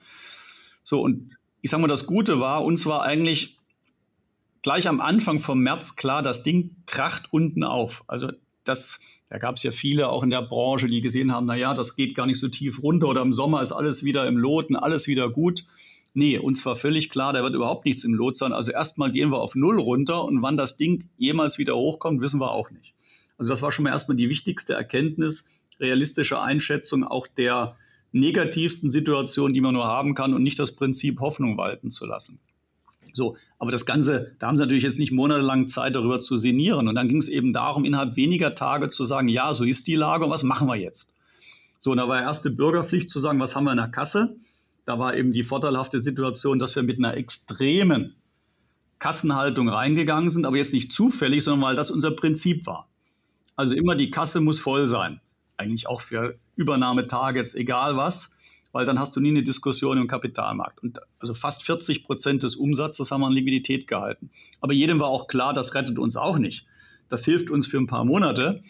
So, 0.83 1.01
und 1.01 1.37
ich 1.61 1.69
sage 1.69 1.81
mal, 1.81 1.87
das 1.87 2.07
Gute 2.07 2.39
war, 2.39 2.65
uns 2.65 2.85
war 2.87 3.03
eigentlich 3.03 3.59
gleich 4.63 4.87
am 4.87 5.01
Anfang 5.01 5.39
vom 5.39 5.59
März 5.59 5.95
klar, 5.95 6.23
das 6.23 6.43
Ding 6.43 6.75
kracht 6.87 7.31
unten 7.31 7.63
auf. 7.63 8.03
Also 8.07 8.31
das, 8.63 8.99
da 9.29 9.37
gab 9.37 9.57
es 9.57 9.63
ja 9.63 9.71
viele 9.71 10.09
auch 10.09 10.23
in 10.23 10.29
der 10.29 10.41
Branche, 10.41 10.87
die 10.87 11.01
gesehen 11.01 11.31
haben, 11.31 11.45
naja, 11.45 11.73
das 11.73 11.95
geht 11.95 12.15
gar 12.15 12.25
nicht 12.25 12.39
so 12.39 12.47
tief 12.47 12.81
runter 12.83 13.07
oder 13.07 13.21
im 13.21 13.33
Sommer 13.33 13.61
ist 13.61 13.71
alles 13.71 14.03
wieder 14.03 14.27
im 14.27 14.37
Loten, 14.37 14.75
alles 14.75 15.07
wieder 15.07 15.29
gut. 15.29 15.65
Nee, 16.13 16.37
uns 16.37 16.65
war 16.65 16.75
völlig 16.75 17.09
klar, 17.09 17.31
da 17.31 17.41
wird 17.41 17.53
überhaupt 17.53 17.85
nichts 17.85 18.03
im 18.03 18.13
Lot 18.13 18.35
sein. 18.35 18.51
Also 18.51 18.71
erstmal 18.71 19.11
gehen 19.11 19.29
wir 19.29 19.39
auf 19.39 19.55
Null 19.55 19.79
runter 19.79 20.25
und 20.25 20.41
wann 20.41 20.57
das 20.57 20.75
Ding 20.75 21.09
jemals 21.17 21.57
wieder 21.57 21.75
hochkommt, 21.75 22.21
wissen 22.21 22.41
wir 22.41 22.51
auch 22.51 22.69
nicht. 22.69 22.93
Also 23.37 23.53
das 23.53 23.61
war 23.61 23.71
schon 23.71 23.83
mal 23.83 23.91
erstmal 23.91 24.17
die 24.17 24.29
wichtigste 24.29 24.73
Erkenntnis, 24.73 25.49
realistische 25.79 26.41
Einschätzung 26.41 27.05
auch 27.05 27.27
der 27.27 27.77
negativsten 28.11 28.91
Situation, 28.91 29.53
die 29.53 29.61
man 29.61 29.73
nur 29.73 29.85
haben 29.85 30.15
kann 30.15 30.33
und 30.33 30.43
nicht 30.43 30.59
das 30.59 30.75
Prinzip 30.75 31.21
Hoffnung 31.21 31.57
walten 31.57 31.91
zu 31.91 32.05
lassen. 32.05 32.41
So, 33.13 33.37
aber 33.59 33.71
das 33.71 33.85
Ganze, 33.85 34.35
da 34.39 34.47
haben 34.47 34.57
sie 34.57 34.63
natürlich 34.63 34.83
jetzt 34.83 34.99
nicht 34.99 35.11
monatelang 35.11 35.67
Zeit, 35.67 35.95
darüber 35.95 36.19
zu 36.19 36.37
sinnieren. 36.37 36.87
Und 36.87 36.95
dann 36.95 37.07
ging 37.07 37.17
es 37.17 37.27
eben 37.27 37.53
darum, 37.53 37.85
innerhalb 37.85 38.15
weniger 38.15 38.55
Tage 38.55 38.89
zu 38.89 39.05
sagen, 39.05 39.27
ja, 39.27 39.53
so 39.53 39.63
ist 39.63 39.87
die 39.87 39.95
Lage 39.95 40.25
und 40.25 40.31
was 40.31 40.43
machen 40.43 40.67
wir 40.67 40.75
jetzt? 40.75 41.13
So, 41.79 41.91
und 41.91 41.97
da 41.97 42.07
war 42.07 42.21
erste 42.21 42.51
Bürgerpflicht 42.51 43.09
zu 43.09 43.19
sagen, 43.19 43.39
was 43.39 43.55
haben 43.55 43.63
wir 43.63 43.71
in 43.71 43.77
der 43.77 43.87
Kasse? 43.87 44.35
Da 44.85 44.99
war 44.99 45.15
eben 45.15 45.33
die 45.33 45.43
vorteilhafte 45.43 45.99
Situation, 45.99 46.59
dass 46.59 46.75
wir 46.75 46.83
mit 46.83 46.97
einer 46.97 47.15
extremen 47.15 48.15
Kassenhaltung 48.99 49.67
reingegangen 49.67 50.29
sind, 50.29 50.45
aber 50.45 50.57
jetzt 50.57 50.73
nicht 50.73 50.93
zufällig, 50.93 51.43
sondern 51.43 51.67
weil 51.67 51.75
das 51.75 51.89
unser 51.89 52.11
Prinzip 52.11 52.65
war. 52.67 52.87
Also 53.55 53.73
immer 53.73 53.95
die 53.95 54.11
Kasse 54.11 54.41
muss 54.41 54.59
voll 54.59 54.87
sein. 54.87 55.21
Eigentlich 55.57 55.87
auch 55.87 56.01
für 56.01 56.37
Übernahmetargets, 56.55 57.55
egal 57.55 57.95
was 57.97 58.37
weil 58.71 58.85
dann 58.85 58.99
hast 58.99 59.15
du 59.15 59.19
nie 59.19 59.29
eine 59.29 59.43
Diskussion 59.43 59.97
im 59.97 60.07
Kapitalmarkt. 60.07 60.81
Und 60.81 60.99
also 61.19 61.33
fast 61.33 61.63
40 61.63 62.03
Prozent 62.03 62.43
des 62.43 62.55
Umsatzes 62.55 63.11
haben 63.11 63.21
wir 63.21 63.27
an 63.27 63.33
Liquidität 63.33 63.87
gehalten. 63.87 64.29
Aber 64.59 64.73
jedem 64.73 64.99
war 64.99 65.07
auch 65.07 65.27
klar, 65.27 65.53
das 65.53 65.75
rettet 65.75 65.99
uns 65.99 66.15
auch 66.15 66.37
nicht. 66.37 66.65
Das 67.09 67.25
hilft 67.25 67.49
uns 67.49 67.67
für 67.67 67.77
ein 67.77 67.87
paar 67.87 68.05
Monate. 68.05 68.61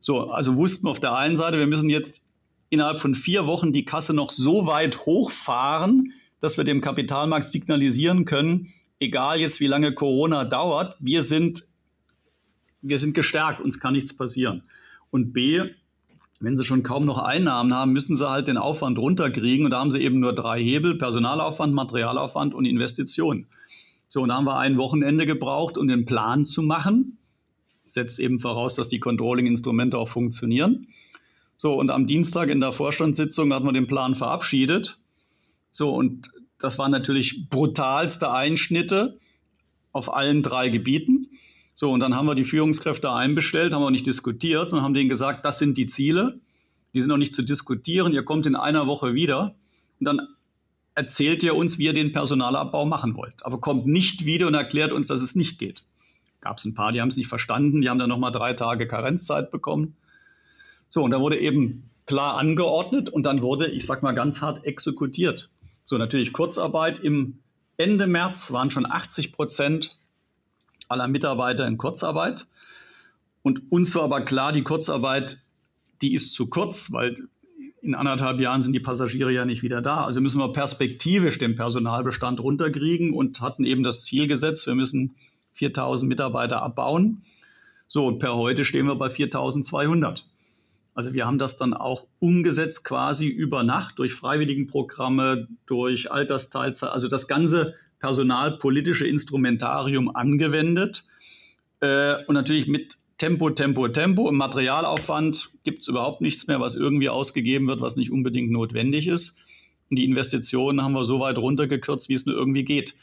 So, 0.00 0.30
also 0.30 0.56
wussten 0.56 0.86
wir 0.86 0.90
auf 0.90 1.00
der 1.00 1.14
einen 1.14 1.36
Seite, 1.36 1.58
wir 1.58 1.66
müssen 1.66 1.88
jetzt 1.88 2.28
innerhalb 2.68 3.00
von 3.00 3.14
vier 3.14 3.46
Wochen 3.46 3.72
die 3.72 3.84
Kasse 3.84 4.14
noch 4.14 4.30
so 4.30 4.66
weit 4.66 5.06
hochfahren, 5.06 6.12
dass 6.40 6.56
wir 6.56 6.64
dem 6.64 6.80
Kapitalmarkt 6.80 7.46
signalisieren 7.46 8.24
können, 8.24 8.72
egal 8.98 9.40
jetzt 9.40 9.60
wie 9.60 9.66
lange 9.66 9.94
Corona 9.94 10.44
dauert, 10.44 10.96
wir 10.98 11.22
sind, 11.22 11.64
wir 12.80 12.98
sind 12.98 13.14
gestärkt, 13.14 13.60
uns 13.60 13.78
kann 13.78 13.94
nichts 13.94 14.16
passieren. 14.16 14.64
Und 15.10 15.32
B, 15.32 15.62
wenn 16.42 16.56
sie 16.56 16.64
schon 16.64 16.82
kaum 16.82 17.04
noch 17.04 17.18
Einnahmen 17.18 17.72
haben, 17.74 17.92
müssen 17.92 18.16
sie 18.16 18.28
halt 18.28 18.48
den 18.48 18.58
Aufwand 18.58 18.98
runterkriegen. 18.98 19.64
Und 19.64 19.70
da 19.70 19.80
haben 19.80 19.90
sie 19.90 20.00
eben 20.00 20.20
nur 20.20 20.34
drei 20.34 20.62
Hebel, 20.62 20.96
Personalaufwand, 20.96 21.72
Materialaufwand 21.72 22.54
und 22.54 22.64
Investitionen. 22.64 23.46
So, 24.08 24.22
und 24.22 24.28
da 24.28 24.36
haben 24.36 24.44
wir 24.44 24.58
ein 24.58 24.76
Wochenende 24.76 25.24
gebraucht, 25.24 25.78
um 25.78 25.88
den 25.88 26.04
Plan 26.04 26.44
zu 26.44 26.62
machen. 26.62 27.18
Setzt 27.84 28.18
eben 28.18 28.40
voraus, 28.40 28.74
dass 28.74 28.88
die 28.88 29.00
Controlling-Instrumente 29.00 29.96
auch 29.96 30.08
funktionieren. 30.08 30.88
So, 31.56 31.74
und 31.74 31.90
am 31.90 32.06
Dienstag 32.06 32.48
in 32.48 32.60
der 32.60 32.72
Vorstandssitzung 32.72 33.52
hat 33.54 33.62
man 33.62 33.74
den 33.74 33.86
Plan 33.86 34.14
verabschiedet. 34.14 34.98
So, 35.70 35.94
und 35.94 36.30
das 36.58 36.78
waren 36.78 36.90
natürlich 36.90 37.48
brutalste 37.50 38.32
Einschnitte 38.32 39.18
auf 39.92 40.12
allen 40.12 40.42
drei 40.42 40.68
Gebieten. 40.68 41.28
So, 41.74 41.90
und 41.90 42.00
dann 42.00 42.14
haben 42.14 42.26
wir 42.26 42.34
die 42.34 42.44
Führungskräfte 42.44 43.10
einbestellt, 43.10 43.72
haben 43.72 43.82
wir 43.82 43.90
nicht 43.90 44.06
diskutiert, 44.06 44.70
sondern 44.70 44.84
haben 44.84 44.94
denen 44.94 45.08
gesagt, 45.08 45.44
das 45.44 45.58
sind 45.58 45.78
die 45.78 45.86
Ziele, 45.86 46.38
die 46.94 47.00
sind 47.00 47.08
noch 47.08 47.16
nicht 47.16 47.32
zu 47.32 47.42
diskutieren, 47.42 48.12
ihr 48.12 48.24
kommt 48.24 48.46
in 48.46 48.56
einer 48.56 48.86
Woche 48.86 49.14
wieder 49.14 49.54
und 49.98 50.04
dann 50.04 50.28
erzählt 50.94 51.42
ihr 51.42 51.56
uns, 51.56 51.78
wie 51.78 51.84
ihr 51.84 51.92
den 51.94 52.12
Personalabbau 52.12 52.84
machen 52.84 53.16
wollt. 53.16 53.44
Aber 53.46 53.58
kommt 53.58 53.86
nicht 53.86 54.26
wieder 54.26 54.46
und 54.46 54.54
erklärt 54.54 54.92
uns, 54.92 55.06
dass 55.06 55.22
es 55.22 55.34
nicht 55.34 55.58
geht. 55.58 55.84
Gab 56.40 56.58
es 56.58 56.64
ein 56.64 56.74
paar, 56.74 56.92
die 56.92 57.00
haben 57.00 57.08
es 57.08 57.16
nicht 57.16 57.28
verstanden, 57.28 57.80
die 57.80 57.88
haben 57.88 57.98
dann 57.98 58.08
nochmal 58.08 58.32
drei 58.32 58.52
Tage 58.52 58.86
Karenzzeit 58.86 59.50
bekommen. 59.50 59.96
So, 60.90 61.02
und 61.02 61.12
da 61.12 61.20
wurde 61.20 61.38
eben 61.38 61.90
klar 62.04 62.36
angeordnet 62.36 63.08
und 63.08 63.22
dann 63.24 63.40
wurde, 63.42 63.68
ich 63.68 63.86
sag 63.86 64.02
mal 64.02 64.12
ganz 64.12 64.40
hart, 64.40 64.64
exekutiert. 64.64 65.50
So, 65.84 65.96
natürlich 65.96 66.32
Kurzarbeit. 66.32 66.98
Im 66.98 67.38
Ende 67.76 68.06
März 68.06 68.52
waren 68.52 68.70
schon 68.70 68.84
80 68.84 69.32
Prozent 69.32 69.98
aller 70.92 71.08
Mitarbeiter 71.08 71.66
in 71.66 71.78
Kurzarbeit. 71.78 72.46
Und 73.42 73.72
uns 73.72 73.94
war 73.94 74.04
aber 74.04 74.24
klar, 74.24 74.52
die 74.52 74.62
Kurzarbeit, 74.62 75.38
die 76.00 76.14
ist 76.14 76.34
zu 76.34 76.48
kurz, 76.48 76.92
weil 76.92 77.28
in 77.82 77.96
anderthalb 77.96 78.38
Jahren 78.40 78.60
sind 78.60 78.72
die 78.72 78.80
Passagiere 78.80 79.32
ja 79.32 79.44
nicht 79.44 79.62
wieder 79.62 79.82
da. 79.82 80.04
Also 80.04 80.20
müssen 80.20 80.38
wir 80.38 80.52
perspektivisch 80.52 81.38
den 81.38 81.56
Personalbestand 81.56 82.38
runterkriegen 82.38 83.12
und 83.12 83.40
hatten 83.40 83.64
eben 83.64 83.82
das 83.82 84.04
Ziel 84.04 84.28
gesetzt, 84.28 84.68
wir 84.68 84.76
müssen 84.76 85.16
4000 85.54 86.08
Mitarbeiter 86.08 86.62
abbauen. 86.62 87.22
So, 87.88 88.06
und 88.06 88.20
per 88.20 88.36
heute 88.36 88.64
stehen 88.64 88.86
wir 88.86 88.94
bei 88.94 89.10
4200. 89.10 90.24
Also 90.94 91.12
wir 91.14 91.26
haben 91.26 91.38
das 91.38 91.56
dann 91.56 91.74
auch 91.74 92.06
umgesetzt 92.20 92.84
quasi 92.84 93.26
über 93.26 93.62
Nacht 93.62 93.98
durch 93.98 94.14
Freiwilligenprogramme, 94.14 95.48
durch 95.66 96.12
Altersteilzeit, 96.12 96.90
also 96.90 97.08
das 97.08 97.26
ganze 97.26 97.74
personalpolitische 98.02 99.06
Instrumentarium 99.06 100.14
angewendet 100.14 101.04
äh, 101.80 102.16
und 102.26 102.34
natürlich 102.34 102.66
mit 102.66 102.96
Tempo, 103.16 103.50
Tempo, 103.50 103.86
Tempo. 103.88 104.28
Im 104.28 104.36
Materialaufwand 104.36 105.50
gibt 105.62 105.82
es 105.82 105.88
überhaupt 105.88 106.20
nichts 106.20 106.48
mehr, 106.48 106.60
was 106.60 106.74
irgendwie 106.74 107.08
ausgegeben 107.08 107.68
wird, 107.68 107.80
was 107.80 107.96
nicht 107.96 108.10
unbedingt 108.10 108.50
notwendig 108.50 109.06
ist. 109.06 109.38
Und 109.88 109.98
die 109.98 110.04
Investitionen 110.04 110.82
haben 110.82 110.94
wir 110.94 111.04
so 111.04 111.20
weit 111.20 111.38
runtergekürzt, 111.38 112.08
wie 112.08 112.14
es 112.14 112.26
nur 112.26 112.34
irgendwie 112.34 112.64
geht. 112.64 112.96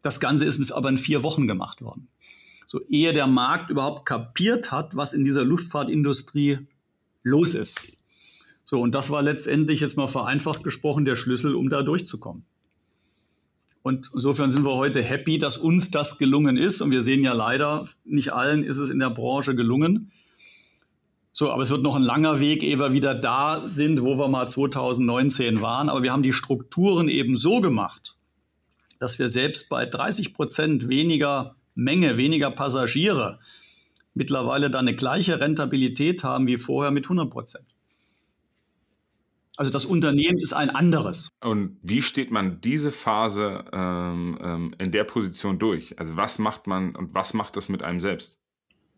Das 0.00 0.20
Ganze 0.20 0.46
ist 0.46 0.72
aber 0.72 0.88
in 0.88 0.96
vier 0.96 1.22
Wochen 1.22 1.46
gemacht 1.46 1.82
worden. 1.82 2.08
So 2.66 2.80
ehe 2.88 3.12
der 3.12 3.26
Markt 3.26 3.68
überhaupt 3.68 4.06
kapiert 4.06 4.72
hat, 4.72 4.96
was 4.96 5.12
in 5.12 5.24
dieser 5.24 5.44
Luftfahrtindustrie 5.44 6.60
los 7.22 7.52
ist. 7.52 7.78
So, 8.64 8.80
und 8.80 8.94
das 8.94 9.10
war 9.10 9.22
letztendlich 9.22 9.80
jetzt 9.80 9.96
mal 9.96 10.08
vereinfacht 10.08 10.62
gesprochen 10.64 11.04
der 11.04 11.16
Schlüssel, 11.16 11.54
um 11.54 11.68
da 11.68 11.82
durchzukommen. 11.82 12.44
Und 13.88 14.10
insofern 14.12 14.50
sind 14.50 14.66
wir 14.66 14.74
heute 14.74 15.02
happy, 15.02 15.38
dass 15.38 15.56
uns 15.56 15.90
das 15.90 16.18
gelungen 16.18 16.58
ist. 16.58 16.82
Und 16.82 16.90
wir 16.90 17.00
sehen 17.00 17.24
ja 17.24 17.32
leider, 17.32 17.88
nicht 18.04 18.34
allen 18.34 18.62
ist 18.62 18.76
es 18.76 18.90
in 18.90 18.98
der 18.98 19.08
Branche 19.08 19.54
gelungen. 19.54 20.12
So, 21.32 21.50
aber 21.50 21.62
es 21.62 21.70
wird 21.70 21.82
noch 21.82 21.96
ein 21.96 22.02
langer 22.02 22.38
Weg, 22.38 22.62
ehe 22.62 22.78
wir 22.78 22.92
wieder 22.92 23.14
da 23.14 23.66
sind, 23.66 24.02
wo 24.02 24.18
wir 24.18 24.28
mal 24.28 24.46
2019 24.46 25.62
waren. 25.62 25.88
Aber 25.88 26.02
wir 26.02 26.12
haben 26.12 26.22
die 26.22 26.34
Strukturen 26.34 27.08
eben 27.08 27.38
so 27.38 27.62
gemacht, 27.62 28.18
dass 28.98 29.18
wir 29.18 29.30
selbst 29.30 29.70
bei 29.70 29.86
30 29.86 30.34
Prozent 30.34 30.90
weniger 30.90 31.56
Menge, 31.74 32.18
weniger 32.18 32.50
Passagiere 32.50 33.38
mittlerweile 34.12 34.68
dann 34.68 34.86
eine 34.86 34.96
gleiche 34.96 35.40
Rentabilität 35.40 36.24
haben 36.24 36.46
wie 36.46 36.58
vorher 36.58 36.90
mit 36.90 37.06
100 37.06 37.30
Prozent. 37.30 37.64
Also 39.58 39.72
das 39.72 39.84
Unternehmen 39.84 40.38
ist 40.38 40.52
ein 40.52 40.70
anderes. 40.70 41.30
Und 41.42 41.78
wie 41.82 42.00
steht 42.00 42.30
man 42.30 42.60
diese 42.60 42.92
Phase 42.92 43.64
ähm, 43.72 44.38
ähm, 44.40 44.74
in 44.78 44.92
der 44.92 45.02
Position 45.02 45.58
durch? 45.58 45.98
Also 45.98 46.16
was 46.16 46.38
macht 46.38 46.68
man 46.68 46.94
und 46.94 47.12
was 47.12 47.34
macht 47.34 47.56
das 47.56 47.68
mit 47.68 47.82
einem 47.82 47.98
selbst? 47.98 48.38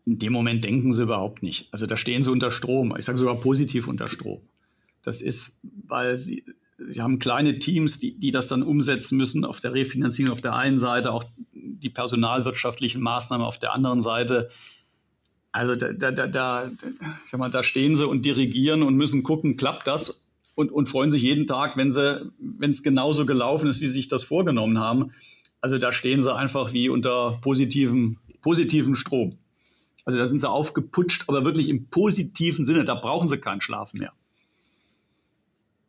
In 0.05 0.19
dem 0.19 0.35
Moment 0.35 0.63
denken 0.63 0.93
sie 0.93 1.05
überhaupt 1.05 1.43
nicht. 1.43 1.73
Also 1.73 1.87
da 1.87 1.97
stehen 1.97 2.23
sie 2.23 2.31
unter 2.31 2.51
Strom. 2.51 2.95
Ich 2.99 3.07
sage 3.07 3.17
sogar 3.17 3.37
positiv 3.37 3.89
unter 3.89 4.07
Strom. 4.07 4.43
Das 5.03 5.23
ist, 5.23 5.67
weil 5.89 6.19
sie, 6.19 6.45
sie 6.77 7.01
haben 7.01 7.19
kleine 7.19 7.59
Teams, 7.59 7.99
die, 7.99 8.21
die 8.21 8.31
das 8.31 8.47
dann 8.47 8.63
umsetzen 8.63 9.17
müssen 9.17 9.47
auf 9.47 9.61
der 9.61 9.73
Refinanzierung 9.73 10.31
auf 10.31 10.43
der 10.43 10.57
einen 10.57 10.79
Seite, 10.79 11.13
auch 11.13 11.25
die 11.55 11.89
personalwirtschaftlichen 11.89 13.01
Maßnahmen 13.01 13.47
auf 13.47 13.59
der 13.59 13.73
anderen 13.73 14.03
Seite. 14.03 14.51
Also 15.53 15.75
da, 15.75 15.95
da, 15.95 16.11
da, 16.11 16.27
da, 16.27 16.71
sag 17.25 17.41
mal, 17.41 17.49
da 17.49 17.63
stehen 17.63 17.97
sie 17.97 18.07
und 18.07 18.27
dirigieren 18.27 18.83
und 18.83 18.95
müssen 18.97 19.23
gucken, 19.23 19.57
klappt 19.57 19.87
das? 19.87 20.20
Und, 20.55 20.73
und 20.73 20.89
freuen 20.89 21.11
sich 21.11 21.23
jeden 21.23 21.47
Tag, 21.47 21.77
wenn 21.77 21.93
sie, 21.93 22.31
wenn 22.39 22.71
es 22.71 22.83
genauso 22.83 23.27
gelaufen 23.27 23.69
ist, 23.69 23.81
wie 23.81 23.87
sie 23.87 23.95
sich 23.95 24.09
das 24.09 24.25
vorgenommen 24.25 24.79
haben. 24.79 25.13
Also 25.61 25.79
da 25.79 25.93
stehen 25.93 26.23
sie 26.23 26.35
einfach 26.35 26.73
wie 26.73 26.89
unter 26.89 27.39
positivem, 27.43 28.19
positivem 28.43 28.95
Strom. 28.95 29.39
Also 30.05 30.19
da 30.19 30.27
sind 30.27 30.41
sie 30.41 30.49
aufgeputscht, 30.49 31.25
aber 31.29 31.45
wirklich 31.45 31.69
im 31.69 31.89
positiven 31.89 32.65
Sinne. 32.65 32.85
Da 32.85 32.95
brauchen 32.95 33.29
sie 33.29 33.39
keinen 33.39 33.61
Schlaf 33.61 33.93
mehr. 33.95 34.13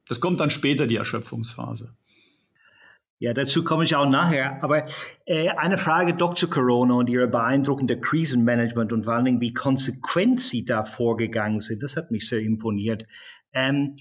Das 0.07 0.19
kommt 0.19 0.41
dann 0.41 0.49
später, 0.49 0.87
die 0.87 0.97
Erschöpfungsphase. 0.97 1.93
Ja, 3.19 3.35
dazu 3.35 3.63
komme 3.63 3.83
ich 3.83 3.95
auch 3.95 4.09
nachher. 4.09 4.61
Aber 4.63 4.83
äh, 5.25 5.49
eine 5.49 5.77
Frage 5.77 6.15
Dr. 6.15 6.49
Corona 6.49 6.95
und 6.95 7.07
Ihre 7.07 7.27
beeindruckende 7.27 7.99
Krisenmanagement 7.99 8.91
und 8.91 9.05
vor 9.05 9.13
allen 9.13 9.25
Dingen, 9.25 9.41
wie 9.41 9.53
konsequent 9.53 10.41
Sie 10.41 10.65
da 10.65 10.83
vorgegangen 10.83 11.59
sind, 11.59 11.83
das 11.83 11.95
hat 11.95 12.09
mich 12.09 12.27
sehr 12.27 12.39
imponiert. 12.39 13.05
Ähm, 13.53 13.93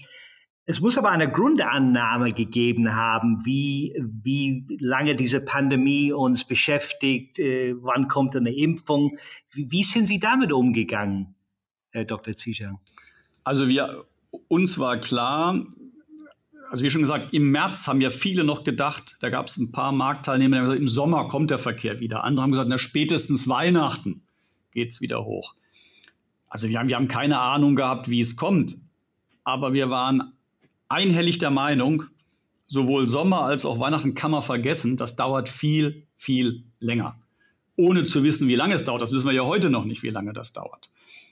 es 0.71 0.79
muss 0.79 0.97
aber 0.97 1.09
eine 1.09 1.29
Grundannahme 1.29 2.29
gegeben 2.29 2.95
haben, 2.95 3.45
wie, 3.45 3.93
wie 3.99 4.65
lange 4.79 5.17
diese 5.17 5.41
Pandemie 5.41 6.13
uns 6.13 6.45
beschäftigt, 6.45 7.39
äh, 7.39 7.75
wann 7.77 8.07
kommt 8.07 8.37
eine 8.37 8.55
Impfung. 8.55 9.17
Wie, 9.51 9.69
wie, 9.69 9.83
sind 9.83 10.07
Sie 10.07 10.19
damit 10.19 10.53
umgegangen, 10.53 11.35
Herr 11.89 12.05
Dr. 12.05 12.37
Zischer? 12.37 12.79
Also 13.43 13.67
wir, 13.67 14.05
uns 14.47 14.79
war 14.79 14.97
klar, 14.97 15.61
also 16.69 16.85
wie 16.85 16.89
schon 16.89 17.01
gesagt, 17.01 17.33
im 17.33 17.51
März 17.51 17.87
haben 17.87 17.99
ja 17.99 18.09
viele 18.09 18.45
noch 18.45 18.63
gedacht, 18.63 19.17
da 19.19 19.29
gab 19.29 19.47
es 19.47 19.57
ein 19.57 19.73
paar 19.73 19.91
Marktteilnehmer, 19.91 20.55
die 20.55 20.59
haben 20.59 20.65
gesagt, 20.67 20.81
im 20.81 20.87
Sommer 20.87 21.27
kommt 21.27 21.51
der 21.51 21.59
Verkehr 21.59 21.99
wieder. 21.99 22.23
Andere 22.23 22.43
haben 22.43 22.51
gesagt, 22.51 22.69
na 22.69 22.77
spätestens 22.77 23.45
Weihnachten 23.49 24.23
geht 24.71 24.91
es 24.91 25.01
wieder 25.01 25.25
hoch. 25.25 25.55
Also 26.47 26.69
wir 26.69 26.79
haben, 26.79 26.87
wir 26.87 26.95
haben 26.95 27.09
keine 27.09 27.39
Ahnung 27.39 27.75
gehabt, 27.75 28.09
wie 28.09 28.21
es 28.21 28.37
kommt. 28.37 28.75
Aber 29.43 29.73
wir 29.73 29.89
waren 29.89 30.31
einhellig 30.91 31.39
der 31.39 31.51
Meinung, 31.51 32.03
sowohl 32.67 33.07
Sommer 33.07 33.41
als 33.41 33.65
auch 33.65 33.79
Weihnachten 33.79 34.13
kann 34.13 34.31
man 34.31 34.43
vergessen, 34.43 34.97
das 34.97 35.15
dauert 35.15 35.49
viel, 35.49 36.07
viel 36.15 36.63
länger. 36.79 37.19
Ohne 37.75 38.05
zu 38.05 38.23
wissen, 38.23 38.47
wie 38.47 38.55
lange 38.55 38.75
es 38.75 38.85
dauert. 38.85 39.01
Das 39.01 39.11
wissen 39.11 39.25
wir 39.25 39.33
ja 39.33 39.45
heute 39.45 39.69
noch 39.69 39.85
nicht, 39.85 40.03
wie 40.03 40.09
lange 40.09 40.33
das 40.33 40.53
dauert. 40.53 40.91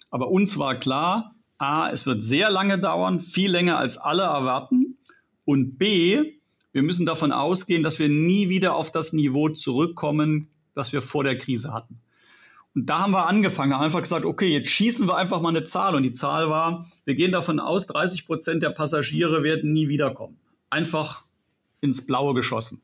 Aber 0.10 0.30
uns 0.30 0.58
war 0.58 0.76
klar, 0.76 1.36
A, 1.58 1.90
es 1.90 2.06
wird 2.06 2.24
sehr 2.24 2.50
lange 2.50 2.80
dauern, 2.80 3.20
viel 3.20 3.52
länger 3.52 3.78
als 3.78 3.98
alle 3.98 4.24
erwarten. 4.24 4.98
Und 5.46 5.78
B, 5.78 6.24
wir 6.72 6.84
müssen 6.84 7.06
davon 7.06 7.32
ausgehen, 7.32 7.84
dass 7.84 8.00
wir 8.00 8.10
nie 8.10 8.50
wieder 8.50 8.76
auf 8.76 8.92
das 8.92 9.14
Niveau 9.14 9.50
zurückkommen, 9.50 10.50
das 10.74 10.94
wir 10.94 11.02
vor 11.02 11.24
der 11.24 11.38
Krise 11.38 11.74
hatten. 11.74 12.00
Und 12.76 12.86
da 12.86 13.00
haben 13.00 13.12
wir 13.12 13.28
angefangen, 13.28 13.74
haben 13.74 13.84
einfach 13.84 14.02
gesagt, 14.02 14.26
okay, 14.26 14.48
jetzt 14.48 14.70
schießen 14.70 15.08
wir 15.08 15.18
einfach 15.18 15.42
mal 15.42 15.50
eine 15.50 15.64
Zahl. 15.64 15.96
Und 15.96 16.04
die 16.04 16.14
Zahl 16.14 16.50
war, 16.50 16.88
wir 17.06 17.16
gehen 17.16 17.32
davon 17.32 17.60
aus, 17.60 17.88
30 17.88 18.26
Prozent 18.26 18.64
der 18.64 18.70
Passagiere 18.70 19.44
werden 19.44 19.74
nie 19.74 19.90
wiederkommen. 19.90 20.38
Einfach 20.70 21.24
ins 21.82 22.06
Blaue 22.06 22.34
geschossen. 22.34 22.82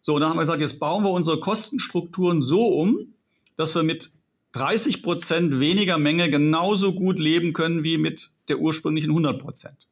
So, 0.00 0.14
und 0.14 0.20
dann 0.20 0.30
haben 0.30 0.36
wir 0.36 0.42
gesagt, 0.42 0.60
jetzt 0.60 0.80
bauen 0.80 1.04
wir 1.04 1.10
unsere 1.10 1.38
Kostenstrukturen 1.38 2.42
so 2.42 2.66
um, 2.66 3.14
dass 3.56 3.74
wir 3.74 3.84
mit 3.84 4.10
30 4.52 5.02
Prozent 5.02 5.60
weniger 5.60 5.98
Menge 5.98 6.28
genauso 6.28 6.92
gut 6.92 7.18
leben 7.18 7.52
können 7.52 7.84
wie 7.84 7.98
mit 7.98 8.30
der 8.48 8.58
ursprünglichen 8.58 9.10
100 9.10 9.40
Prozent. 9.40 9.86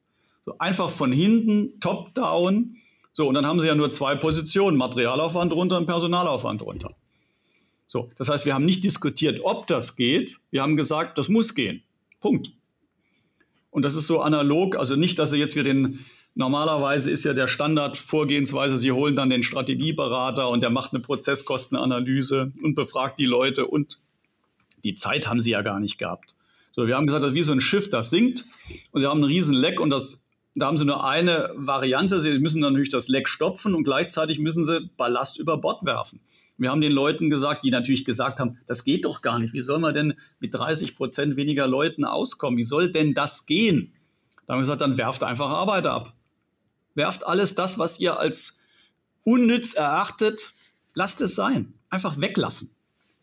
So 0.45 0.59
einfach 0.59 0.91
von 0.91 1.13
hinten, 1.13 1.79
top-down. 1.81 2.77
So, 3.13 3.29
und 3.29 3.35
dann 3.35 3.47
haben 3.47 3.61
sie 3.61 3.69
ja 3.69 3.75
nur 3.75 3.91
zwei 3.91 4.17
Positionen, 4.17 4.77
Materialaufwand 4.77 5.53
runter 5.53 5.79
und 5.79 5.87
Personalaufwand 5.87 6.63
runter. 6.63 6.95
So, 7.91 8.09
das 8.15 8.29
heißt, 8.29 8.47
wir 8.47 8.55
haben 8.55 8.67
nicht 8.67 8.85
diskutiert, 8.85 9.41
ob 9.43 9.67
das 9.67 9.97
geht. 9.97 10.37
Wir 10.53 10.63
haben 10.63 10.77
gesagt, 10.77 11.19
das 11.19 11.29
muss 11.29 11.57
gehen. 11.57 11.83
Punkt. 12.21 12.53
Und 13.73 13.85
das 13.85 13.97
ist 13.97 14.07
so 14.07 14.21
analog, 14.21 14.77
also 14.77 14.95
nicht, 14.95 15.19
dass 15.19 15.31
Sie 15.33 15.39
jetzt 15.39 15.57
wir 15.57 15.65
den, 15.65 15.99
normalerweise 16.37 17.11
ist 17.11 17.25
ja 17.25 17.33
der 17.33 17.49
Standardvorgehensweise, 17.49 18.77
Sie 18.77 18.93
holen 18.93 19.17
dann 19.17 19.29
den 19.29 19.43
Strategieberater 19.43 20.49
und 20.49 20.61
der 20.61 20.71
macht 20.71 20.93
eine 20.93 21.03
Prozesskostenanalyse 21.03 22.53
und 22.63 22.77
befragt 22.77 23.19
die 23.19 23.27
Leute 23.27 23.67
und 23.67 23.99
die 24.85 24.95
Zeit 24.95 25.27
haben 25.27 25.41
Sie 25.41 25.51
ja 25.51 25.63
gar 25.63 25.81
nicht 25.81 25.99
gehabt. 25.99 26.37
So, 26.77 26.87
wir 26.87 26.97
haben 26.97 27.09
gesagt, 27.09 27.25
das 27.25 27.31
ist 27.31 27.39
wie 27.39 27.43
so 27.43 27.51
ein 27.51 27.61
Schiff, 27.61 27.91
das 27.91 28.11
sinkt 28.11 28.45
und 28.93 29.01
Sie 29.01 29.07
haben 29.09 29.19
einen 29.19 29.33
riesen 29.33 29.55
Leck 29.55 29.81
und 29.81 29.91
das, 29.91 30.29
da 30.55 30.67
haben 30.67 30.79
Sie 30.79 30.85
nur 30.85 31.05
eine 31.05 31.51
Variante. 31.57 32.21
Sie 32.21 32.39
müssen 32.39 32.61
natürlich 32.61 32.91
das 32.91 33.09
Leck 33.09 33.29
stopfen 33.29 33.75
und 33.75 33.83
gleichzeitig 33.83 34.39
müssen 34.39 34.65
Sie 34.65 34.89
Ballast 34.97 35.41
über 35.41 35.59
Bord 35.59 35.85
werfen. 35.85 36.21
Wir 36.61 36.71
haben 36.71 36.83
den 36.83 36.93
Leuten 36.93 37.31
gesagt, 37.31 37.65
die 37.65 37.71
natürlich 37.71 38.05
gesagt 38.05 38.39
haben, 38.39 38.59
das 38.67 38.85
geht 38.85 39.07
doch 39.07 39.23
gar 39.23 39.39
nicht. 39.39 39.55
Wie 39.55 39.63
soll 39.63 39.79
man 39.79 39.95
denn 39.95 40.15
mit 40.41 40.55
30 40.55 40.95
Prozent 40.95 41.37
weniger 41.37 41.67
Leuten 41.67 42.05
auskommen? 42.05 42.59
Wie 42.59 42.65
soll 42.65 42.93
denn 42.93 43.15
das 43.15 43.47
gehen? 43.47 43.95
Da 44.47 44.53
haben 44.53 44.59
wir 44.59 44.63
gesagt, 44.65 44.83
dann 44.83 44.99
werft 44.99 45.25
einfach 45.25 45.49
Arbeiter 45.49 45.93
ab. 45.93 46.15
Werft 46.95 47.27
alles 47.27 47.55
das, 47.55 47.79
was 47.79 47.99
ihr 47.99 48.19
als 48.19 48.63
unnütz 49.25 49.73
erachtet, 49.73 50.51
lasst 50.93 51.23
es 51.23 51.35
sein. 51.35 51.73
Einfach 51.89 52.21
weglassen. 52.21 52.71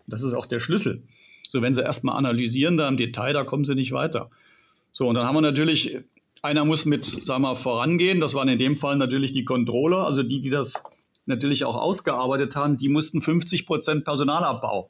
Das 0.08 0.24
ist 0.24 0.34
auch 0.34 0.48
der 0.48 0.60
Schlüssel. 0.60 1.04
So, 1.48 1.62
wenn 1.62 1.76
Sie 1.76 1.84
erstmal 1.84 2.18
analysieren, 2.18 2.76
da 2.76 2.88
im 2.88 2.98
Detail, 2.98 3.34
da 3.34 3.44
kommen 3.44 3.66
Sie 3.66 3.76
nicht 3.76 3.92
weiter. 3.92 4.32
So, 4.94 5.08
und 5.08 5.14
dann 5.14 5.28
haben 5.28 5.36
wir 5.36 5.42
natürlich, 5.42 6.00
einer 6.42 6.66
muss 6.66 6.86
mit, 6.86 7.06
sagen 7.06 7.44
wir 7.44 7.50
mal, 7.50 7.56
vorangehen. 7.56 8.20
Das 8.20 8.34
waren 8.34 8.48
in 8.48 8.58
dem 8.58 8.78
Fall 8.78 8.98
natürlich 8.98 9.32
die 9.32 9.46
Controller, 9.46 10.08
also 10.08 10.24
die, 10.24 10.42
die 10.42 10.50
das 10.50 10.74
natürlich 11.28 11.66
auch 11.66 11.76
ausgearbeitet 11.76 12.56
haben, 12.56 12.78
die 12.78 12.90
mussten 12.90 13.22
50 13.22 13.66
Prozent 13.66 14.06
Personalabbau 14.06 14.90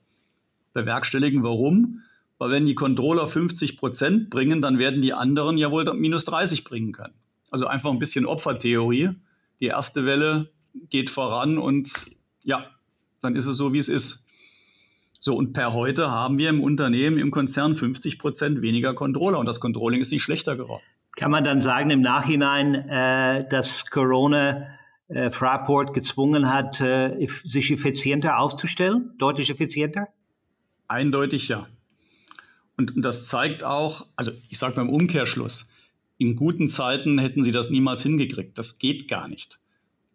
bewerkstelligen. 0.73 1.43
Warum? 1.43 2.03
Weil 2.37 2.51
wenn 2.51 2.65
die 2.65 2.75
Controller 2.75 3.27
50 3.27 3.77
Prozent 3.77 4.29
bringen, 4.29 4.61
dann 4.61 4.77
werden 4.77 5.01
die 5.01 5.13
anderen 5.13 5.57
ja 5.57 5.71
wohl 5.71 5.91
minus 5.93 6.25
30 6.25 6.63
bringen 6.63 6.91
können. 6.91 7.15
Also 7.49 7.67
einfach 7.67 7.91
ein 7.91 7.99
bisschen 7.99 8.25
Opfertheorie. 8.25 9.11
die 9.59 9.67
erste 9.67 10.05
Welle 10.05 10.51
geht 10.89 11.09
voran 11.09 11.57
und 11.57 11.91
ja, 12.43 12.67
dann 13.21 13.35
ist 13.35 13.47
es 13.47 13.57
so, 13.57 13.73
wie 13.73 13.79
es 13.79 13.89
ist. 13.89 14.27
So, 15.19 15.35
und 15.35 15.53
per 15.53 15.73
heute 15.73 16.11
haben 16.11 16.37
wir 16.37 16.49
im 16.49 16.61
Unternehmen, 16.61 17.17
im 17.17 17.31
Konzern 17.31 17.75
50 17.75 18.19
Prozent 18.19 18.61
weniger 18.61 18.93
Controller 18.93 19.39
und 19.39 19.47
das 19.47 19.59
Controlling 19.59 19.99
ist 19.99 20.11
nicht 20.11 20.21
schlechter 20.21 20.55
geworden. 20.55 20.83
Kann 21.15 21.31
man 21.31 21.43
dann 21.43 21.59
sagen 21.59 21.89
im 21.89 22.01
Nachhinein, 22.01 22.75
äh, 22.75 23.49
dass 23.49 23.89
Corona 23.89 24.67
äh, 25.07 25.31
Fraport 25.31 25.93
gezwungen 25.93 26.51
hat, 26.53 26.81
äh, 26.81 27.25
sich 27.25 27.71
effizienter 27.71 28.39
aufzustellen, 28.39 29.13
deutlich 29.17 29.49
effizienter? 29.49 30.07
Eindeutig 30.87 31.47
ja. 31.47 31.67
Und, 32.77 32.95
und 32.95 33.03
das 33.03 33.27
zeigt 33.27 33.63
auch, 33.63 34.05
also 34.15 34.31
ich 34.49 34.57
sage 34.57 34.75
beim 34.75 34.89
Umkehrschluss, 34.89 35.71
in 36.17 36.35
guten 36.35 36.69
Zeiten 36.69 37.19
hätten 37.19 37.43
sie 37.43 37.51
das 37.51 37.69
niemals 37.69 38.01
hingekriegt. 38.01 38.57
Das 38.57 38.79
geht 38.79 39.07
gar 39.07 39.27
nicht, 39.27 39.59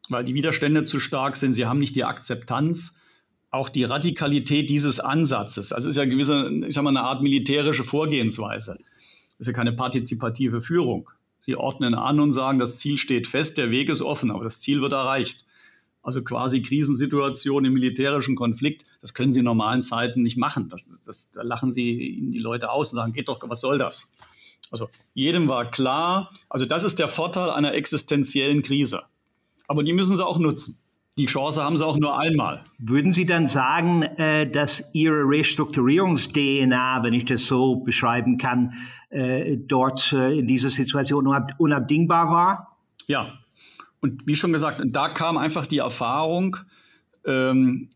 weil 0.08 0.24
die 0.24 0.34
Widerstände 0.34 0.84
zu 0.84 1.00
stark 1.00 1.36
sind. 1.36 1.54
Sie 1.54 1.66
haben 1.66 1.78
nicht 1.78 1.96
die 1.96 2.04
Akzeptanz, 2.04 3.00
auch 3.50 3.68
die 3.68 3.84
Radikalität 3.84 4.70
dieses 4.70 4.98
Ansatzes. 4.98 5.72
Also 5.72 5.88
es 5.88 5.94
ist 5.94 5.98
ja 5.98 6.06
gewisse, 6.06 6.50
ich 6.66 6.74
sag 6.74 6.82
mal, 6.82 6.90
eine 6.90 7.02
Art 7.02 7.22
militärische 7.22 7.84
Vorgehensweise. 7.84 8.78
Das 8.78 9.40
ist 9.40 9.46
ja 9.46 9.52
keine 9.52 9.72
partizipative 9.72 10.62
Führung. 10.62 11.10
Sie 11.44 11.56
ordnen 11.56 11.96
an 11.96 12.20
und 12.20 12.30
sagen, 12.30 12.60
das 12.60 12.78
Ziel 12.78 12.98
steht 12.98 13.26
fest, 13.26 13.58
der 13.58 13.72
Weg 13.72 13.88
ist 13.88 14.00
offen, 14.00 14.30
aber 14.30 14.44
das 14.44 14.60
Ziel 14.60 14.80
wird 14.80 14.92
erreicht. 14.92 15.44
Also 16.00 16.22
quasi 16.22 16.62
Krisensituation 16.62 17.64
im 17.64 17.72
militärischen 17.72 18.36
Konflikt, 18.36 18.86
das 19.00 19.12
können 19.12 19.32
Sie 19.32 19.40
in 19.40 19.44
normalen 19.44 19.82
Zeiten 19.82 20.22
nicht 20.22 20.36
machen. 20.36 20.68
Das, 20.68 21.02
das, 21.04 21.32
da 21.32 21.42
lachen 21.42 21.72
Sie 21.72 21.90
Ihnen 21.90 22.30
die 22.30 22.38
Leute 22.38 22.70
aus 22.70 22.92
und 22.92 22.96
sagen, 22.96 23.12
geht 23.12 23.26
doch, 23.26 23.40
was 23.42 23.60
soll 23.60 23.78
das? 23.78 24.12
Also 24.70 24.88
jedem 25.14 25.48
war 25.48 25.68
klar, 25.68 26.30
also 26.48 26.64
das 26.64 26.84
ist 26.84 27.00
der 27.00 27.08
Vorteil 27.08 27.50
einer 27.50 27.74
existenziellen 27.74 28.62
Krise. 28.62 29.02
Aber 29.66 29.82
die 29.82 29.92
müssen 29.92 30.16
Sie 30.16 30.24
auch 30.24 30.38
nutzen. 30.38 30.78
Die 31.18 31.26
Chance 31.26 31.62
haben 31.62 31.76
sie 31.76 31.84
auch 31.84 31.98
nur 31.98 32.18
einmal. 32.18 32.64
Würden 32.78 33.12
Sie 33.12 33.26
dann 33.26 33.46
sagen, 33.46 34.02
äh, 34.02 34.50
dass 34.50 34.94
Ihre 34.94 35.28
Restrukturierungs-DNA, 35.28 37.02
wenn 37.02 37.12
ich 37.12 37.26
das 37.26 37.46
so 37.46 37.76
beschreiben 37.76 38.38
kann, 38.38 38.72
äh, 39.10 39.58
dort 39.58 40.14
äh, 40.14 40.38
in 40.38 40.46
dieser 40.46 40.70
Situation 40.70 41.26
unabdingbar 41.58 42.30
war? 42.30 42.78
Ja. 43.08 43.34
Und 44.00 44.26
wie 44.26 44.34
schon 44.34 44.52
gesagt, 44.52 44.80
da 44.86 45.10
kam 45.10 45.36
einfach 45.36 45.66
die 45.66 45.78
Erfahrung, 45.78 46.56
ähm, 47.26 47.90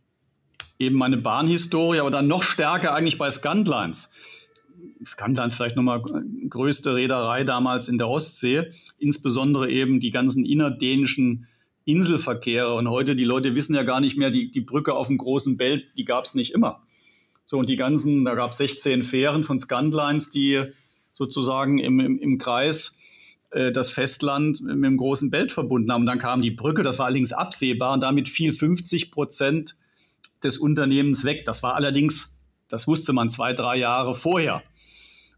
eben 0.78 0.96
meine 0.96 1.16
Bahnhistorie, 1.16 2.00
aber 2.00 2.10
dann 2.10 2.28
noch 2.28 2.42
stärker 2.42 2.94
eigentlich 2.94 3.16
bei 3.16 3.30
Scandlines. 3.30 4.12
Scandlines 5.06 5.54
vielleicht 5.54 5.76
nochmal 5.76 6.02
größte 6.50 6.94
Reederei 6.94 7.44
damals 7.44 7.88
in 7.88 7.96
der 7.96 8.08
Ostsee, 8.08 8.72
insbesondere 8.98 9.70
eben 9.70 10.00
die 10.00 10.10
ganzen 10.10 10.44
innerdänischen 10.44 11.46
Inselverkehre. 11.86 12.74
Und 12.74 12.90
heute, 12.90 13.16
die 13.16 13.24
Leute 13.24 13.54
wissen 13.54 13.74
ja 13.74 13.84
gar 13.84 14.00
nicht 14.00 14.18
mehr, 14.18 14.30
die, 14.30 14.50
die 14.50 14.60
Brücke 14.60 14.92
auf 14.92 15.06
dem 15.06 15.16
großen 15.16 15.56
Belt, 15.56 15.86
die 15.96 16.04
gab 16.04 16.24
es 16.26 16.34
nicht 16.34 16.52
immer. 16.52 16.82
So, 17.44 17.58
und 17.58 17.70
die 17.70 17.76
ganzen, 17.76 18.24
da 18.24 18.34
gab 18.34 18.50
es 18.50 18.58
16 18.58 19.02
Fähren 19.02 19.44
von 19.44 19.58
Scandlines, 19.58 20.30
die 20.30 20.64
sozusagen 21.12 21.78
im, 21.78 22.00
im, 22.00 22.18
im 22.18 22.38
Kreis 22.38 22.98
äh, 23.50 23.70
das 23.70 23.88
Festland 23.88 24.60
mit 24.60 24.84
dem 24.84 24.96
großen 24.96 25.30
Belt 25.30 25.52
verbunden 25.52 25.90
haben. 25.92 26.02
Und 26.02 26.06
dann 26.06 26.18
kam 26.18 26.42
die 26.42 26.50
Brücke, 26.50 26.82
das 26.82 26.98
war 26.98 27.06
allerdings 27.06 27.32
absehbar 27.32 27.94
und 27.94 28.00
damit 28.00 28.28
fiel 28.28 28.52
50 28.52 29.12
Prozent 29.12 29.76
des 30.42 30.58
Unternehmens 30.58 31.24
weg. 31.24 31.44
Das 31.44 31.62
war 31.62 31.76
allerdings, 31.76 32.44
das 32.68 32.88
wusste 32.88 33.12
man 33.12 33.30
zwei, 33.30 33.52
drei 33.52 33.76
Jahre 33.76 34.14
vorher. 34.14 34.62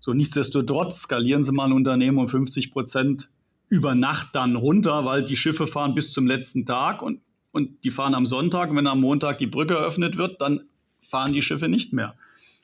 So, 0.01 0.15
nichtsdestotrotz 0.15 1.01
skalieren 1.01 1.45
sie 1.45 1.53
mal 1.53 1.67
ein 1.67 1.73
Unternehmen 1.73 2.19
um 2.19 2.29
50 2.29 2.71
Prozent 2.71 3.29
über 3.69 3.95
Nacht 3.95 4.29
dann 4.33 4.57
runter, 4.57 5.05
weil 5.05 5.25
die 5.25 5.37
Schiffe 5.37 5.67
fahren 5.67 5.95
bis 5.95 6.13
zum 6.13 6.27
letzten 6.27 6.65
Tag 6.65 7.03
und, 7.03 7.21
und 7.53 7.85
die 7.85 7.91
fahren 7.91 8.15
am 8.15 8.27
Sonntag. 8.27 8.71
Und 8.71 8.77
wenn 8.77 8.87
am 8.87 9.01
Montag 9.01 9.39
die 9.39 9.47
Brücke 9.47 9.75
eröffnet 9.75 10.17
wird, 10.17 10.41
dann 10.41 10.65
fahren 11.01 11.33
die 11.33 11.43
Schiffe 11.43 11.69
nicht 11.69 11.93
mehr. 11.93 12.15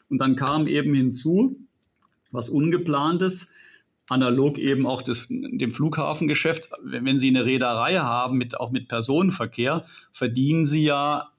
Und 0.09 0.19
dann 0.19 0.37
kam 0.37 0.67
eben 0.67 0.95
hinzu, 0.95 1.57
was 2.31 2.49
ungeplantes, 2.49 3.53
analog 4.09 4.59
eben 4.59 4.87
auch 4.87 5.03
des, 5.03 5.27
dem 5.29 5.73
Flughafengeschäft, 5.73 6.71
wenn 6.83 7.19
Sie 7.19 7.29
eine 7.29 7.45
Reederei 7.45 7.97
haben, 7.97 8.37
mit, 8.37 8.61
auch 8.61 8.71
mit 8.71 8.89
Personenverkehr, 8.89 9.85
verdienen 10.13 10.67
Sie 10.67 10.85
ja 10.85 11.31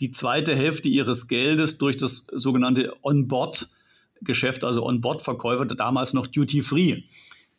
die 0.00 0.10
zweite 0.10 0.54
Hälfte 0.54 0.88
Ihres 0.88 1.28
Geldes 1.28 1.78
durch 1.78 1.96
das 1.96 2.26
sogenannte 2.32 2.92
On-Board-Geschäft, 3.02 4.64
also 4.64 4.84
On-Board-Verkäufer, 4.84 5.64
damals 5.66 6.12
noch 6.12 6.26
Duty-Free 6.26 7.02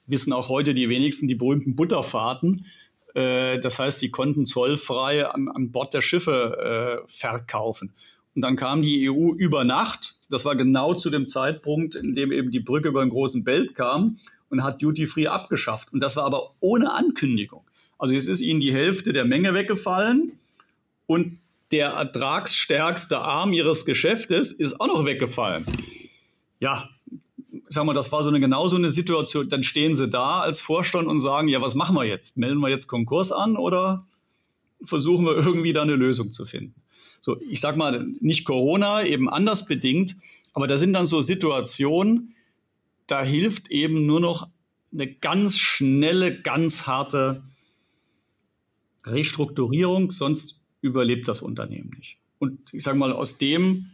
wissen 0.08 0.34
auch 0.34 0.50
heute 0.50 0.74
die 0.74 0.90
wenigsten 0.90 1.28
die 1.28 1.36
berühmten 1.36 1.76
Butterfahrten. 1.76 2.66
Äh, 3.14 3.60
das 3.60 3.80
heißt, 3.80 4.02
die 4.02 4.10
konnten 4.10 4.46
zollfrei 4.46 5.28
an, 5.28 5.50
an 5.50 5.72
Bord 5.72 5.94
der 5.94 6.02
Schiffe 6.02 7.04
äh, 7.06 7.08
verkaufen. 7.08 7.94
Und 8.36 8.42
dann 8.42 8.56
kam 8.56 8.82
die 8.82 9.10
EU 9.10 9.34
über 9.34 9.64
Nacht. 9.64 10.16
Das 10.30 10.46
war 10.46 10.56
genau 10.56 10.94
zu 10.94 11.10
dem 11.10 11.28
Zeitpunkt, 11.28 11.96
in 11.96 12.14
dem 12.14 12.32
eben 12.32 12.52
die 12.52 12.60
Brücke 12.60 12.90
über 12.90 13.02
den 13.02 13.10
großen 13.10 13.44
Belt 13.44 13.76
kam 13.76 14.18
und 14.50 14.64
hat 14.64 14.82
Duty 14.82 15.08
Free 15.08 15.28
abgeschafft. 15.28 15.92
Und 15.92 16.02
das 16.02 16.16
war 16.16 16.24
aber 16.24 16.54
ohne 16.60 16.94
Ankündigung. 16.94 17.64
Also 17.98 18.16
es 18.16 18.28
ist 18.28 18.42
ihnen 18.42 18.60
die 18.60 18.74
Hälfte 18.74 19.12
der 19.12 19.26
Menge 19.26 19.54
weggefallen 19.54 20.34
und 21.08 21.40
der 21.72 21.90
ertragsstärkste 21.90 23.18
Arm 23.20 23.54
ihres 23.54 23.86
Geschäftes 23.86 24.52
ist 24.52 24.80
auch 24.80 24.88
noch 24.88 25.06
weggefallen. 25.06 25.66
Ja, 26.60 26.90
sag 27.70 27.86
mal, 27.86 27.94
das 27.94 28.12
war 28.12 28.24
so 28.24 28.30
eine 28.30 28.40
genau 28.40 28.68
so 28.68 28.76
eine 28.76 28.90
Situation, 28.90 29.50
dann 29.50 29.64
stehen 29.64 29.96
sie 29.96 30.08
da 30.08 30.40
als 30.40 30.60
Vorstand 30.60 31.08
und 31.08 31.20
sagen, 31.20 31.48
ja, 31.48 31.62
was 31.62 31.76
machen 31.76 31.96
wir 31.96 32.06
jetzt? 32.06 32.38
Melden 32.38 32.60
wir 32.60 32.70
jetzt 32.70 32.88
Konkurs 32.88 33.32
an 33.32 33.58
oder 33.58 34.06
versuchen 34.84 35.26
wir 35.26 35.36
irgendwie 35.36 35.74
da 35.74 35.82
eine 35.82 35.96
Lösung 35.96 36.32
zu 36.32 36.46
finden? 36.46 36.76
So, 37.22 37.40
ich 37.42 37.60
sag 37.60 37.76
mal, 37.78 38.08
nicht 38.20 38.46
Corona, 38.46 39.04
eben 39.04 39.30
anders 39.30 39.66
bedingt, 39.66 40.16
aber 40.54 40.68
da 40.68 40.78
sind 40.78 40.94
dann 40.94 41.08
so 41.08 41.22
Situationen, 41.22 42.36
da 43.08 43.24
hilft 43.24 43.70
eben 43.70 44.06
nur 44.06 44.20
noch 44.20 44.48
eine 44.94 45.08
ganz 45.08 45.58
schnelle, 45.58 46.40
ganz 46.42 46.88
harte 46.88 47.44
Restrukturierung, 49.06 50.12
sonst 50.12 50.62
überlebt 50.82 51.28
das 51.28 51.42
Unternehmen 51.42 51.92
nicht. 51.98 52.18
Und 52.40 52.74
ich 52.74 52.84
sage 52.84 52.98
mal, 52.98 53.12
aus 53.12 53.38
dem 53.38 53.92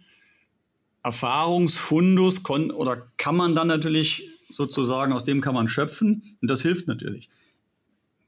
Erfahrungsfundus 1.03 2.43
kon 2.43 2.71
oder 2.71 3.07
kann 3.17 3.35
man 3.35 3.55
dann 3.55 3.67
natürlich 3.67 4.29
sozusagen, 4.49 5.13
aus 5.13 5.23
dem 5.23 5.41
kann 5.41 5.53
man 5.53 5.67
schöpfen 5.67 6.37
und 6.41 6.49
das 6.49 6.61
hilft 6.61 6.87
natürlich. 6.87 7.29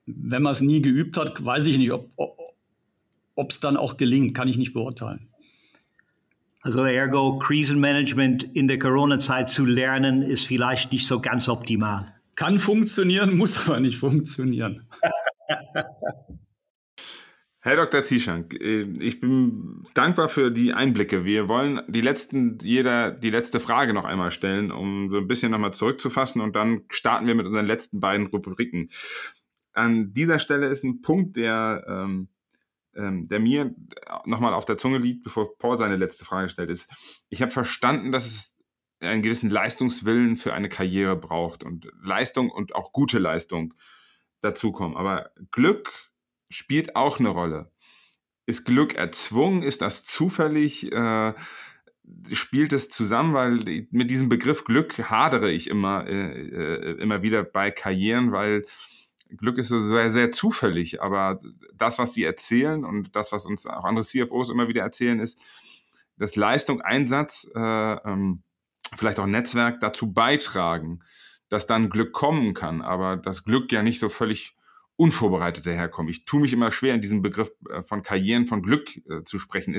Wenn 0.05 0.43
man 0.43 0.51
es 0.51 0.61
nie 0.61 0.81
geübt 0.81 1.17
hat, 1.17 1.43
weiß 1.43 1.65
ich 1.65 1.77
nicht, 1.77 1.91
ob 1.91 3.49
es 3.49 3.59
dann 3.59 3.77
auch 3.77 3.97
gelingt, 3.97 4.35
kann 4.35 4.47
ich 4.47 4.57
nicht 4.57 4.73
beurteilen. 4.73 5.27
Also 6.61 6.83
ergo 6.83 7.37
Krisenmanagement 7.37 8.43
in 8.55 8.67
der 8.67 8.79
Corona-Zeit 8.79 9.49
zu 9.49 9.65
lernen, 9.65 10.23
ist 10.23 10.47
vielleicht 10.47 10.91
nicht 10.91 11.05
so 11.05 11.19
ganz 11.19 11.47
optimal. 11.47 12.11
Kann 12.35 12.59
funktionieren, 12.59 13.37
muss 13.37 13.55
aber 13.57 13.79
nicht 13.79 13.97
funktionieren. 13.97 14.81
Herr 17.65 17.77
Dr. 17.77 18.03
Zieschank, 18.03 18.53
äh, 18.61 18.81
ich 18.99 19.19
bin 19.19 19.83
dankbar 19.95 20.29
für 20.29 20.51
die 20.51 20.73
Einblicke. 20.73 21.25
Wir 21.25 21.47
wollen 21.47 21.81
die 21.87 22.01
letzten, 22.01 22.59
jeder 22.61 23.09
die 23.09 23.31
letzte 23.31 23.59
Frage 23.59 23.91
noch 23.91 24.05
einmal 24.05 24.29
stellen, 24.29 24.71
um 24.71 25.09
so 25.09 25.17
ein 25.17 25.27
bisschen 25.27 25.51
nochmal 25.51 25.73
zurückzufassen 25.73 26.41
und 26.41 26.55
dann 26.55 26.83
starten 26.89 27.25
wir 27.25 27.33
mit 27.33 27.47
unseren 27.47 27.65
letzten 27.65 27.99
beiden 27.99 28.27
Rubriken. 28.27 28.91
An 29.73 30.13
dieser 30.13 30.37
Stelle 30.37 30.67
ist 30.67 30.83
ein 30.83 31.01
Punkt, 31.01 31.37
der, 31.37 31.83
ähm, 31.87 32.27
ähm, 32.93 33.27
der 33.27 33.39
mir 33.39 33.73
nochmal 34.25 34.53
auf 34.53 34.65
der 34.65 34.77
Zunge 34.77 34.99
liegt, 34.99 35.23
bevor 35.23 35.57
Paul 35.57 35.79
seine 35.79 35.95
letzte 35.95 36.23
Frage 36.23 36.49
stellt, 36.49 36.69
ist, 36.69 36.91
ich 37.29 37.41
habe 37.41 37.51
verstanden, 37.51 38.11
dass 38.11 38.27
es 38.27 38.55
einen 38.99 39.23
gewissen 39.23 39.49
Leistungswillen 39.49 40.37
für 40.37 40.53
eine 40.53 40.69
Karriere 40.69 41.15
braucht 41.15 41.63
und 41.63 41.87
Leistung 42.03 42.51
und 42.51 42.75
auch 42.75 42.93
gute 42.93 43.17
Leistung 43.17 43.73
dazukommen. 44.41 44.95
Aber 44.95 45.31
Glück 45.49 45.91
spielt 46.49 46.95
auch 46.95 47.19
eine 47.19 47.29
Rolle. 47.29 47.71
Ist 48.45 48.65
Glück 48.65 48.95
erzwungen? 48.95 49.63
Ist 49.63 49.81
das 49.81 50.05
zufällig? 50.05 50.91
Äh, 50.91 51.33
spielt 52.31 52.73
es 52.73 52.89
zusammen? 52.89 53.33
Weil 53.33 53.87
mit 53.91 54.11
diesem 54.11 54.29
Begriff 54.29 54.63
Glück 54.63 55.09
hadere 55.09 55.51
ich 55.51 55.69
immer, 55.69 56.05
äh, 56.07 56.41
äh, 56.41 57.01
immer 57.01 57.21
wieder 57.23 57.43
bei 57.43 57.71
Karrieren, 57.71 58.31
weil 58.31 58.63
Glück 59.29 59.57
ist 59.57 59.69
so 59.69 59.79
sehr, 59.79 60.11
sehr 60.11 60.31
zufällig. 60.31 61.01
Aber 61.01 61.41
das, 61.73 61.97
was 61.97 62.13
sie 62.13 62.23
erzählen 62.23 62.85
und 62.85 63.15
das, 63.15 63.31
was 63.31 63.45
uns 63.45 63.65
auch 63.65 63.83
andere 63.83 64.05
CFOs 64.05 64.49
immer 64.49 64.67
wieder 64.67 64.83
erzählen, 64.83 65.19
ist, 65.19 65.41
dass 66.17 66.35
Leistung, 66.35 66.81
Einsatz, 66.81 67.49
äh, 67.55 67.59
ähm, 67.59 68.43
vielleicht 68.95 69.19
auch 69.19 69.25
Netzwerk 69.25 69.79
dazu 69.79 70.13
beitragen, 70.13 70.99
dass 71.49 71.67
dann 71.67 71.89
Glück 71.89 72.13
kommen 72.13 72.53
kann. 72.53 72.81
Aber 72.81 73.17
das 73.17 73.43
Glück 73.43 73.71
ja 73.71 73.81
nicht 73.83 73.99
so 73.99 74.09
völlig 74.09 74.55
unvorbereitet 74.97 75.65
daherkommen. 75.65 76.09
Ich 76.09 76.25
tue 76.25 76.41
mich 76.41 76.53
immer 76.53 76.71
schwer, 76.71 76.93
in 76.93 77.01
diesem 77.01 77.21
Begriff 77.21 77.51
äh, 77.69 77.83
von 77.83 78.01
Karrieren, 78.03 78.45
von 78.45 78.61
Glück 78.61 78.95
äh, 79.09 79.23
zu 79.23 79.39
sprechen. 79.39 79.77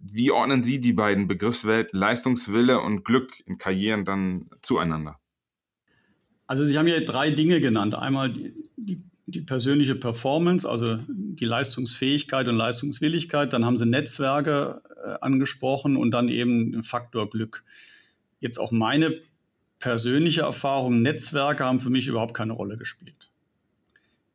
Wie 0.00 0.30
ordnen 0.30 0.64
Sie 0.64 0.80
die 0.80 0.92
beiden 0.92 1.28
Begriffswelten 1.28 1.98
Leistungswille 1.98 2.80
und 2.80 3.04
Glück 3.04 3.32
in 3.46 3.58
Karrieren 3.58 4.04
dann 4.04 4.50
zueinander? 4.62 5.18
Also 6.46 6.64
Sie 6.64 6.78
haben 6.78 6.88
ja 6.88 7.00
drei 7.00 7.30
Dinge 7.30 7.60
genannt. 7.60 7.94
Einmal 7.94 8.32
die, 8.32 8.54
die 8.76 8.98
die 9.28 9.42
persönliche 9.42 9.94
Performance, 9.94 10.68
also 10.68 10.98
die 11.06 11.44
Leistungsfähigkeit 11.44 12.48
und 12.48 12.56
Leistungswilligkeit. 12.56 13.52
Dann 13.52 13.66
haben 13.66 13.76
sie 13.76 13.84
Netzwerke 13.84 14.80
äh, 15.04 15.16
angesprochen 15.20 15.98
und 15.98 16.12
dann 16.12 16.28
eben 16.28 16.72
den 16.72 16.82
Faktor 16.82 17.28
Glück. 17.28 17.62
Jetzt 18.40 18.56
auch 18.56 18.72
meine 18.72 19.20
persönliche 19.80 20.42
Erfahrung, 20.42 21.02
Netzwerke 21.02 21.64
haben 21.64 21.78
für 21.78 21.90
mich 21.90 22.08
überhaupt 22.08 22.32
keine 22.32 22.54
Rolle 22.54 22.78
gespielt. 22.78 23.30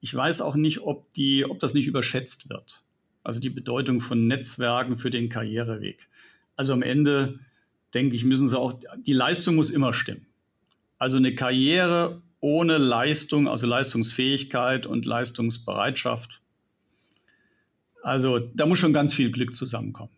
Ich 0.04 0.14
weiß 0.14 0.42
auch 0.42 0.56
nicht, 0.56 0.82
ob, 0.82 1.14
die, 1.14 1.46
ob 1.46 1.62
das 1.62 1.74
nicht 1.74 1.88
überschätzt 1.88 2.50
wird. 2.50 2.84
Also 3.24 3.40
die 3.40 3.50
Bedeutung 3.50 4.02
von 4.02 4.28
Netzwerken 4.28 4.98
für 4.98 5.10
den 5.10 5.30
Karriereweg. 5.30 6.10
Also 6.58 6.74
am 6.74 6.82
Ende 6.82 7.40
denke 7.94 8.14
ich, 8.14 8.26
müssen 8.26 8.50
sie 8.50 8.60
auch, 8.60 8.78
die 8.98 9.14
Leistung 9.14 9.56
muss 9.56 9.70
immer 9.70 9.94
stimmen. 9.94 10.28
Also 10.98 11.16
eine 11.16 11.36
Karriere 11.36 12.22
ohne 12.42 12.80
Leistung, 12.80 13.48
also 13.48 13.66
Leistungsfähigkeit 13.66 14.88
und 14.88 15.06
Leistungsbereitschaft. 15.06 16.42
Also 18.02 18.40
da 18.40 18.66
muss 18.66 18.80
schon 18.80 18.92
ganz 18.92 19.14
viel 19.14 19.32
Glück 19.32 19.56
zusammenkommen. 19.56 20.12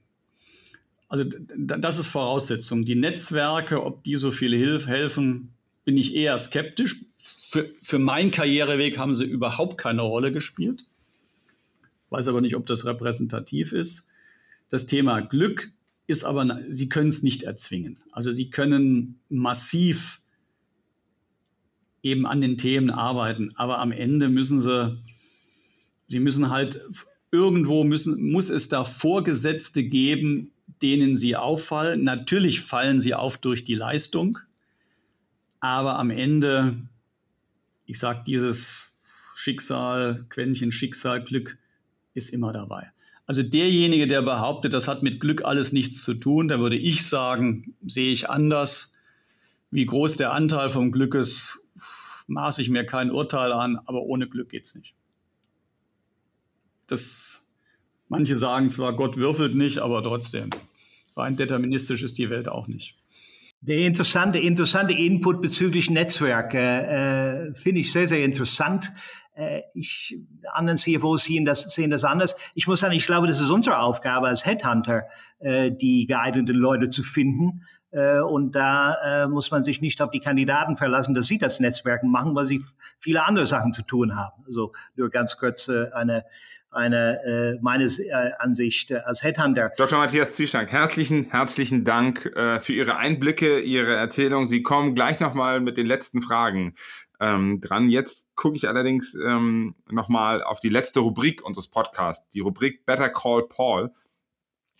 Also 1.10 1.26
das 1.56 2.00
ist 2.00 2.08
Voraussetzung. 2.08 2.86
Die 2.86 2.96
Netzwerke, 2.96 3.84
ob 3.84 4.04
die 4.04 4.16
so 4.16 4.32
viel 4.32 4.60
helfen, 4.88 5.54
bin 5.84 5.96
ich 5.96 6.16
eher 6.16 6.36
skeptisch. 6.40 7.06
Für, 7.48 7.70
für 7.82 8.00
meinen 8.00 8.32
Karriereweg 8.32 8.98
haben 8.98 9.14
sie 9.14 9.26
überhaupt 9.26 9.78
keine 9.78 10.02
Rolle 10.02 10.32
gespielt. 10.32 10.86
Weiß 12.10 12.28
aber 12.28 12.42
nicht, 12.42 12.56
ob 12.56 12.66
das 12.66 12.86
repräsentativ 12.86 13.72
ist. 13.72 14.10
Das 14.70 14.86
Thema 14.86 15.22
Glück 15.22 15.72
ist 16.08 16.24
aber, 16.24 16.60
sie 16.68 16.90
können 16.90 17.10
es 17.10 17.24
nicht 17.24 17.44
erzwingen. 17.44 17.98
Also 18.12 18.32
sie 18.32 18.50
können 18.50 19.20
massiv 19.30 20.22
eben 22.04 22.26
an 22.26 22.42
den 22.42 22.58
Themen 22.58 22.92
arbeiten. 22.92 23.52
Aber 23.56 23.80
am 23.80 23.92
Ende 23.92 24.30
müssen 24.30 24.62
sie, 24.62 24.98
sie 26.06 26.20
müssen 26.20 26.52
halt 26.52 26.80
irgendwo 27.32 27.84
müssen, 27.84 28.32
muss 28.32 28.50
es 28.50 28.70
da 28.70 28.84
Vorgesetzte 28.84 29.84
geben, 29.84 30.52
denen 30.82 31.18
sie 31.18 31.36
auffallen. 31.36 32.04
Natürlich 32.04 32.62
fallen 32.62 33.02
sie 33.02 33.14
auf 33.14 33.38
durch 33.38 33.64
die 33.64 33.76
Leistung, 33.76 34.38
aber 35.60 35.98
am 35.98 36.12
Ende, 36.12 36.78
ich 37.86 38.00
sage, 38.00 38.24
dieses 38.26 38.94
Schicksal, 39.34 40.26
Quäntchen 40.30 40.72
Schicksal, 40.72 41.24
Glück 41.24 41.58
ist 42.14 42.30
immer 42.30 42.54
dabei. 42.54 42.92
Also 43.28 43.42
derjenige, 43.42 44.08
der 44.08 44.22
behauptet, 44.22 44.74
das 44.74 44.88
hat 44.88 45.04
mit 45.04 45.20
Glück 45.20 45.44
alles 45.44 45.72
nichts 45.72 46.04
zu 46.04 46.14
tun, 46.14 46.48
da 46.48 46.60
würde 46.60 46.78
ich 46.78 47.08
sagen, 47.08 47.76
sehe 47.86 48.12
ich 48.12 48.30
anders. 48.30 48.96
Wie 49.72 49.86
groß 49.86 50.16
der 50.16 50.32
Anteil 50.32 50.70
vom 50.70 50.92
Glück 50.92 51.16
ist, 51.16 51.60
maße 52.28 52.62
ich 52.62 52.70
mir 52.70 52.86
kein 52.86 53.12
Urteil 53.12 53.52
an, 53.52 53.80
aber 53.86 54.04
ohne 54.04 54.28
Glück 54.28 54.50
geht 54.50 54.66
es 54.66 54.76
nicht. 54.76 54.94
Das, 56.88 57.48
manche 58.08 58.36
sagen 58.36 58.70
zwar, 58.70 58.96
Gott 58.96 59.18
würfelt 59.18 59.56
nicht, 59.56 59.80
aber 59.80 60.04
trotzdem, 60.04 60.52
rein 61.16 61.36
deterministisch 61.36 62.04
ist 62.04 62.18
die 62.20 62.30
Welt 62.30 62.48
auch 62.48 62.68
nicht. 62.68 62.96
Der 63.68 63.80
interessante, 63.80 64.38
interessante 64.38 64.94
Input 64.94 65.42
bezüglich 65.42 65.90
Netzwerke 65.90 66.60
äh, 66.60 67.54
finde 67.56 67.82
ich 67.82 67.92
sehr, 67.92 68.08
sehr 68.08 68.24
interessant. 68.24 68.92
Äh, 69.34 69.62
ich, 69.74 70.20
anderen 70.54 70.78
CFOs 70.78 71.24
sehen 71.24 71.46
das, 71.46 71.64
sehen 71.74 71.90
das 71.90 72.04
anders. 72.04 72.36
Ich 72.54 72.68
muss 72.68 72.82
sagen, 72.82 72.94
ich 72.94 73.08
glaube, 73.08 73.26
das 73.26 73.42
ist 73.42 73.50
unsere 73.50 73.80
Aufgabe 73.80 74.28
als 74.28 74.46
Headhunter, 74.46 75.06
äh, 75.40 75.72
die 75.72 76.06
geeigneten 76.06 76.56
Leute 76.56 76.92
zu 76.92 77.02
finden 77.02 77.64
äh, 77.90 78.20
und 78.20 78.54
da 78.54 79.24
äh, 79.24 79.28
muss 79.28 79.50
man 79.50 79.64
sich 79.64 79.82
nicht 79.82 80.00
auf 80.00 80.12
die 80.12 80.20
Kandidaten 80.20 80.76
verlassen, 80.76 81.16
dass 81.16 81.26
sie 81.26 81.40
das 81.40 81.60
Netzwerken 81.60 82.12
machen, 82.12 82.36
weil 82.36 82.46
sie 82.46 82.62
viele 83.00 83.26
andere 83.26 83.48
Sachen 83.48 83.74
zu 83.74 83.82
tun 83.82 84.16
haben. 84.16 84.44
Also 84.46 84.74
nur 84.96 85.10
ganz 85.10 85.38
kurz 85.38 85.70
äh, 85.70 85.90
eine 85.92 86.26
eine 86.76 87.24
äh, 87.24 87.60
meine 87.62 87.86
äh, 87.86 88.32
Ansicht 88.40 88.92
äh, 88.92 88.98
als 88.98 89.24
Headhunter. 89.24 89.72
Dr. 89.78 89.98
Matthias 89.98 90.34
Zieschank, 90.34 90.72
herzlichen, 90.72 91.28
herzlichen 91.30 91.84
Dank 91.84 92.32
für 92.60 92.74
Ihre 92.74 92.98
Einblicke, 92.98 93.60
Ihre 93.60 93.96
Erzählung. 93.96 94.48
Sie 94.48 94.62
kommen 94.62 94.96
gleich 94.96 95.20
nochmal 95.20 95.62
mit 95.62 95.78
den 95.78 95.86
letzten 95.86 96.22
Fragen 96.22 96.76
ähm, 97.20 97.62
dran. 97.62 97.90
Jetzt 97.90 98.28
gucke 98.36 98.58
ich 98.58 98.68
allerdings 98.68 99.16
ähm, 99.16 99.76
nochmal 99.90 100.44
auf 100.44 100.60
die 100.60 100.70
letzte 100.70 101.00
Rubrik 101.00 101.44
unseres 101.44 101.68
Podcasts, 101.68 102.30
die 102.30 102.42
Rubrik 102.42 102.86
Better 102.86 103.10
Call 103.10 103.48
Paul 103.48 103.92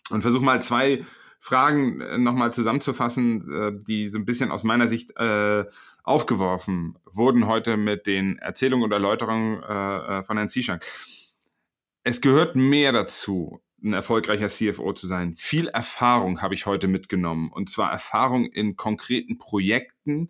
und 0.10 0.22
versuche 0.22 0.44
mal 0.44 0.62
zwei 0.62 1.06
Fragen 1.40 2.24
nochmal 2.24 2.52
zusammenzufassen, 2.52 3.84
die 3.88 4.10
so 4.10 4.18
ein 4.18 4.26
bisschen 4.26 4.50
aus 4.50 4.64
meiner 4.64 4.88
Sicht 4.88 5.16
äh, 5.18 5.66
aufgeworfen 6.04 6.98
wurden 7.06 7.46
heute 7.46 7.78
mit 7.78 8.08
den 8.08 8.40
Erzählungen 8.40 8.84
und 8.84 8.92
Erläuterungen 8.92 9.62
äh 9.62 10.24
von 10.24 10.38
Herrn 10.38 10.50
Zieschank. 10.50 10.84
Es 12.08 12.22
gehört 12.22 12.56
mehr 12.56 12.92
dazu, 12.92 13.64
ein 13.84 13.94
erfolgreicher 13.94 14.48
CFO 14.48 14.94
zu 14.94 15.08
sein. 15.08 15.34
Viel 15.34 15.70
Erfahrung 15.70 16.44
habe 16.44 16.54
ich 16.54 16.68
heute 16.68 16.88
mitgenommen 16.88 17.52
und 17.52 17.72
zwar 17.72 17.92
Erfahrung 17.92 18.46
in 18.46 18.76
konkreten 18.76 19.40
Projekten, 19.40 20.30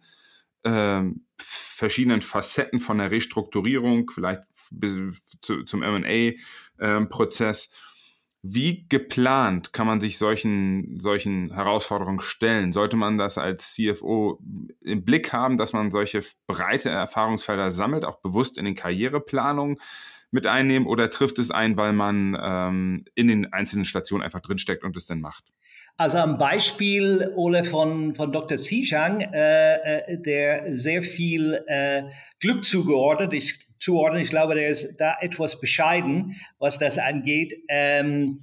äh, 0.64 1.04
verschiedenen 1.38 2.22
Facetten 2.22 2.80
von 2.80 2.98
der 2.98 3.12
Restrukturierung, 3.12 4.10
vielleicht 4.10 4.44
bis 4.72 5.22
zu, 5.42 5.64
zum 5.64 5.84
M&A-Prozess. 5.84 7.66
Äh, 7.66 7.76
wie 8.48 8.86
geplant 8.88 9.74
kann 9.74 9.88
man 9.88 10.00
sich 10.00 10.18
solchen, 10.18 11.00
solchen 11.02 11.52
Herausforderungen 11.54 12.22
stellen? 12.22 12.72
Sollte 12.72 12.96
man 12.96 13.18
das 13.18 13.38
als 13.38 13.74
CFO 13.74 14.40
im 14.82 15.04
Blick 15.04 15.34
haben, 15.34 15.58
dass 15.58 15.74
man 15.74 15.92
solche 15.92 16.24
breite 16.48 16.90
Erfahrungsfelder 16.90 17.70
sammelt, 17.70 18.06
auch 18.06 18.22
bewusst 18.22 18.58
in 18.58 18.66
den 18.66 18.76
Karriereplanungen 18.76 19.78
mit 20.36 20.46
einnehmen 20.46 20.88
oder 20.88 21.10
trifft 21.10 21.40
es 21.40 21.50
ein, 21.50 21.78
weil 21.78 21.94
man 21.94 22.38
ähm, 22.40 23.06
in 23.16 23.28
den 23.28 23.52
einzelnen 23.52 23.86
Stationen 23.86 24.24
einfach 24.24 24.42
drinsteckt 24.42 24.84
und 24.84 24.96
es 24.96 25.08
dann 25.08 25.22
macht? 25.22 25.46
Also 25.98 26.18
am 26.18 26.38
Beispiel, 26.38 27.32
Ole, 27.36 27.64
von, 27.64 28.14
von 28.14 28.32
Dr. 28.32 28.62
Zishang, 28.62 29.22
äh, 29.22 29.76
äh, 29.76 30.22
der 30.22 30.78
sehr 30.78 31.02
viel 31.02 31.64
äh, 31.68 32.04
Glück 32.40 32.66
zugeordnet, 32.66 33.34
ich 33.34 33.66
zuordnen. 33.80 34.22
Ich 34.22 34.30
glaube, 34.30 34.56
der 34.56 34.68
ist 34.68 34.98
da 34.98 35.16
etwas 35.22 35.60
bescheiden, 35.60 36.36
was 36.60 36.78
das 36.78 36.98
angeht. 36.98 37.54
Ähm, 37.70 38.42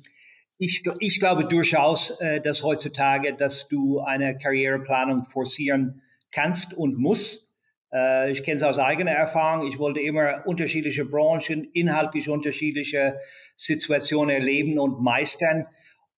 ich, 0.59 0.82
ich 1.01 1.18
glaube 1.18 1.47
durchaus, 1.47 2.18
äh, 2.20 2.40
dass 2.40 2.62
heutzutage, 2.62 3.34
dass 3.34 3.68
du 3.68 4.01
eine 4.01 4.36
Karriereplanung 4.36 5.24
forcieren 5.24 6.03
kannst 6.30 6.74
und 6.74 6.99
musst. 6.99 7.51
Äh, 7.93 8.32
ich 8.32 8.43
kenne 8.43 8.57
es 8.59 8.62
aus 8.62 8.78
eigener 8.78 9.12
Erfahrung. 9.12 9.66
Ich 9.66 9.78
wollte 9.78 10.01
immer 10.01 10.47
unterschiedliche 10.47 11.05
Branchen, 11.05 11.64
inhaltlich 11.72 12.28
unterschiedliche 12.28 13.18
Situationen 13.57 14.34
erleben 14.34 14.78
und 14.78 15.03
meistern. 15.03 15.66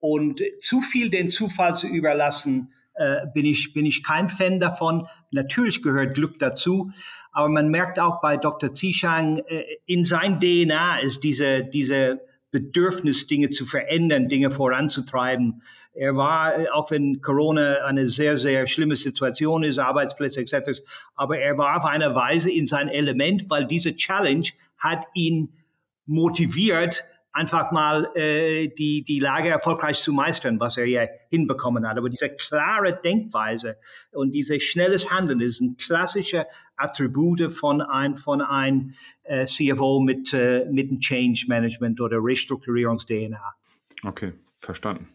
Und 0.01 0.43
zu 0.61 0.81
viel 0.81 1.11
den 1.11 1.31
Zufall 1.31 1.75
zu 1.75 1.89
überlassen, 1.89 2.73
äh, 2.95 3.27
bin, 3.33 3.45
ich, 3.45 3.73
bin 3.73 3.87
ich 3.87 4.05
kein 4.05 4.29
Fan 4.29 4.61
davon. 4.61 5.09
Natürlich 5.31 5.83
gehört 5.83 6.15
Glück 6.15 6.39
dazu, 6.39 6.91
aber 7.33 7.49
man 7.49 7.69
merkt 7.69 7.99
auch 7.99 8.21
bei 8.21 8.37
Dr. 8.37 8.73
Zishang, 8.73 9.39
äh, 9.47 9.65
in 9.87 10.05
sein 10.05 10.39
DNA 10.39 11.01
ist 11.01 11.25
diese, 11.25 11.65
diese 11.65 12.21
Bedürfnis, 12.55 13.27
Dinge 13.27 13.51
zu 13.51 13.67
verändern, 13.67 14.29
Dinge 14.29 14.49
voranzutreiben. 14.53 15.61
Er 15.93 16.15
war, 16.15 16.55
auch 16.73 16.89
wenn 16.93 17.21
Corona 17.21 17.85
eine 17.85 18.07
sehr, 18.07 18.37
sehr 18.37 18.69
schlimme 18.69 18.95
Situation 18.95 19.65
ist, 19.65 19.81
Arbeitsplätze 19.81 20.41
etc., 20.41 20.81
aber 21.17 21.37
er 21.39 21.59
war 21.59 21.77
auf 21.77 21.85
eine 21.85 22.15
Weise 22.15 22.53
in 22.53 22.67
sein 22.67 22.89
Element, 22.89 23.51
weil 23.51 23.67
diese 23.67 23.97
Challenge 23.97 24.47
hat 24.79 25.05
ihn 25.15 25.53
motiviert, 26.07 27.05
einfach 27.35 27.73
mal 27.73 28.09
äh, 28.15 28.69
die, 28.69 29.03
die 29.03 29.19
Lage 29.19 29.49
erfolgreich 29.49 29.99
zu 29.99 30.13
meistern, 30.13 30.61
was 30.61 30.77
er 30.77 30.87
ja 30.87 31.07
hinbekommen 31.29 31.87
hat. 31.87 31.99
Aber 31.99 32.09
diese 32.09 32.31
klare 32.31 32.99
Denkweise 33.05 33.77
und 34.13 34.33
dieses 34.33 34.63
schnelles 34.63 35.11
Handeln 35.11 35.41
ist 35.41 35.61
ein 35.61 35.77
klassischer 35.77 36.47
Attribute 36.77 37.53
von 37.53 37.83
ein, 37.83 38.15
von 38.17 38.41
ein 38.41 38.95
äh, 39.25 39.47
CFO 39.47 40.01
mit, 40.01 40.33
äh, 40.33 40.65
mit 40.71 40.91
einem 40.91 41.01
Change 41.01 41.45
Management 41.49 42.01
oder 42.01 42.19
Restrukturierungs-DNA. 42.19 43.55
Okay, 44.05 44.33
verstanden. 44.57 45.09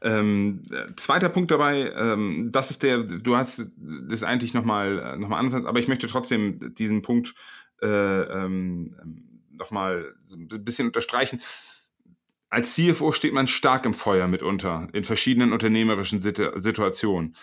Ähm, 0.00 0.62
zweiter 0.94 1.28
Punkt 1.28 1.50
dabei, 1.50 1.90
ähm, 1.96 2.50
das 2.52 2.70
ist 2.70 2.84
der, 2.84 2.98
du 2.98 3.36
hast 3.36 3.72
das 4.08 4.22
eigentlich 4.22 4.54
nochmal 4.54 5.18
noch 5.18 5.28
mal 5.28 5.38
anfangen, 5.38 5.66
aber 5.66 5.80
ich 5.80 5.88
möchte 5.88 6.06
trotzdem 6.06 6.74
diesen 6.76 7.02
Punkt 7.02 7.34
äh, 7.82 7.86
ähm, 7.88 8.94
nochmal 9.56 10.14
ein 10.32 10.64
bisschen 10.64 10.88
unterstreichen. 10.88 11.40
Als 12.48 12.74
CFO 12.74 13.12
steht 13.12 13.32
man 13.32 13.48
stark 13.48 13.84
im 13.84 13.94
Feuer 13.94 14.28
mitunter 14.28 14.88
in 14.92 15.04
verschiedenen 15.04 15.52
unternehmerischen 15.52 16.22
Situationen. 16.22 17.36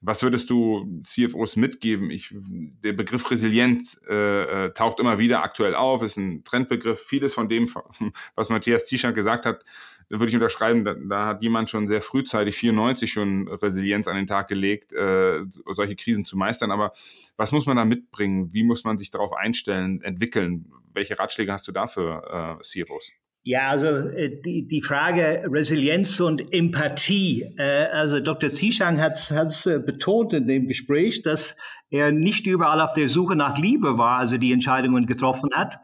Was 0.00 0.22
würdest 0.22 0.50
du 0.50 1.00
CFOs 1.02 1.56
mitgeben? 1.56 2.10
Ich, 2.10 2.34
der 2.34 2.92
Begriff 2.92 3.30
Resilienz 3.30 4.00
äh, 4.08 4.66
äh, 4.66 4.72
taucht 4.72 5.00
immer 5.00 5.18
wieder 5.18 5.42
aktuell 5.42 5.74
auf, 5.74 6.02
ist 6.02 6.16
ein 6.18 6.44
Trendbegriff. 6.44 7.00
Vieles 7.00 7.34
von 7.34 7.48
dem, 7.48 7.70
was 8.34 8.48
Matthias 8.50 8.84
Zieschank 8.84 9.14
gesagt 9.14 9.46
hat, 9.46 9.64
würde 10.08 10.28
ich 10.28 10.34
unterschreiben. 10.34 10.84
Da, 10.84 10.94
da, 10.94 11.26
hat 11.26 11.42
jemand 11.42 11.70
schon 11.70 11.88
sehr 11.88 12.02
frühzeitig, 12.02 12.56
94 12.56 13.10
schon 13.10 13.48
Resilienz 13.48 14.06
an 14.06 14.16
den 14.16 14.26
Tag 14.26 14.48
gelegt, 14.48 14.92
äh, 14.92 15.44
solche 15.74 15.96
Krisen 15.96 16.24
zu 16.24 16.36
meistern. 16.36 16.70
Aber 16.70 16.92
was 17.36 17.52
muss 17.52 17.66
man 17.66 17.76
da 17.76 17.84
mitbringen? 17.84 18.52
Wie 18.52 18.64
muss 18.64 18.84
man 18.84 18.98
sich 18.98 19.10
darauf 19.10 19.32
einstellen, 19.32 20.02
entwickeln? 20.02 20.70
Welche 20.96 21.18
Ratschläge 21.18 21.52
hast 21.52 21.68
du 21.68 21.72
da 21.72 21.86
für 21.86 22.58
äh, 22.60 22.62
CFOs? 22.62 23.12
Ja, 23.48 23.68
also 23.68 23.86
äh, 23.86 24.40
die, 24.44 24.66
die 24.66 24.82
Frage 24.82 25.44
Resilienz 25.48 26.18
und 26.18 26.52
Empathie. 26.52 27.44
Äh, 27.56 27.86
also 27.92 28.18
Dr. 28.18 28.50
Zishang 28.50 29.00
hat 29.00 29.12
es 29.30 29.66
äh, 29.66 29.78
betont 29.78 30.32
in 30.32 30.48
dem 30.48 30.66
Gespräch, 30.66 31.22
dass 31.22 31.56
er 31.88 32.10
nicht 32.10 32.44
überall 32.48 32.80
auf 32.80 32.92
der 32.94 33.08
Suche 33.08 33.36
nach 33.36 33.56
Liebe 33.56 33.98
war, 33.98 34.18
also 34.18 34.36
die 34.36 34.52
Entscheidungen 34.52 35.06
getroffen 35.06 35.50
hat. 35.54 35.78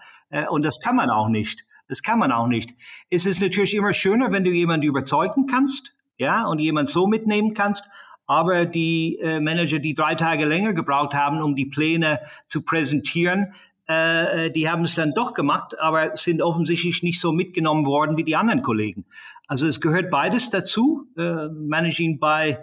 Und 0.50 0.64
das 0.64 0.80
kann 0.80 0.96
man 0.96 1.10
auch 1.10 1.28
nicht. 1.28 1.64
Das 1.86 2.02
kann 2.02 2.18
man 2.18 2.32
auch 2.32 2.48
nicht. 2.48 2.70
Es 3.10 3.26
ist 3.26 3.40
natürlich 3.40 3.76
immer 3.76 3.92
schöner, 3.92 4.32
wenn 4.32 4.42
du 4.42 4.50
jemanden 4.50 4.86
überzeugen 4.86 5.46
kannst, 5.46 5.94
ja, 6.16 6.46
und 6.46 6.58
jemanden 6.58 6.90
so 6.90 7.06
mitnehmen 7.06 7.54
kannst. 7.54 7.84
Aber 8.26 8.64
die 8.64 9.20
Manager, 9.22 9.78
die 9.78 9.94
drei 9.94 10.16
Tage 10.16 10.44
länger 10.46 10.72
gebraucht 10.72 11.14
haben, 11.14 11.40
um 11.40 11.54
die 11.54 11.66
Pläne 11.66 12.20
zu 12.46 12.64
präsentieren, 12.64 13.54
äh, 13.86 14.50
die 14.50 14.68
haben 14.68 14.84
es 14.84 14.94
dann 14.94 15.12
doch 15.14 15.34
gemacht, 15.34 15.78
aber 15.80 16.16
sind 16.16 16.42
offensichtlich 16.42 17.02
nicht 17.02 17.20
so 17.20 17.32
mitgenommen 17.32 17.84
worden 17.84 18.16
wie 18.16 18.24
die 18.24 18.36
anderen 18.36 18.62
Kollegen. 18.62 19.06
Also 19.48 19.66
es 19.66 19.80
gehört 19.80 20.10
beides 20.10 20.50
dazu, 20.50 21.06
äh, 21.16 21.48
Managing 21.48 22.18
by 22.18 22.56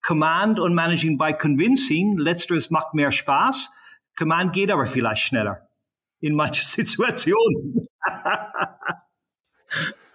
Command 0.00 0.58
und 0.58 0.74
Managing 0.74 1.18
by 1.18 1.34
Convincing. 1.34 2.16
Letzteres 2.16 2.70
macht 2.70 2.94
mehr 2.94 3.12
Spaß. 3.12 3.70
Command 4.16 4.52
geht 4.52 4.70
aber 4.70 4.86
vielleicht 4.86 5.22
schneller 5.22 5.68
in 6.20 6.34
manchen 6.34 6.64
Situationen. 6.64 7.86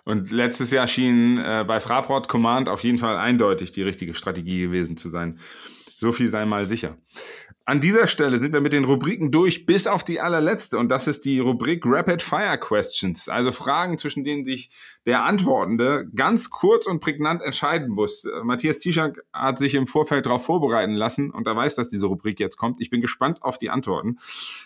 Und 0.04 0.32
letztes 0.32 0.72
Jahr 0.72 0.88
schien 0.88 1.38
äh, 1.38 1.66
bei 1.68 1.80
Fraport 1.80 2.30
Command 2.30 2.70
auf 2.70 2.84
jeden 2.84 2.98
Fall 2.98 3.18
eindeutig 3.18 3.74
die 3.74 3.84
richtige 3.84 4.14
Strategie 4.14 4.62
gewesen 4.62 4.96
zu 4.96 5.10
sein. 5.10 5.38
So 6.00 6.12
viel 6.12 6.28
sei 6.28 6.46
mal 6.46 6.66
sicher. 6.66 6.98
An 7.70 7.82
dieser 7.82 8.08
Stelle 8.08 8.38
sind 8.38 8.54
wir 8.54 8.62
mit 8.62 8.72
den 8.72 8.86
Rubriken 8.86 9.30
durch, 9.30 9.66
bis 9.66 9.88
auf 9.88 10.06
die 10.06 10.22
allerletzte. 10.22 10.78
Und 10.78 10.88
das 10.88 11.06
ist 11.06 11.26
die 11.26 11.40
Rubrik 11.40 11.84
Rapid 11.86 12.24
Fire 12.24 12.58
Questions. 12.58 13.28
Also 13.28 13.52
Fragen, 13.52 13.98
zwischen 13.98 14.24
denen 14.24 14.46
sich 14.46 14.70
der 15.06 15.26
Antwortende 15.26 16.08
ganz 16.16 16.50
kurz 16.50 16.88
und 16.88 17.02
prägnant 17.02 17.42
entscheiden 17.42 17.90
muss. 17.90 18.26
Matthias 18.42 18.80
Zischank 18.80 19.22
hat 19.34 19.60
sich 19.60 19.76
im 19.76 19.86
Vorfeld 19.86 20.28
darauf 20.28 20.46
vorbereiten 20.46 20.94
lassen 20.94 21.30
und 21.30 21.46
er 21.46 21.58
weiß, 21.58 21.76
dass 21.76 21.90
diese 21.90 22.06
Rubrik 22.06 22.40
jetzt 22.40 22.56
kommt. 22.56 22.80
Ich 22.80 22.90
bin 22.90 23.02
gespannt 23.02 23.44
auf 23.44 23.58
die 23.58 23.70
Antworten. 23.70 24.16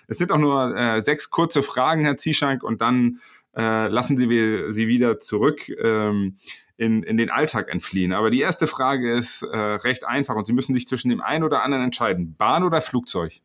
Es 0.08 0.20
sind 0.20 0.32
auch 0.32 0.38
nur 0.38 0.78
äh, 0.78 1.02
sechs 1.02 1.32
kurze 1.32 1.64
Fragen, 1.64 2.04
Herr 2.04 2.18
Zischank, 2.18 2.62
und 2.62 2.82
dann 2.82 3.18
äh, 3.56 3.88
lassen 3.88 4.16
Sie 4.16 4.28
sie 4.70 4.88
wieder 4.88 5.20
zurück 5.20 5.70
ähm, 5.70 6.36
in, 6.82 7.04
in 7.04 7.16
den 7.16 7.30
Alltag 7.30 7.70
entfliehen. 7.70 8.12
Aber 8.12 8.32
die 8.32 8.42
erste 8.42 8.66
Frage 8.66 9.14
ist 9.14 9.44
äh, 9.44 9.56
recht 9.56 10.04
einfach 10.04 10.36
und 10.36 10.48
Sie 10.48 10.54
müssen 10.54 10.74
sich 10.74 10.88
zwischen 10.88 11.10
dem 11.10 11.22
einen 11.22 11.44
oder 11.44 11.62
anderen 11.62 11.84
entscheiden. 11.84 12.36
Bahn 12.36 12.64
oder 12.64 12.82
Flugzeug? 12.82 13.40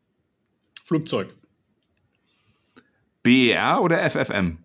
Flugzeug. 0.82 1.28
BER 3.22 3.82
oder 3.82 4.08
FFM? 4.08 4.56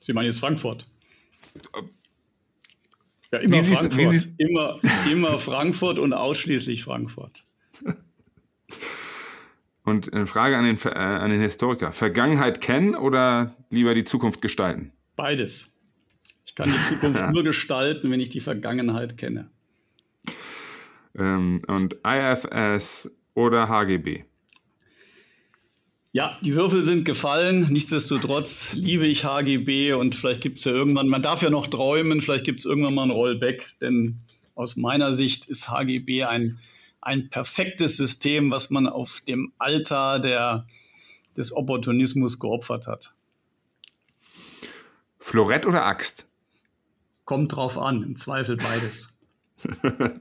Sie 0.00 0.12
meinen 0.12 0.26
jetzt 0.26 0.40
Frankfurt. 0.40 0.88
Ja, 3.30 3.38
immer 3.38 3.64
wie 3.64 3.74
Frankfurt. 3.76 4.10
Siehst, 4.10 4.34
immer, 4.38 4.80
immer 5.08 5.38
Frankfurt 5.38 6.00
und 6.00 6.12
ausschließlich 6.14 6.82
Frankfurt. 6.82 7.44
Und 9.84 10.12
eine 10.12 10.26
Frage 10.26 10.56
an 10.56 10.64
den, 10.64 10.78
äh, 10.84 10.98
an 10.98 11.30
den 11.30 11.40
Historiker. 11.40 11.92
Vergangenheit 11.92 12.60
kennen 12.60 12.96
oder 12.96 13.54
lieber 13.70 13.94
die 13.94 14.02
Zukunft 14.02 14.42
gestalten? 14.42 14.90
Beides. 15.14 15.75
Ich 16.46 16.54
kann 16.54 16.72
die 16.72 16.88
Zukunft 16.88 17.30
nur 17.32 17.44
gestalten, 17.44 18.10
wenn 18.10 18.20
ich 18.20 18.30
die 18.30 18.40
Vergangenheit 18.40 19.18
kenne. 19.18 19.50
Ähm, 21.14 21.60
und 21.66 21.98
IFS 22.06 23.10
oder 23.34 23.68
HGB? 23.68 24.24
Ja, 26.12 26.38
die 26.40 26.54
Würfel 26.54 26.82
sind 26.82 27.04
gefallen. 27.04 27.66
Nichtsdestotrotz 27.68 28.72
liebe 28.72 29.06
ich 29.06 29.24
HGB 29.24 29.92
und 29.92 30.14
vielleicht 30.14 30.40
gibt 30.40 30.58
es 30.58 30.64
ja 30.64 30.72
irgendwann, 30.72 31.08
man 31.08 31.20
darf 31.20 31.42
ja 31.42 31.50
noch 31.50 31.66
träumen, 31.66 32.22
vielleicht 32.22 32.44
gibt 32.44 32.60
es 32.60 32.64
irgendwann 32.64 32.94
mal 32.94 33.02
ein 33.02 33.10
Rollback, 33.10 33.74
denn 33.82 34.20
aus 34.54 34.76
meiner 34.76 35.12
Sicht 35.12 35.44
ist 35.44 35.68
HGB 35.68 36.24
ein 36.24 36.58
ein 37.06 37.30
perfektes 37.30 37.96
System, 37.96 38.50
was 38.50 38.68
man 38.68 38.88
auf 38.88 39.20
dem 39.20 39.52
Altar 39.58 40.18
der, 40.18 40.66
des 41.36 41.52
Opportunismus 41.52 42.40
geopfert 42.40 42.88
hat. 42.88 43.14
Florett 45.20 45.66
oder 45.66 45.86
Axt? 45.86 46.26
Kommt 47.26 47.54
drauf 47.54 47.76
an, 47.76 48.02
im 48.04 48.16
Zweifel 48.16 48.56
beides. 48.56 49.20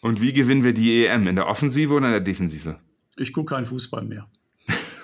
Und 0.00 0.20
wie 0.20 0.32
gewinnen 0.32 0.64
wir 0.64 0.74
die 0.74 1.06
EM? 1.06 1.26
In 1.28 1.36
der 1.36 1.46
Offensive 1.46 1.94
oder 1.94 2.06
in 2.06 2.12
der 2.12 2.20
Defensive? 2.20 2.78
Ich 3.16 3.32
gucke 3.32 3.54
keinen 3.54 3.66
Fußball 3.66 4.04
mehr. 4.04 4.28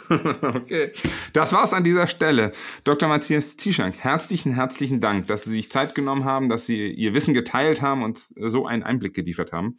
okay, 0.11 0.93
das 1.33 1.53
war's 1.53 1.73
an 1.73 1.85
dieser 1.85 2.09
Stelle. 2.09 2.53
Dr. 2.83 3.09
Matthias 3.09 3.57
Zieschank, 3.57 3.97
herzlichen, 3.97 4.53
herzlichen 4.53 5.01
Dank, 5.01 5.29
dass 5.29 5.45
Sie 5.45 5.53
sich 5.53 5.71
Zeit 5.71 5.95
genommen 5.95 6.25
haben, 6.25 6.49
dass 6.49 6.67
Sie 6.67 6.89
Ihr 6.89 7.15
Wissen 7.15 7.35
geteilt 7.35 7.81
haben 7.81 8.03
und 8.03 8.29
so 8.37 8.67
einen 8.67 8.83
Einblick 8.83 9.15
geliefert 9.15 9.53
haben. 9.53 9.79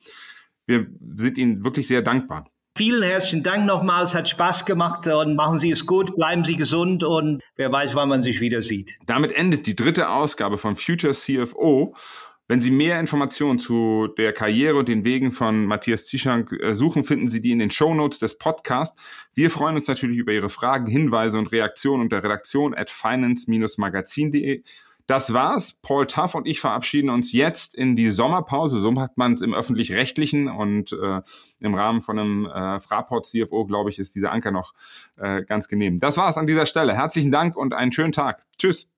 Wir 0.65 0.87
sind 1.09 1.37
Ihnen 1.37 1.63
wirklich 1.63 1.87
sehr 1.87 2.01
dankbar. 2.01 2.49
Vielen 2.77 3.03
herzlichen 3.03 3.41
Dank 3.41 3.65
nochmals, 3.65 4.13
hat 4.13 4.27
Spaß 4.27 4.65
gemacht 4.65 5.07
und 5.07 5.37
machen 5.37 5.59
Sie 5.59 5.71
es 5.71 5.85
gut, 5.85 6.17
bleiben 6.17 6.43
Sie 6.43 6.57
gesund 6.57 7.05
und 7.05 7.41
wer 7.55 7.71
weiß, 7.71 7.95
wann 7.95 8.09
man 8.09 8.21
sich 8.21 8.41
wieder 8.41 8.61
sieht. 8.61 8.91
Damit 9.05 9.31
endet 9.31 9.65
die 9.65 9.77
dritte 9.77 10.09
Ausgabe 10.09 10.57
von 10.57 10.75
Future 10.75 11.13
CFO. 11.13 11.95
Wenn 12.49 12.61
Sie 12.61 12.71
mehr 12.71 12.99
Informationen 12.99 13.59
zu 13.59 14.09
der 14.17 14.33
Karriere 14.33 14.75
und 14.77 14.89
den 14.89 15.05
Wegen 15.05 15.31
von 15.31 15.65
Matthias 15.65 16.05
Zischank 16.05 16.51
äh, 16.51 16.75
suchen, 16.75 17.05
finden 17.05 17.29
Sie 17.29 17.39
die 17.39 17.51
in 17.51 17.59
den 17.59 17.71
Show 17.71 17.93
Notes 17.93 18.19
des 18.19 18.37
Podcasts. 18.37 19.01
Wir 19.33 19.49
freuen 19.49 19.77
uns 19.77 19.87
natürlich 19.87 20.17
über 20.17 20.33
Ihre 20.33 20.49
Fragen, 20.49 20.85
Hinweise 20.85 21.39
und 21.39 21.53
Reaktionen 21.53 22.03
unter 22.03 22.21
redaktion 22.21 22.75
at 22.75 22.91
finance-magazin.de. 22.91 24.63
Das 25.07 25.33
war's. 25.33 25.73
Paul 25.81 26.07
Tuff 26.07 26.33
und 26.33 26.47
ich 26.47 26.59
verabschieden 26.59 27.09
uns 27.09 27.31
jetzt 27.31 27.75
in 27.75 27.95
die 27.95 28.09
Sommerpause. 28.09 28.79
So 28.79 28.91
macht 28.91 29.17
man 29.17 29.33
es 29.33 29.41
im 29.41 29.53
öffentlich-rechtlichen 29.53 30.47
und 30.47 30.93
äh, 30.93 31.21
im 31.59 31.75
Rahmen 31.75 32.01
von 32.01 32.17
einem 32.17 32.45
äh, 32.47 32.79
Fraport 32.79 33.27
CFO, 33.27 33.65
glaube 33.65 33.91
ich, 33.91 33.99
ist 33.99 34.15
dieser 34.15 34.31
Anker 34.31 34.51
noch 34.51 34.73
äh, 35.17 35.43
ganz 35.43 35.67
genehm. 35.67 35.99
Das 35.99 36.17
war's 36.17 36.37
an 36.37 36.47
dieser 36.47 36.65
Stelle. 36.65 36.95
Herzlichen 36.95 37.31
Dank 37.31 37.55
und 37.55 37.73
einen 37.73 37.91
schönen 37.91 38.13
Tag. 38.13 38.45
Tschüss. 38.57 38.89